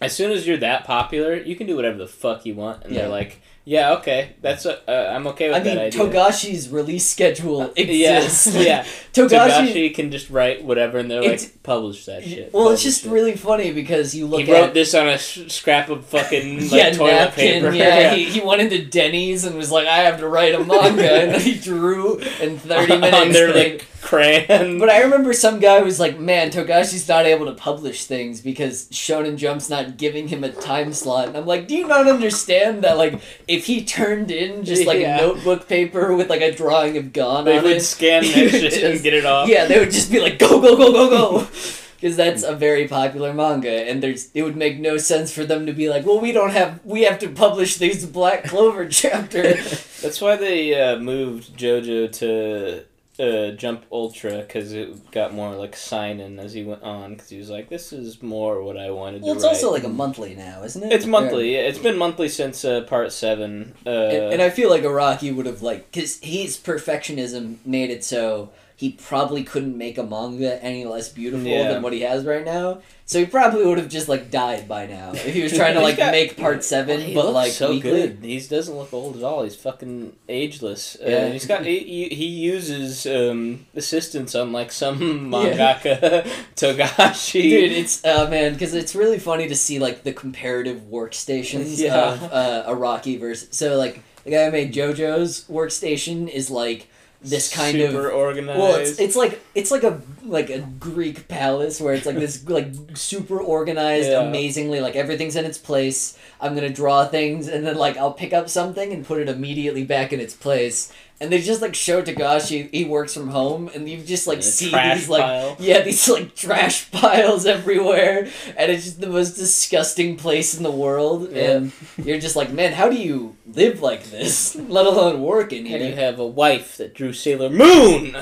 [0.00, 2.92] as soon as you're that popular, you can do whatever the fuck you want, and
[2.94, 3.02] Yeah.
[3.02, 6.68] they're like, "Yeah, okay, that's a, uh, I'm okay with I mean, that idea." Togashi's
[6.70, 8.54] release schedule yeah, exists.
[8.56, 8.84] yeah.
[9.12, 9.66] Togashi.
[9.68, 13.10] Togashi can just write whatever, and they're like, "Publish that shit." Well, it's just it."
[13.10, 16.62] really funny because you look He wrote at this on a s- scrap of fucking
[16.62, 17.62] like yeah toilet napkin.
[17.62, 17.74] paper.
[17.74, 21.12] Yeah, He, he went into Denny's and was like, "I have to write a manga,"
[21.34, 23.16] and he drew in thirty minutes.
[23.16, 24.78] on their like- crayon.
[24.78, 28.86] But I remember some guy was like, "Man, Togashi's not able to publish things because
[28.86, 32.82] Shonen Jump's not giving him a time slot." And I'm like, "Do you not understand
[32.84, 32.96] that?
[32.98, 35.18] Like, if he turned in just like Yeah.
[35.18, 38.30] a notebook paper with like a drawing of Gon they on would it, scan that
[38.50, 39.48] shit and get it off.
[39.48, 41.48] yeah, they would just be like, "Go, go, go, go, go."
[42.00, 45.66] Because that's a very popular manga, and there's it would make no sense for them
[45.66, 49.98] to be like, well, we don't have, we have to publish these Black Clover chapters.
[50.00, 52.84] That's why they uh, moved JoJo to
[53.20, 57.38] uh, Jump Ultra because it got more like seinen as he went on because he
[57.38, 60.34] was like, "This is more what I wanted well, it's write." also like a monthly
[60.34, 60.92] now, isn't it?
[60.92, 61.54] it's monthly.
[61.54, 61.60] Yeah.
[61.60, 63.74] It's been monthly since uh, part seven.
[63.84, 68.02] Uh, and, and I feel like Araki would have like because his perfectionism made it
[68.04, 71.68] so he probably couldn't make a manga any less beautiful Yeah.
[71.70, 72.80] than what he has right now.
[73.04, 75.80] So he probably would have just like died by now if he was trying to
[75.88, 77.90] like got- make part seven, he but looks like so weekly.
[77.90, 78.18] good.
[78.22, 79.42] He doesn't look old at all.
[79.42, 80.96] He's fucking ageless.
[80.98, 81.16] Uh, Yeah.
[81.24, 84.98] and he's got he, he he uses um, assistants unlike some
[85.32, 85.76] Yeah.
[85.84, 86.26] mangaka
[86.56, 87.42] Togashi.
[87.42, 92.14] Dude, it's uh man, because it's really funny to see like the comparative workstations Yeah.
[92.14, 93.48] of uh, Araki versus.
[93.50, 96.86] So like the guy who made JoJo's workstation is like
[97.22, 98.14] this kind super of.
[98.14, 98.58] organized.
[98.58, 102.48] Well, it's, it's like it's like a like a Greek palace where it's like this
[102.48, 104.22] like super organized, Yeah.
[104.22, 106.16] amazingly like everything's in its place.
[106.40, 109.84] I'm gonna draw things and then like I'll pick up something and put it immediately
[109.84, 110.92] back in its place.
[111.22, 114.70] And they just like show Togashi he works from home and you just like see
[114.72, 115.56] these like pile.
[115.58, 118.26] yeah, these like trash piles everywhere,
[118.56, 121.30] and it's just the most disgusting place in the world.
[121.30, 121.50] Yeah.
[121.50, 121.72] And
[122.02, 124.56] you're just like, man, how do you live like this?
[124.68, 128.12] Let alone work in And you have a wife that drew Sailor Moon.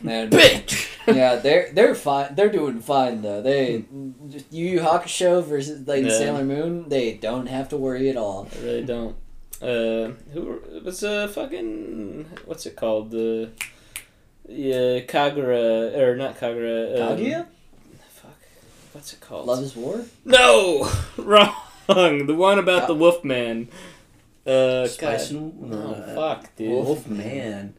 [0.00, 0.30] man.
[0.30, 0.88] Bitch.
[1.06, 2.34] yeah, they're they're fine.
[2.34, 3.42] They're doing fine though.
[3.42, 3.84] They
[4.30, 6.10] just Yu Yu Hakusho versus like Yeah.
[6.16, 6.88] Sailor Moon.
[6.88, 8.48] They don't have to worry at all.
[8.58, 9.16] I really don't.
[9.62, 13.48] Uh, who was uh fucking what's it called the
[14.46, 17.46] yeah Kagura or not Kagura um, Kaguya,
[18.10, 18.36] Fuck,
[18.92, 19.46] what's it called?
[19.46, 20.04] Love is War.
[20.24, 21.54] No, wrong.
[22.26, 23.68] The one about the Wolfman.
[24.46, 25.40] Uh, Spice God.
[25.40, 26.70] and No, uh, fuck, dude.
[26.70, 27.74] Wolf man.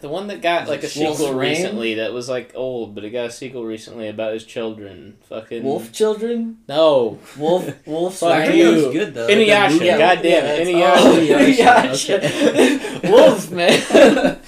[0.00, 1.50] The one that got like a Wolf's sequel Rain?
[1.52, 5.16] recently that was like old, but it got a sequel recently about his children.
[5.28, 6.58] Fucking Wolf children.
[6.68, 7.70] No, Wolf.
[7.86, 8.16] Wolf.
[8.18, 8.56] Fuck I Rain.
[8.58, 8.68] you.
[8.70, 9.28] was good though.
[9.28, 9.70] Inuyasha.
[9.72, 12.20] Like Yeah, God damn yeah, it, that's- Inuyasha.
[12.20, 13.10] Oh, Inuyasha.
[13.10, 14.38] Wolf man.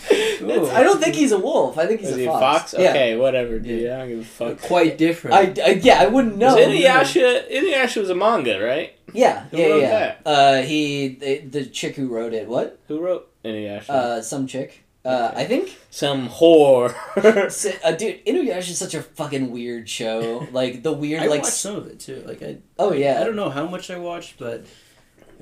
[0.75, 1.79] I don't think he's a wolf.
[1.79, 2.73] I think he's Is a he a fox.
[2.73, 2.75] fox?
[2.83, 2.91] Yeah.
[2.91, 3.83] Okay, whatever, dude.
[3.83, 3.95] Yeah.
[3.95, 4.61] I don't give a fuck.
[4.61, 5.59] Quite different.
[5.59, 6.57] I, I yeah I wouldn't know.
[6.57, 7.51] Was Inuyasha?
[7.51, 8.95] Inuyasha was a manga, right?
[9.15, 9.91] Yeah, Who yeah, wrote yeah.
[9.91, 10.21] that?
[10.25, 12.49] Uh, he the, the chick who wrote it.
[12.49, 12.79] What?
[12.89, 13.91] Who wrote Inuyasha?
[13.91, 14.82] Uh, some chick.
[15.05, 15.43] Uh, Okay.
[15.43, 15.79] I think.
[15.91, 16.95] Some whore.
[17.47, 20.47] S- Uh, dude, Inuyasha is such a fucking weird show.
[20.53, 21.43] Like the weird, I like.
[21.43, 22.23] watched some of it too.
[22.27, 23.21] Like I, Oh yeah.
[23.21, 24.65] I don't know how much I watched, but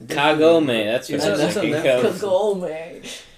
[0.07, 0.85] Kagome.
[0.85, 2.05] That's what It's I was that's on thinking Netflix.
[2.05, 2.21] of.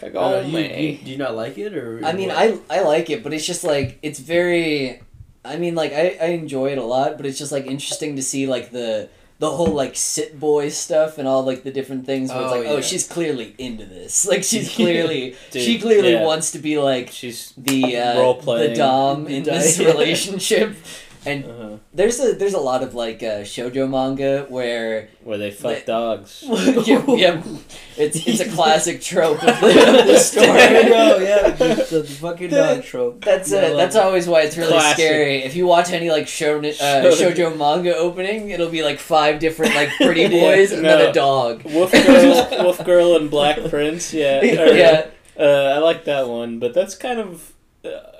[0.01, 0.15] Kagome.
[0.44, 2.05] uh, you, you, do you not like it or?
[2.05, 2.39] I mean, what?
[2.70, 5.03] I I like it, but it's just like it's very.
[5.44, 8.23] I mean, like I, I enjoy it a lot, but it's just like interesting to
[8.23, 9.09] see like the
[9.43, 12.56] the whole like sit boy stuff and all like the different things where it's Oh,
[12.60, 14.24] like, oh, she's clearly into this.
[14.32, 16.23] Like she's clearly Dude, she clearly yeah.
[16.24, 18.70] wants to be like She's the uh, Role-playing.
[18.70, 20.77] the dom in this relationship.
[21.24, 21.77] And Uh-huh.
[21.94, 26.43] there's a there's a lot of like uh, shojo manga where where they fuck dogs.
[26.49, 27.43] yeah, yeah,
[27.97, 30.47] it's it's a classic trope of the, the story.
[30.49, 31.19] Go.
[31.19, 33.24] Yeah, the, fucking dog trope.
[33.24, 34.03] That's Yeah, uh, that's it.
[34.03, 34.97] always why it's really Classic.
[35.05, 35.44] scary.
[35.44, 39.74] If you watch any like shonen, uh, shojo manga opening, it'll be like five different
[39.77, 41.62] like pretty Yeah, boys and then a dog.
[41.65, 44.12] Wolf girl, Wolf girl, and Black Prince.
[44.12, 45.07] Yeah, or- yeah,
[45.39, 47.53] Uh, I like that one, but that's kind of
[47.85, 48.12] uh,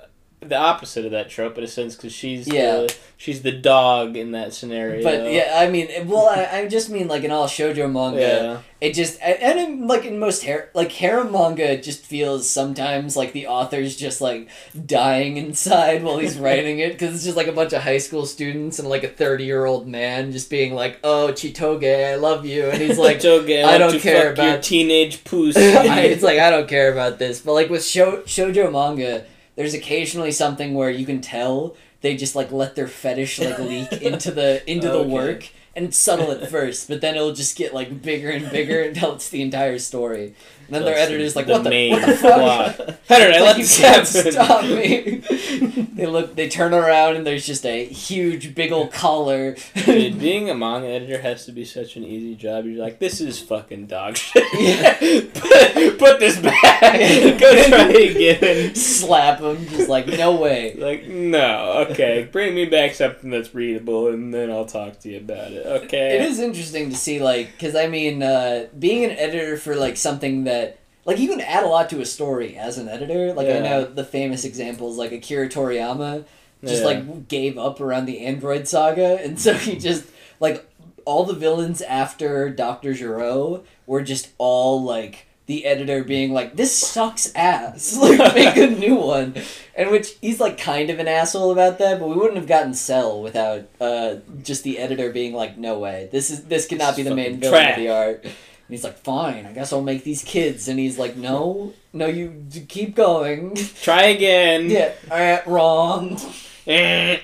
[0.49, 2.73] the opposite of that trope in a sense because she's Yeah.
[2.79, 5.03] the, she's the dog in that scenario.
[5.03, 8.59] but yeah, I mean, well, I, I just mean like in all shojo manga, yeah.
[8.87, 13.17] it just and in, like in most hair like harem manga, it just feels sometimes
[13.17, 14.49] like the author's just like
[14.87, 18.27] dying inside while he's writing it because it's just like a bunch of high school
[18.27, 22.45] students and like a thirty year old man just being like, "Oh, Chitoge, I love
[22.47, 23.21] you," and he's like.
[23.23, 25.55] Toge, I don't care about- teenage poos.
[26.13, 29.25] It's like I don't care about this, but like with sho- shojo manga,
[29.57, 33.93] there's occasionally something where you can tell they just like let their fetish like leak
[34.03, 38.03] into the into the work, and subtle at first, but then it'll just get like
[38.03, 40.35] bigger and bigger until it's the entire story.
[40.73, 42.99] And then their That's editor's like, the "What the, main what the fuck?" plot.
[43.09, 44.33] How I Like, let you this can't happen?
[44.33, 45.17] stop me.
[45.95, 46.35] they look.
[46.35, 49.57] They turn around and there's just a huge, big old collar.
[49.85, 52.65] Dude, being a manga editor has to be such an easy job.
[52.65, 54.43] You're like, this is fucking dog shit.
[54.55, 54.99] Yeah.
[55.35, 57.39] put, put this back.
[57.39, 58.75] Go try again.
[58.75, 60.75] Slap him, just like no way.
[60.75, 62.29] Like, no, okay.
[62.31, 65.67] Bring me back something that's readable and then I'll talk to you about it.
[65.67, 66.17] Okay.
[66.17, 69.97] It is interesting to see, like, because I mean, uh, being an editor for like
[69.97, 70.62] something that,
[71.05, 73.33] like, you can add a lot to a story as an editor.
[73.33, 76.25] Like, I know the famous examples, like Akira Toriyama,
[76.65, 76.87] just Yeah.
[76.87, 80.05] like gave up around the Android saga, and so he just
[80.39, 80.65] like
[81.05, 86.73] all the villains after Doctor Gero were just all like the editor being like, "This
[86.73, 89.35] sucks ass, like make a new one,"
[89.75, 91.99] and which he's like kind of an asshole about that.
[91.99, 96.09] But we wouldn't have gotten Cell without uh, just the editor being like, "No way,
[96.13, 98.25] this is this cannot be the main villain trash." of the art."
[98.69, 102.07] And he's like, "Fine, I guess I'll make these kids," and he's like, "No, no,
[102.07, 104.71] you d- keep going." Try again.
[104.71, 106.19] yeah, all right, wrong.
[106.67, 107.19] Eh.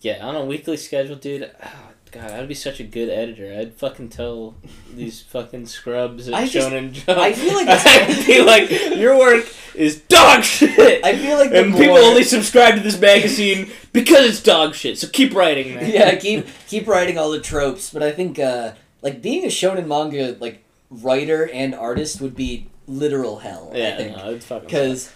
[0.00, 1.50] yeah, on a weekly schedule, dude.
[1.62, 1.68] Oh,
[2.12, 3.56] God, I'd be such a good editor.
[3.58, 4.54] I'd fucking tell
[4.94, 7.18] these fucking scrubs at I just- Shonen Jump.
[7.18, 9.44] I feel like I'd be like, your work
[9.74, 11.04] is dog shit.
[11.04, 14.76] I feel like the and more, people only subscribe to this magazine because it's dog
[14.76, 14.96] shit.
[14.98, 15.90] So keep writing, man.
[15.90, 17.92] yeah keep keep writing all the tropes.
[17.92, 18.74] But I think uh,
[19.04, 23.70] like being a shonen manga like writer and artist would be literal hell.
[23.72, 24.66] I yeah, think no, it's fucking.
[24.66, 25.12] because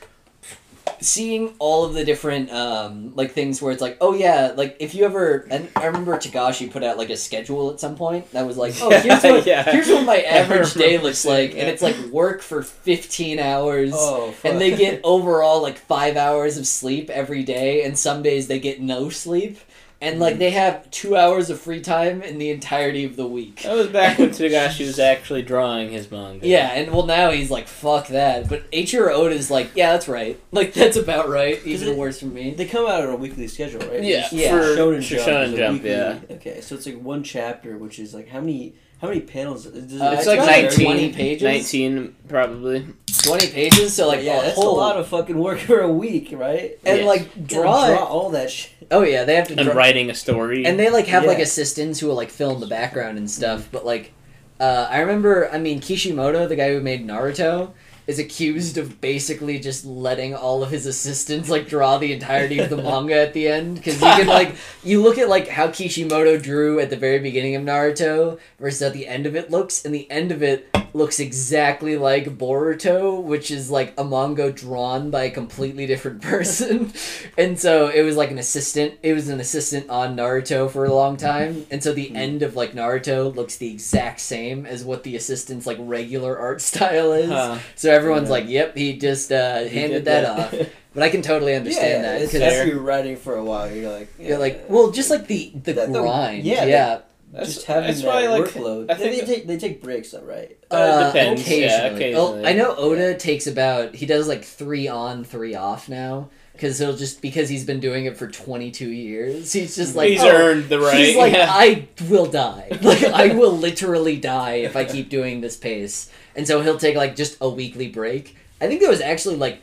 [1.00, 4.96] seeing all of the different um, like things where it's like oh yeah like if
[4.96, 8.44] you ever and I remember Togashi put out like a schedule at some point that
[8.46, 9.62] was like oh here's what Yeah.
[9.70, 14.34] here's what my average day looks like and it's like work for 15 hours Oh,
[14.42, 18.58] and they get overall like five hours of sleep every day and some days they
[18.58, 19.58] get no sleep
[20.00, 20.20] and mhm.
[20.20, 23.74] like they have two hours of free time in the entirety of the week That
[23.76, 26.46] was back when Togashi was actually drawing his manga.
[26.46, 30.40] yeah and well now he's like fuck that but Eiichiro Oda's like yeah that's right
[30.52, 33.48] like that's about right even it- worse for me They come out on a weekly
[33.48, 34.02] schedule, right?
[34.04, 34.50] Yeah, Yeah.
[34.50, 36.18] for Shonen for Jump Shonen Jump, weekly- yeah.
[36.30, 39.64] Okay, so it's like one chapter, which is like how many How many panels?
[39.66, 41.42] Does Uh, it's it's like 19, 20 pages.
[41.42, 42.86] 19 probably.
[43.22, 45.90] Twenty pages, so like yeah, a that's whole a lot of fucking work for a
[45.90, 46.78] week, right?
[46.84, 47.06] and Yes.
[47.06, 48.70] like draw, draw all that shit.
[48.90, 49.74] Oh yeah, they have to And draw.
[49.74, 50.64] writing a story.
[50.64, 53.68] and they like have like assistants who will like fill in the background and stuff
[53.72, 54.12] but like
[54.60, 57.70] uh, i remember i mean kishimoto the guy who made naruto
[58.08, 62.70] is accused of basically just letting all of his assistants like draw the entirety of
[62.70, 63.76] the manga at the end.
[63.76, 67.54] Because you can like you look at like how kishimoto drew at the very beginning
[67.54, 71.18] of naruto versus at the end of it looks and the end of it looks
[71.20, 76.92] exactly like boruto which is like a manga drawn by a completely different person
[77.38, 80.92] and so it was like an assistant it was an assistant on naruto for a
[80.92, 85.02] long time and so the end of like naruto looks the exact same as what
[85.04, 87.58] the assistant's like regular art style is Huh.
[87.76, 88.32] so everyone's Yeah.
[88.32, 90.60] like yep he just uh, He handed that, that.
[90.62, 92.60] off but i can totally understand yeah, that because fair.
[92.62, 95.72] after you're writing for a while, you're like, you're like well just like the the
[95.74, 97.00] That- the- grind yeah, yeah,
[97.32, 98.90] That's, just having that's that why, like, workload.
[98.90, 100.58] I think they take they take breaks, though, right?
[100.70, 102.44] Uh, depends, yeah, occasionally.
[102.44, 102.48] Oh.
[102.48, 106.96] I know Oda takes about he does like three on, three off now because he'll
[106.96, 109.52] just because he's been doing it for twenty two years.
[109.58, 110.96] He's just like he's oh, earned the right.
[110.96, 111.46] He's like yeah.
[111.48, 112.68] I will die.
[112.82, 116.10] Like I will literally die if I keep doing this pace.
[116.34, 118.36] And so he'll take like just a weekly break.
[118.60, 119.62] I think that was actually like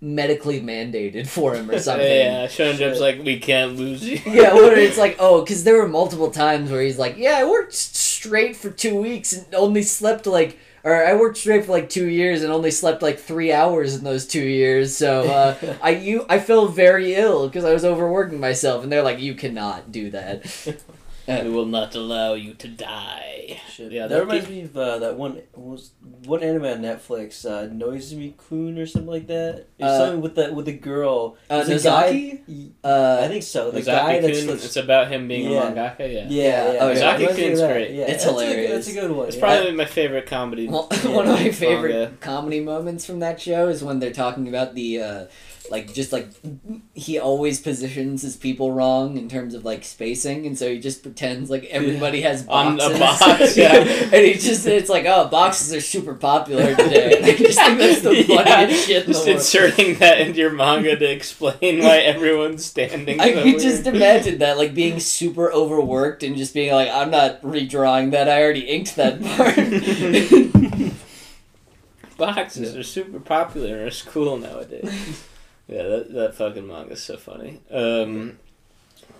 [0.00, 2.06] medically mandated for him or something.
[2.06, 4.20] yeah, Shonen Jump's like, we can't lose you.
[4.26, 7.44] Yeah, where it's like, oh, because there were multiple times where he's like, yeah, I
[7.44, 11.88] worked straight for two weeks and only slept like, or I worked straight for like
[11.88, 14.96] two years and only slept like three hours in those two years.
[14.96, 19.02] So uh, I you I felt very ill because I was overworking myself, and they're
[19.02, 20.46] like, you cannot do that.
[21.28, 23.60] We will not allow you to die.
[23.70, 23.92] Shit.
[23.92, 25.92] Yeah, that that reminds me of uh, that one was
[26.24, 29.66] one anime on Netflix, uh, Noizumi Kun or something like that.
[29.78, 31.36] It's Uh, something with that with the girl.
[31.50, 32.38] Uh, guy-
[32.82, 33.70] Uh, I think so.
[33.70, 35.68] The Ozaki guy that's, that's it's about him being Yeah.
[35.68, 36.06] a mangaka, yeah.
[36.06, 36.78] yeah, Yeah, yeah.
[36.80, 37.14] oh, yeah.
[37.14, 37.90] of Ozaki-kun's great.
[37.90, 38.70] Yeah, It's that's a- hilarious.
[38.72, 39.28] that's a good one.
[39.28, 40.66] It's probably my favorite comedy.
[40.68, 42.16] Well, one of my favorite Manga.
[42.20, 45.24] comedy moments from that show is when they're talking about the, uh,
[45.70, 46.28] like, just like
[46.94, 51.02] he always positions his people wrong in terms of like spacing, and so he just
[51.02, 53.74] pretends like everybody has boxes On a box, yeah.
[53.76, 57.14] and he just it's like, oh, boxes are super popular today.
[57.18, 59.36] And I just think that's the Yeah, funniest shit in the Just world.
[59.38, 63.20] inserting that into your manga to explain why everyone's standing.
[63.20, 67.10] I so could just imagine that, like being super overworked and just being like, I'm
[67.10, 68.28] not redrawing that.
[68.28, 70.98] I already inked that part.
[72.16, 75.24] Boxes are super popular and are cool nowadays.
[75.68, 77.60] Yeah, that, that fucking manga's so funny.
[77.70, 78.38] Um,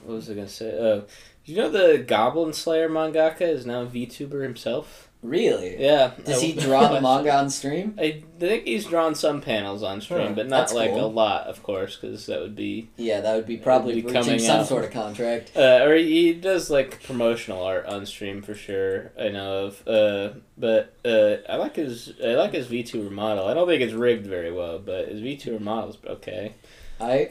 [0.09, 0.71] what was I gonna say?
[0.77, 1.01] Uh,
[1.45, 5.05] do you know the Goblin Slayer mangaka is now a VTuber himself?
[5.21, 5.75] really?
[5.83, 6.13] Yeah.
[6.25, 7.97] Does I- he draw the manga on stream?
[7.99, 11.07] I think he's drawn some panels on stream, Huh, but not like cool.
[11.07, 12.89] a lot, of course, because that would be.
[12.97, 14.67] Yeah, that would be probably It'd be coming some out.
[14.69, 15.57] sort of contract.
[15.57, 19.11] Uh, or he does like promotional art on stream for sure.
[19.21, 19.89] I know of.
[19.89, 23.49] Uh, but uh, I like his I like his VTuber model.
[23.49, 26.55] I don't think it's rigged very well, but his VTuber model's okay.
[27.01, 27.31] I,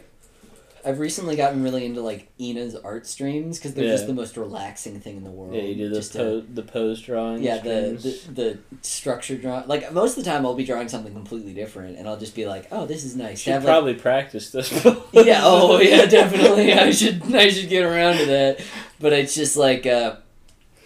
[0.87, 3.91] I've recently gotten really into like Ina's art streams because they're Yeah.
[3.91, 5.53] just the most relaxing thing in the world.
[5.55, 7.43] Yeah, you do the Just to- the pose drawing.
[7.43, 7.97] yeah, the,
[8.27, 9.67] the the structure drawing.
[9.67, 12.45] Like most of the time, I'll be drawing something completely different, and I'll just be
[12.47, 14.71] like, "Oh, this is nice." to should have, like, probably practice this.
[15.11, 15.41] yeah.
[15.43, 16.05] Oh, yeah.
[16.05, 16.71] Definitely.
[16.87, 17.21] I should.
[17.35, 18.61] I should get around to that.
[18.99, 20.15] But it's just like uh,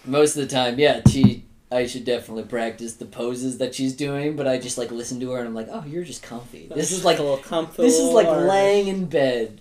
[0.04, 1.00] most of the time, yeah.
[1.08, 1.41] She.
[1.72, 4.36] I should definitely practice the poses that she's doing.
[4.36, 6.68] But I just like listen to her, and I'm like, oh, you're just comfy.
[6.72, 7.82] This is like a little comfy.
[7.82, 9.60] this is like laying in bed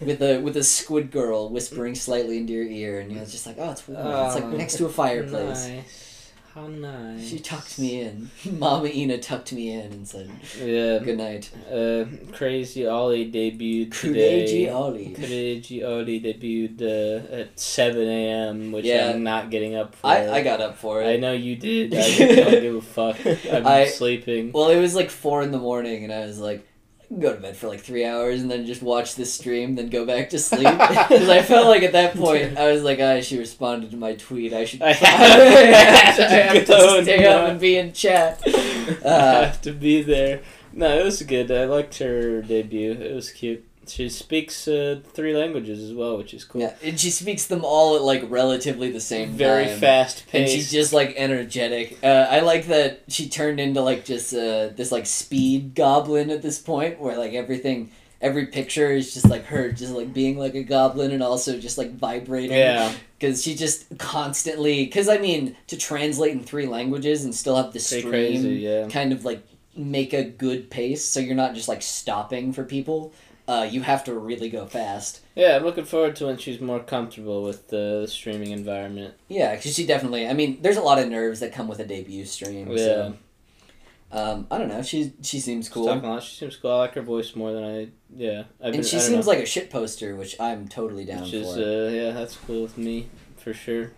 [0.00, 3.56] with a with a squid girl whispering slightly into your ear, and you're just like,
[3.58, 4.26] oh, it's warm.
[4.26, 5.68] it's like Oh, next to a fireplace.
[5.68, 6.08] Nice.
[6.54, 7.28] How nice.
[7.30, 8.30] She tucked me in.
[8.58, 10.30] Mama Ina tucked me in and said,
[10.60, 10.98] Yeah.
[10.98, 12.04] "Good night." Uh,
[12.36, 14.08] Crazy Ollie debuted Kureiji
[14.48, 14.68] today.
[14.68, 15.14] Ollie.
[15.14, 19.10] Crazy Ollie debuted uh, at 7 a.m., which Yeah.
[19.10, 20.06] I'm not getting up for.
[20.08, 21.06] I, I got up for it.
[21.06, 21.94] I know you did.
[21.94, 23.16] I don't give a fuck.
[23.50, 24.52] I'm I- sleeping.
[24.52, 26.71] Well, it was like four in the morning, and I was like, I can
[27.18, 30.04] go to bed for like three hours and then just watch this stream, then go
[30.06, 30.68] back to sleep.
[30.78, 34.14] Because I felt like at that point, I was like, ah, she responded to my
[34.14, 34.52] tweet.
[34.52, 34.82] I should.
[34.82, 38.40] I I have to have go to stay up and be in chat.
[38.46, 40.40] I Uh, have to be there.
[40.72, 41.50] No, it was good.
[41.50, 42.92] I liked her debut.
[42.92, 43.64] It was cute.
[43.86, 46.60] She speaks uh, three languages as well, which is cool.
[46.60, 49.78] yeah, and she speaks them all at like relatively the same Very time.
[49.78, 50.40] fast pace.
[50.40, 51.98] And she's just like energetic.
[52.02, 56.42] Uh, I like that she turned into like just uh, this like speed goblin at
[56.42, 57.90] this point, where like everything,
[58.20, 61.76] every picture is just like her, just like being like a goblin and also just
[61.76, 62.56] like vibrating.
[62.56, 64.84] yeah, because she just constantly.
[64.84, 68.48] Because I mean, to translate in three languages and still have the stream crazy.
[68.60, 68.86] Yeah.
[68.88, 69.42] kind of like
[69.74, 73.12] make a good pace, so you're not just like stopping for people.
[73.48, 75.20] Uh, you have to really go fast.
[75.34, 79.14] Yeah, I'm looking forward to when she's more comfortable with the streaming environment.
[79.28, 80.28] Yeah, because she definitely.
[80.28, 82.76] I mean, there's a lot of nerves that come with a debut stream.
[82.78, 83.14] So,
[84.12, 84.82] um, I don't know.
[84.82, 86.22] She she seems She's cool, talking a lot.
[86.22, 86.70] She seems cool.
[86.72, 87.88] I like her voice more than I.
[88.14, 89.32] Yeah, I've and she I seems know.
[89.32, 91.60] like a shit poster, which I'm totally down Which is for.
[91.60, 93.08] uh, yeah, that's cool with me
[93.38, 93.90] for sure.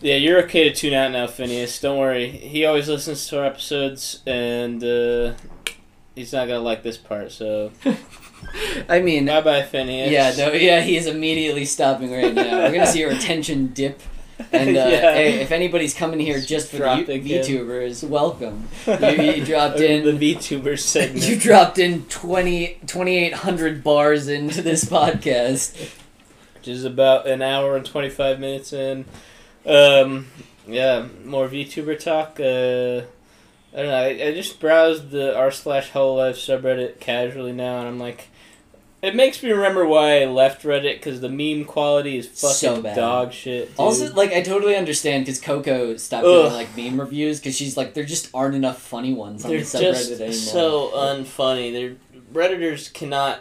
[0.00, 1.78] Yeah, you're okay to tune out now, Phineas.
[1.80, 2.28] Don't worry.
[2.28, 5.34] He always listens to our episodes, and uh,
[6.14, 7.32] he's not gonna like this part.
[7.32, 7.72] So
[8.88, 10.10] I mean, bye, bye, Phineas.
[10.10, 12.58] yeah, no, yeah, he is immediately stopping right now.
[12.64, 14.00] We're gonna see your attention dip.
[14.50, 15.14] And uh, Yeah.
[15.14, 18.68] hey, if anybody's coming here just for the U- VTubers, welcome.
[18.86, 20.04] You, you dropped in.
[20.04, 21.26] the VTuber segment.
[21.28, 25.76] You dropped in 20 2,800 bars into this podcast.
[26.56, 29.04] which is about an hour and 25 minutes in.
[29.64, 30.26] Um,
[30.66, 32.40] yeah, more VTuber talk.
[32.40, 33.06] Uh,
[33.72, 33.94] I don't know.
[33.96, 38.28] I, I just browsed the r slash Hololive subreddit casually now, and I'm like,
[39.00, 42.82] it makes me remember why I left Reddit because the meme quality is fucking So
[42.82, 42.94] bad.
[42.94, 43.68] dog shit.
[43.70, 43.78] Dude.
[43.80, 46.42] Also, like, I totally understand because Coco stopped Ugh.
[46.42, 49.60] doing like meme reviews because she's like, there just aren't enough funny ones on they're
[49.60, 50.32] the subreddit just anymore.
[50.32, 51.72] so unfunny.
[51.72, 51.96] They're
[52.32, 53.40] redditors cannot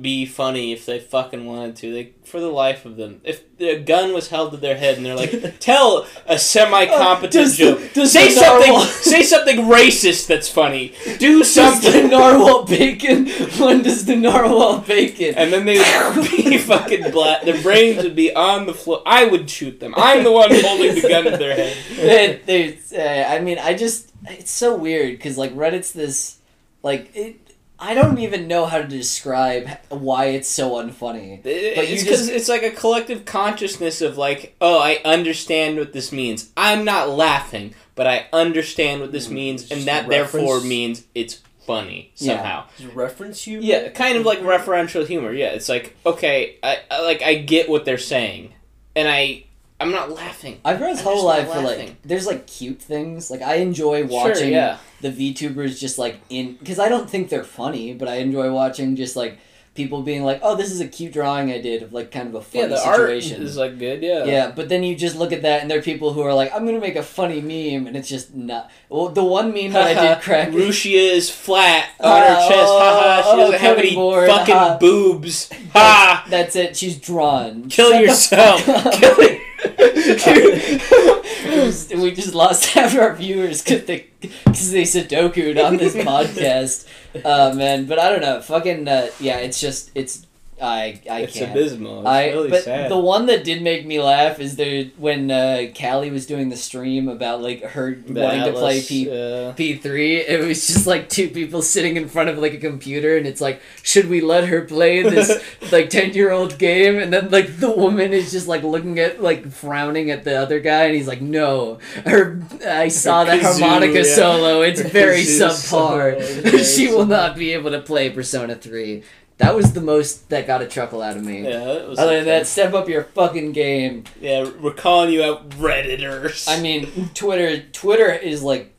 [0.00, 1.92] be funny if they fucking wanted to.
[1.92, 3.20] They for the life of them.
[3.24, 7.56] If a gun was held to their head and they're like, tell a semi-competent Does
[7.56, 10.94] joke, does say something, say something racist that's funny.
[11.18, 13.26] Do something." Does the narwhal bacon?
[13.60, 15.34] When does the narwhal bacon?
[15.36, 17.42] And then they would be fucking black.
[17.42, 19.02] Their brains would be on the floor.
[19.04, 19.94] I would shoot them.
[19.96, 21.76] I'm the one holding the gun to their head.
[21.90, 26.38] It- there's, uh, I mean, I just it's so weird because like Reddit's this
[26.82, 27.49] like it.
[27.82, 31.42] I don't even know how to describe why it's so unfunny.
[31.42, 35.92] But it's just- because it's like a collective consciousness of like, oh, I understand what
[35.94, 36.50] this means.
[36.56, 39.34] I'm not laughing, but I understand what this Hmm.
[39.34, 42.64] means, and that reference- therefore means it's funny somehow.
[42.78, 43.60] Just reference you.
[43.62, 45.32] Yeah, kind of like referential humor.
[45.32, 48.52] Yeah, it's like okay, I, I like I get what they're saying,
[48.96, 49.44] and I
[49.80, 50.60] I'm not laughing.
[50.64, 53.30] I've read I'm whole life for like there's like cute things.
[53.30, 54.78] Like I enjoy watching Sure, yeah.
[55.00, 58.94] the VTubers just like in because I don't think they're funny, but I enjoy watching
[58.96, 59.38] just like
[59.72, 62.34] people being like, "Oh, this is a cute drawing I did of like kind of
[62.34, 64.02] a funny Yeah, the situation." art is like good.
[64.02, 64.24] Yeah.
[64.24, 66.52] yeah, but then you just look at that and there are people who are like,
[66.54, 68.70] "I'm gonna make a funny meme," and it's just not.
[68.90, 70.48] Well, the one meme that I did crack.
[70.50, 72.72] Rushia is flat on Ah, her chest.
[72.72, 73.22] Haha.
[73.22, 74.76] She oh, doesn't have any board, fucking ha.
[74.78, 75.50] boobs.
[75.72, 76.26] Ha.
[76.28, 76.76] That's it.
[76.76, 77.68] She's drawn.
[77.70, 78.64] Kill Shut yourself.
[78.64, 79.14] Kill.
[79.20, 79.40] It
[81.46, 86.86] was- we just lost half our viewers because they because they sudoku'd on this podcast.
[87.24, 88.40] Uh, man, but I don't know.
[88.40, 90.26] Fucking uh, yeah, it's just it's
[90.60, 91.50] I I it's can't.
[91.52, 92.00] abysmal.
[92.00, 92.90] It's I really but sad.
[92.90, 96.56] the one that did make me laugh is the when uh, Calli was doing the
[96.56, 101.08] stream about like her The wanting to play P uh, P3, it was just like
[101.08, 104.48] two people sitting in front of like a computer, and it's like, should we let
[104.48, 105.42] her play this
[105.72, 106.98] like 10 year old game?
[106.98, 110.60] And then like the woman is just like looking at, like frowning at the other
[110.60, 111.78] guy, and he's like, no.
[112.04, 114.14] Her, I saw that kazoo, harmonica yeah.
[114.14, 116.20] solo, it's Her very subpar.
[116.22, 119.02] solo, very she will not be able to play Persona 3.
[119.40, 121.42] That was the most that got a chuckle out of me.
[121.44, 124.04] yeah, that was Other than that, step up your fucking game.
[124.20, 126.46] Yeah, we're calling you out, redditors.
[126.46, 127.62] I mean, Twitter.
[127.72, 128.74] Twitter is like,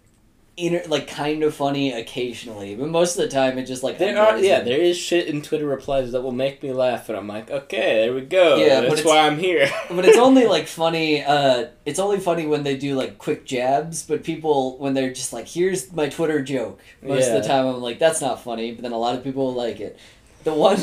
[0.57, 4.17] inter- like kind of funny occasionally, but most of the time it just like there
[4.19, 4.65] are yeah, me.
[4.65, 8.05] there is shit in Twitter replies that will make me laugh, and I'm like, okay,
[8.05, 8.57] there we go.
[8.57, 9.67] Yeah, that's why I'm here.
[9.89, 11.23] but it's only like funny.
[11.23, 14.03] Uh, it's only funny when they do like quick jabs.
[14.03, 17.81] But people when they're just like, "Here's my Twitter joke." Most of the time, I'm
[17.81, 19.97] like, "That's not funny," but then a lot of people like it.
[20.43, 20.79] The one,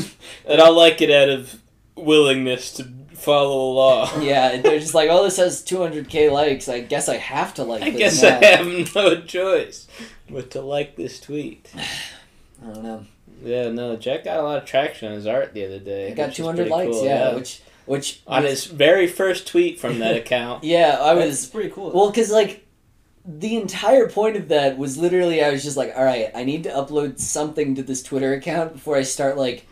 [0.46, 1.60] and I like it out of
[1.96, 4.20] willingness to follow law.
[4.20, 6.68] yeah, they're just like, "Oh, this has 200k likes.
[6.68, 9.86] I guess I have to like I this guess now." I have no choice
[10.30, 11.70] but to like this tweet.
[12.62, 13.04] I don't know.
[13.42, 16.08] Yeah, no, Jack got a lot of traction on his art the other day.
[16.10, 16.90] It got 200 likes.
[16.92, 20.64] cool, yeah, which which on was- his very first tweet from that account.
[20.64, 21.90] yeah, I was pretty cool.
[21.92, 22.66] Well, because like
[23.28, 26.62] the entire point of that was literally I was just like, all right, I need
[26.62, 29.66] to upload something to this Twitter account before I start like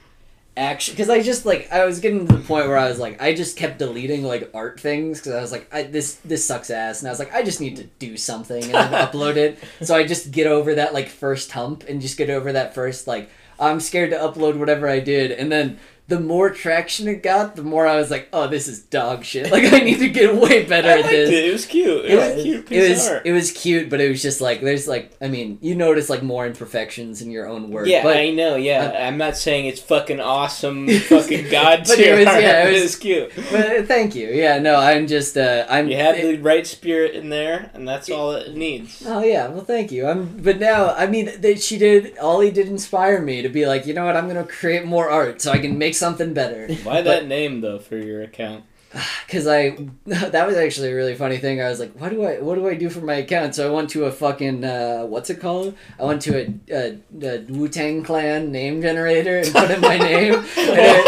[0.59, 0.93] action.
[0.93, 3.35] Because I just like I was getting to the point where I was like, I
[3.35, 7.01] just kept deleting like art things because I was like, I, this this sucks ass,
[7.01, 9.59] and I was like, I just need to do something and then upload it.
[9.81, 13.07] So I just get over that like first hump and just get over that first
[13.07, 15.79] like I'm scared to upload whatever I did, and then
[16.09, 19.51] the more traction it got, the more I was like, oh, this is dog shit.
[19.57, 21.31] Like I need to get way better at this.
[21.31, 21.45] it.
[21.47, 22.05] It was cute.
[22.05, 23.23] It, It was, was, cute it was art.
[23.27, 26.23] it was cute, but it was just like there's like I mean you notice like
[26.23, 27.87] more imperfections in your own work.
[27.89, 28.55] yeah, but I know.
[28.57, 32.63] Yeah, I'm not saying it's fucking awesome, fucking god But it tier was- art, yeah,
[32.69, 33.33] it but was- cute.
[33.51, 34.29] but uh, thank you.
[34.29, 37.87] Yeah, no, I'm just uh I'm You had it- the right spirit in there, and
[37.89, 39.03] that's all it needs.
[39.07, 40.07] Oh yeah, well thank you.
[40.07, 43.87] I'm but now I mean that she did Ollie did inspire me to be like,
[43.87, 46.69] you know what, I'm gonna create more art so I can make something better.
[46.85, 48.65] Why that name though for your account?
[49.29, 49.71] Cause I
[50.07, 51.61] that was actually a really funny thing.
[51.61, 53.55] I was like, what do I what do I do for my account?
[53.55, 55.75] So I went to a fucking uh, what's it called?
[56.01, 59.99] I went to a, a, a Wu Tang Clan name generator and put in my
[59.99, 61.07] name, and it,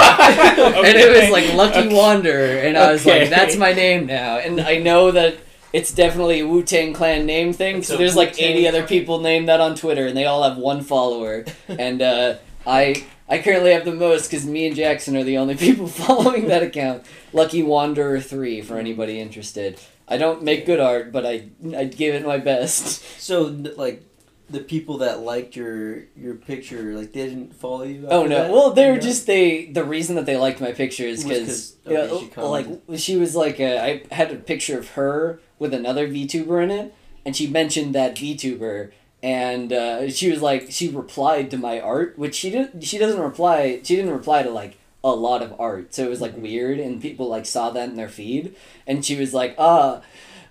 [0.85, 1.94] and it was like Lucky Okay.
[1.97, 3.20] Wanderer, and I was Okay.
[3.20, 5.36] like, that's my name now, and I know that.
[5.70, 7.82] It's definitely a Wu Tang Clan name thing.
[7.82, 10.56] So there's like Wu-Tang 80 other people named that on Twitter, and they all have
[10.56, 11.44] one follower.
[11.69, 12.36] and uh,
[12.66, 16.48] I I currently have the most because me and Jackson are the only people following
[16.48, 17.05] that account.
[17.32, 19.78] Lucky Wanderer three for anybody interested.
[20.09, 23.05] I don't make good art, but I I give it my best.
[23.28, 23.42] So
[23.76, 24.02] like,
[24.48, 28.06] the people that liked your your picture, like they didn't follow you.
[28.10, 28.44] Oh no!
[28.44, 28.50] that?
[28.50, 29.00] Well, they were No?
[29.02, 29.66] just they.
[29.66, 33.16] The reason that they liked my picture is because because 'cause- okay, she like she
[33.16, 36.94] was like uh, I had a picture of her with another VTuber in it,
[37.26, 38.92] and she mentioned that VTuber,
[39.23, 42.82] and uh, she was like she replied to my art, which she didn't.
[42.82, 43.81] She doesn't reply.
[43.82, 47.01] She didn't reply to like a lot of art, so it was like weird, and
[47.01, 48.55] people like saw that in their feed,
[48.86, 50.03] and she was like, ah.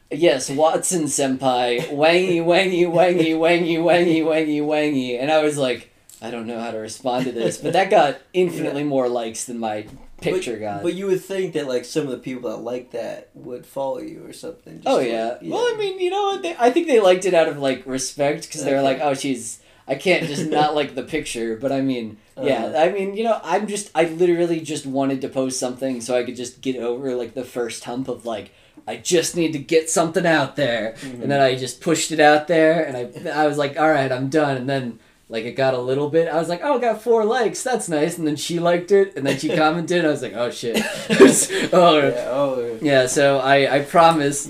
[0.09, 5.91] Yes, Watson senpai, wangy, wangy, wangy, wangy, wangy, wangy, wangy, and I was like,
[6.21, 9.59] I don't know how to respond to this, but that got infinitely more likes than
[9.59, 9.85] my
[10.21, 10.83] picture but.
[10.83, 13.99] But you would think that like some of the people that like that would follow
[13.99, 14.77] you or something.
[14.81, 15.37] Just oh like- yeah.
[15.43, 16.41] Well, I mean, you know what?
[16.41, 18.83] They, I think they liked it out of like respect because they were Okay.
[18.85, 19.59] like, oh, she's.
[19.89, 22.65] I can't just not like the picture, but I mean, yeah.
[22.65, 22.77] Uh-huh.
[22.77, 23.89] I mean, you know, I'm just.
[23.95, 27.45] I literally just wanted to post something so I could just get over like the
[27.45, 28.51] first hump of like.
[28.89, 31.23] I just need to get something out there, Mhm.
[31.23, 32.95] and then I just pushed it out there, and
[33.27, 36.09] I, I was like, all right, I'm done, and then like it got a little
[36.09, 36.27] bit.
[36.29, 39.15] I was like, oh, it got four likes, that's nice, and then she liked it,
[39.17, 40.77] and then she commented, I was like, oh shit,
[41.73, 44.49] oh Yeah, oh, yeah, so I, I promise,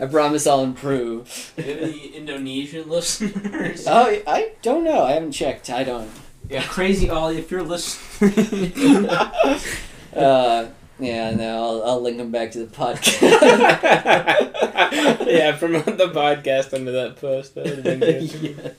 [0.00, 1.52] I promise I'll improve.
[1.56, 3.86] the Indonesian listeners.
[3.86, 5.02] Oh, I don't know.
[5.04, 5.68] I haven't checked.
[5.70, 6.10] I don't.
[6.48, 9.08] yeah, crazy Ollie, if you're listening.
[10.14, 13.22] Uh, yeah, no, I'll, I'll link them back to the podcast.
[15.26, 17.54] yeah, promote the podcast under that post.
[17.54, 18.22] That would have been good.
[18.42, 18.72] yeah.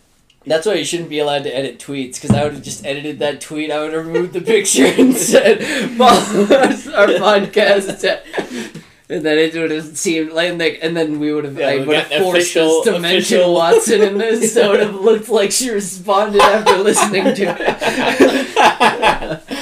[0.45, 3.19] That's why you shouldn't be allowed to edit tweets, because I would have just edited
[3.19, 3.71] that tweet.
[3.71, 5.63] I would have removed the picture and said,
[5.97, 8.03] follow us, our podcast.
[9.09, 11.67] And then it would have seemed like, and then- and then we would have, Yeah,
[11.67, 14.95] I would have forced official- us to mention Watson in this, so it would have
[14.95, 19.43] looked like she responded after listening to it.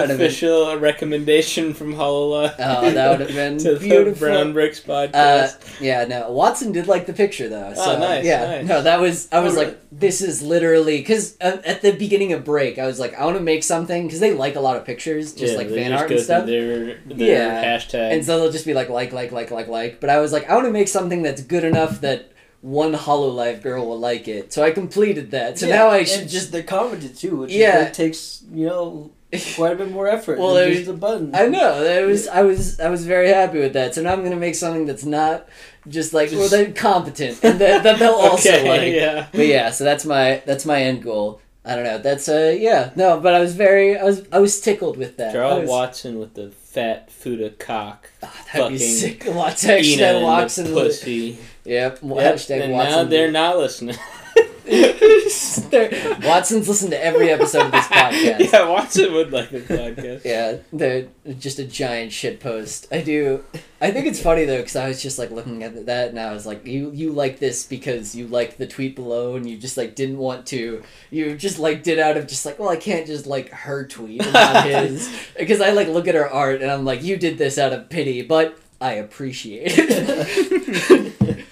[0.00, 2.54] Would've been- Official recommendation from Holola.
[2.58, 4.12] Oh, that would have been to beautiful.
[4.12, 5.80] the Brown Bricks Uh, podcast.
[5.80, 6.30] yeah, no.
[6.30, 7.72] Watson did like the picture though.
[7.74, 8.66] So, Oh, nice, Yeah, nice.
[8.66, 9.28] no, that was.
[9.32, 9.66] I Oh, was really?
[9.66, 13.24] like, this is literally because uh, at the beginning of break, I was like, I
[13.24, 15.90] want to make something because they like a lot of pictures, just Yeah, like fan
[15.90, 16.46] just art and stuff.
[16.46, 18.12] Their, their Yeah, hashtag.
[18.12, 20.00] And so they'll just be like, like, like, like, like, like.
[20.00, 22.32] But I was like, I want to make something that's good enough that
[22.62, 24.52] one Hololive girl will like it.
[24.52, 25.58] So I completed that.
[25.58, 26.52] So Yeah, now I and should just.
[26.52, 27.78] they commented too, which Yeah.
[27.78, 29.10] is, like, takes you know
[29.56, 30.38] quite a bit more effort.
[30.38, 31.34] Well, than it just the button.
[31.34, 33.94] I know that was I was I was very happy with that.
[33.94, 35.48] So now I'm gonna make something that's not
[35.88, 38.92] just like well, they're competent and that, that they'll also okay, like.
[38.92, 39.26] yeah.
[39.32, 41.40] But yeah, so that's my that's my end goal.
[41.64, 41.98] I don't know.
[41.98, 45.32] That's uh yeah no, but I was very I was I was tickled with that.
[45.32, 48.10] Charles was, Watson with the fat Fuda cock.
[48.22, 49.24] Ah, that'd be sick.
[49.26, 50.64] Watch Ina hashtag Watson.
[50.66, 51.38] the pussy.
[51.64, 51.98] Yep.
[52.02, 52.92] Yep, Hashtag and Watson.
[52.92, 53.96] now they're not listening.
[55.70, 58.52] They're- Watson's listened to every episode of this podcast.
[58.52, 60.24] yeah, Watson would like this podcast.
[60.24, 62.86] Yeah, they're just a giant shit post.
[62.90, 63.44] I do.
[63.80, 66.32] I think it's funny though because I was just like looking at that and I
[66.32, 69.76] was like, you you like this because you liked the tweet below and you just
[69.76, 70.82] like didn't want to.
[71.10, 74.22] You just like did out of just like, well, I can't just like her tweet
[74.22, 77.38] and not his because I like look at her art and I'm like, you did
[77.38, 81.44] this out of pity, but I appreciate it.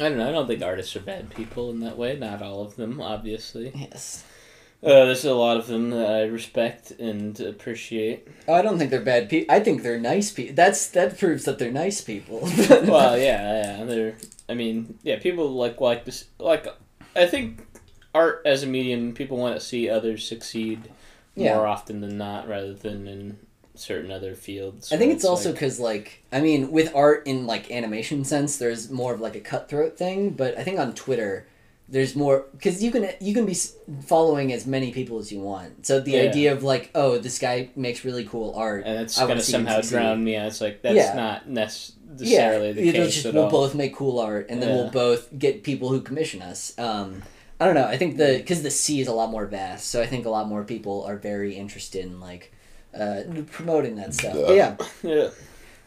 [0.00, 0.28] I don't know.
[0.28, 2.16] I don't think artists are bad people in that way.
[2.16, 3.72] Not all of them, obviously.
[3.74, 4.24] yes.
[4.82, 8.26] Uh, there's a lot of them that I respect and appreciate.
[8.48, 9.54] Oh, I don't think they're bad people.
[9.54, 10.54] I think they're nice people.
[10.54, 12.40] That's that proves that they're nice people.
[12.70, 13.84] well, yeah, yeah.
[13.84, 14.16] They're.
[14.48, 15.18] I mean, yeah.
[15.18, 16.24] People like like this.
[16.38, 16.66] Like,
[17.14, 17.66] I think
[18.14, 20.90] art as a medium, people want to see others succeed
[21.34, 21.56] Yeah.
[21.56, 23.38] more often than not, rather than in
[23.80, 24.92] certain other fields.
[24.92, 28.56] I think where it's also because, like, I mean, with art in like animation sense,
[28.58, 30.30] there's more of like a cutthroat thing.
[30.30, 31.46] But I think on Twitter,
[31.88, 33.56] there's more because you can you can be
[34.06, 35.84] following as many people as you want.
[35.86, 36.22] So the Yeah.
[36.22, 38.84] idea of like, oh, this guy makes really cool art.
[38.86, 40.46] and it's gonna somehow drown me out.
[40.48, 41.14] It's like that's Yeah.
[41.14, 43.50] not necessarily the it'll case just- at we'll all.
[43.50, 44.76] both make cool art, and then Yeah.
[44.76, 46.72] we'll both get people who commission us.
[46.78, 47.22] Um,
[47.58, 47.84] I don't know.
[47.86, 50.30] I think the because the sea is a lot more vast, so I think a
[50.30, 52.52] lot more people are very interested in like
[52.98, 54.34] uh, promoting that stuff.
[54.34, 55.30] But yeah, Yeah,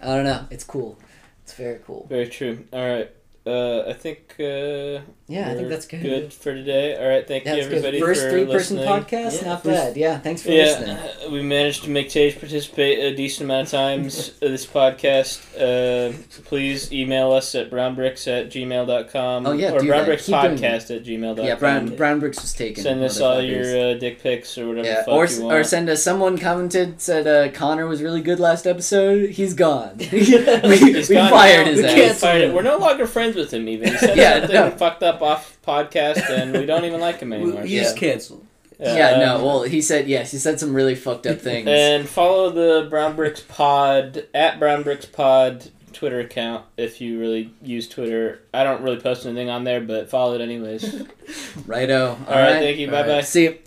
[0.02, 0.46] I don't know.
[0.50, 0.98] It's cool.
[1.44, 2.06] It's very cool.
[2.10, 2.66] very true.
[2.72, 3.12] All right.
[3.46, 4.36] Uh, I think.
[4.40, 6.02] Uh, Yeah, I think that's good.
[6.02, 6.96] Good for today.
[6.98, 7.28] All right.
[7.28, 7.78] Thank you, That's good.
[7.78, 9.04] everybody, First for three person listening.
[9.04, 9.98] podcast, Yeah, not first- bad.
[9.98, 10.96] Yeah, thanks for listening.
[10.98, 15.42] Yeah, we managed to make Tage participate a decent amount of times this podcast.
[15.60, 16.14] Uh,
[16.46, 19.46] please email us at brownbricks at gmail.com.
[19.48, 20.06] Oh, yeah, or do that.
[20.20, 21.46] Keep doing brownbrickspodcast at gmail.com.
[21.46, 22.84] Yeah, Brown Brown Bricks was taken.
[22.84, 25.56] Send us all your uh, dick pics or whatever yeah, the fuck or, you want.
[25.56, 26.04] or send us.
[26.04, 29.32] Someone commented said uh, Connor was really good last episode.
[29.32, 29.98] He's gone.
[30.12, 31.72] we He's we gone fired now.
[31.72, 32.20] his We ass.
[32.20, 32.54] fired.
[32.54, 33.68] We're no longer friends with him.
[33.68, 34.72] Even he said Yeah, something no.
[34.72, 37.64] fucked up off podcast, and we don't even like him anymore.
[37.64, 37.94] He's Yeah.
[37.96, 38.46] canceled.
[38.80, 39.46] Yeah, no.
[39.46, 40.32] Well, he said yes.
[40.32, 41.68] He said some really fucked up things.
[41.70, 47.54] And follow the Brown Bricks Pod at Brown Bricks Pod Twitter account if you really
[47.62, 48.42] use Twitter.
[48.54, 51.04] I don't really post anything on there, but follow it anyways.
[51.66, 52.18] Righto.
[52.28, 52.90] All right, thank you.
[52.90, 53.22] Bye bye.
[53.22, 53.60] See you.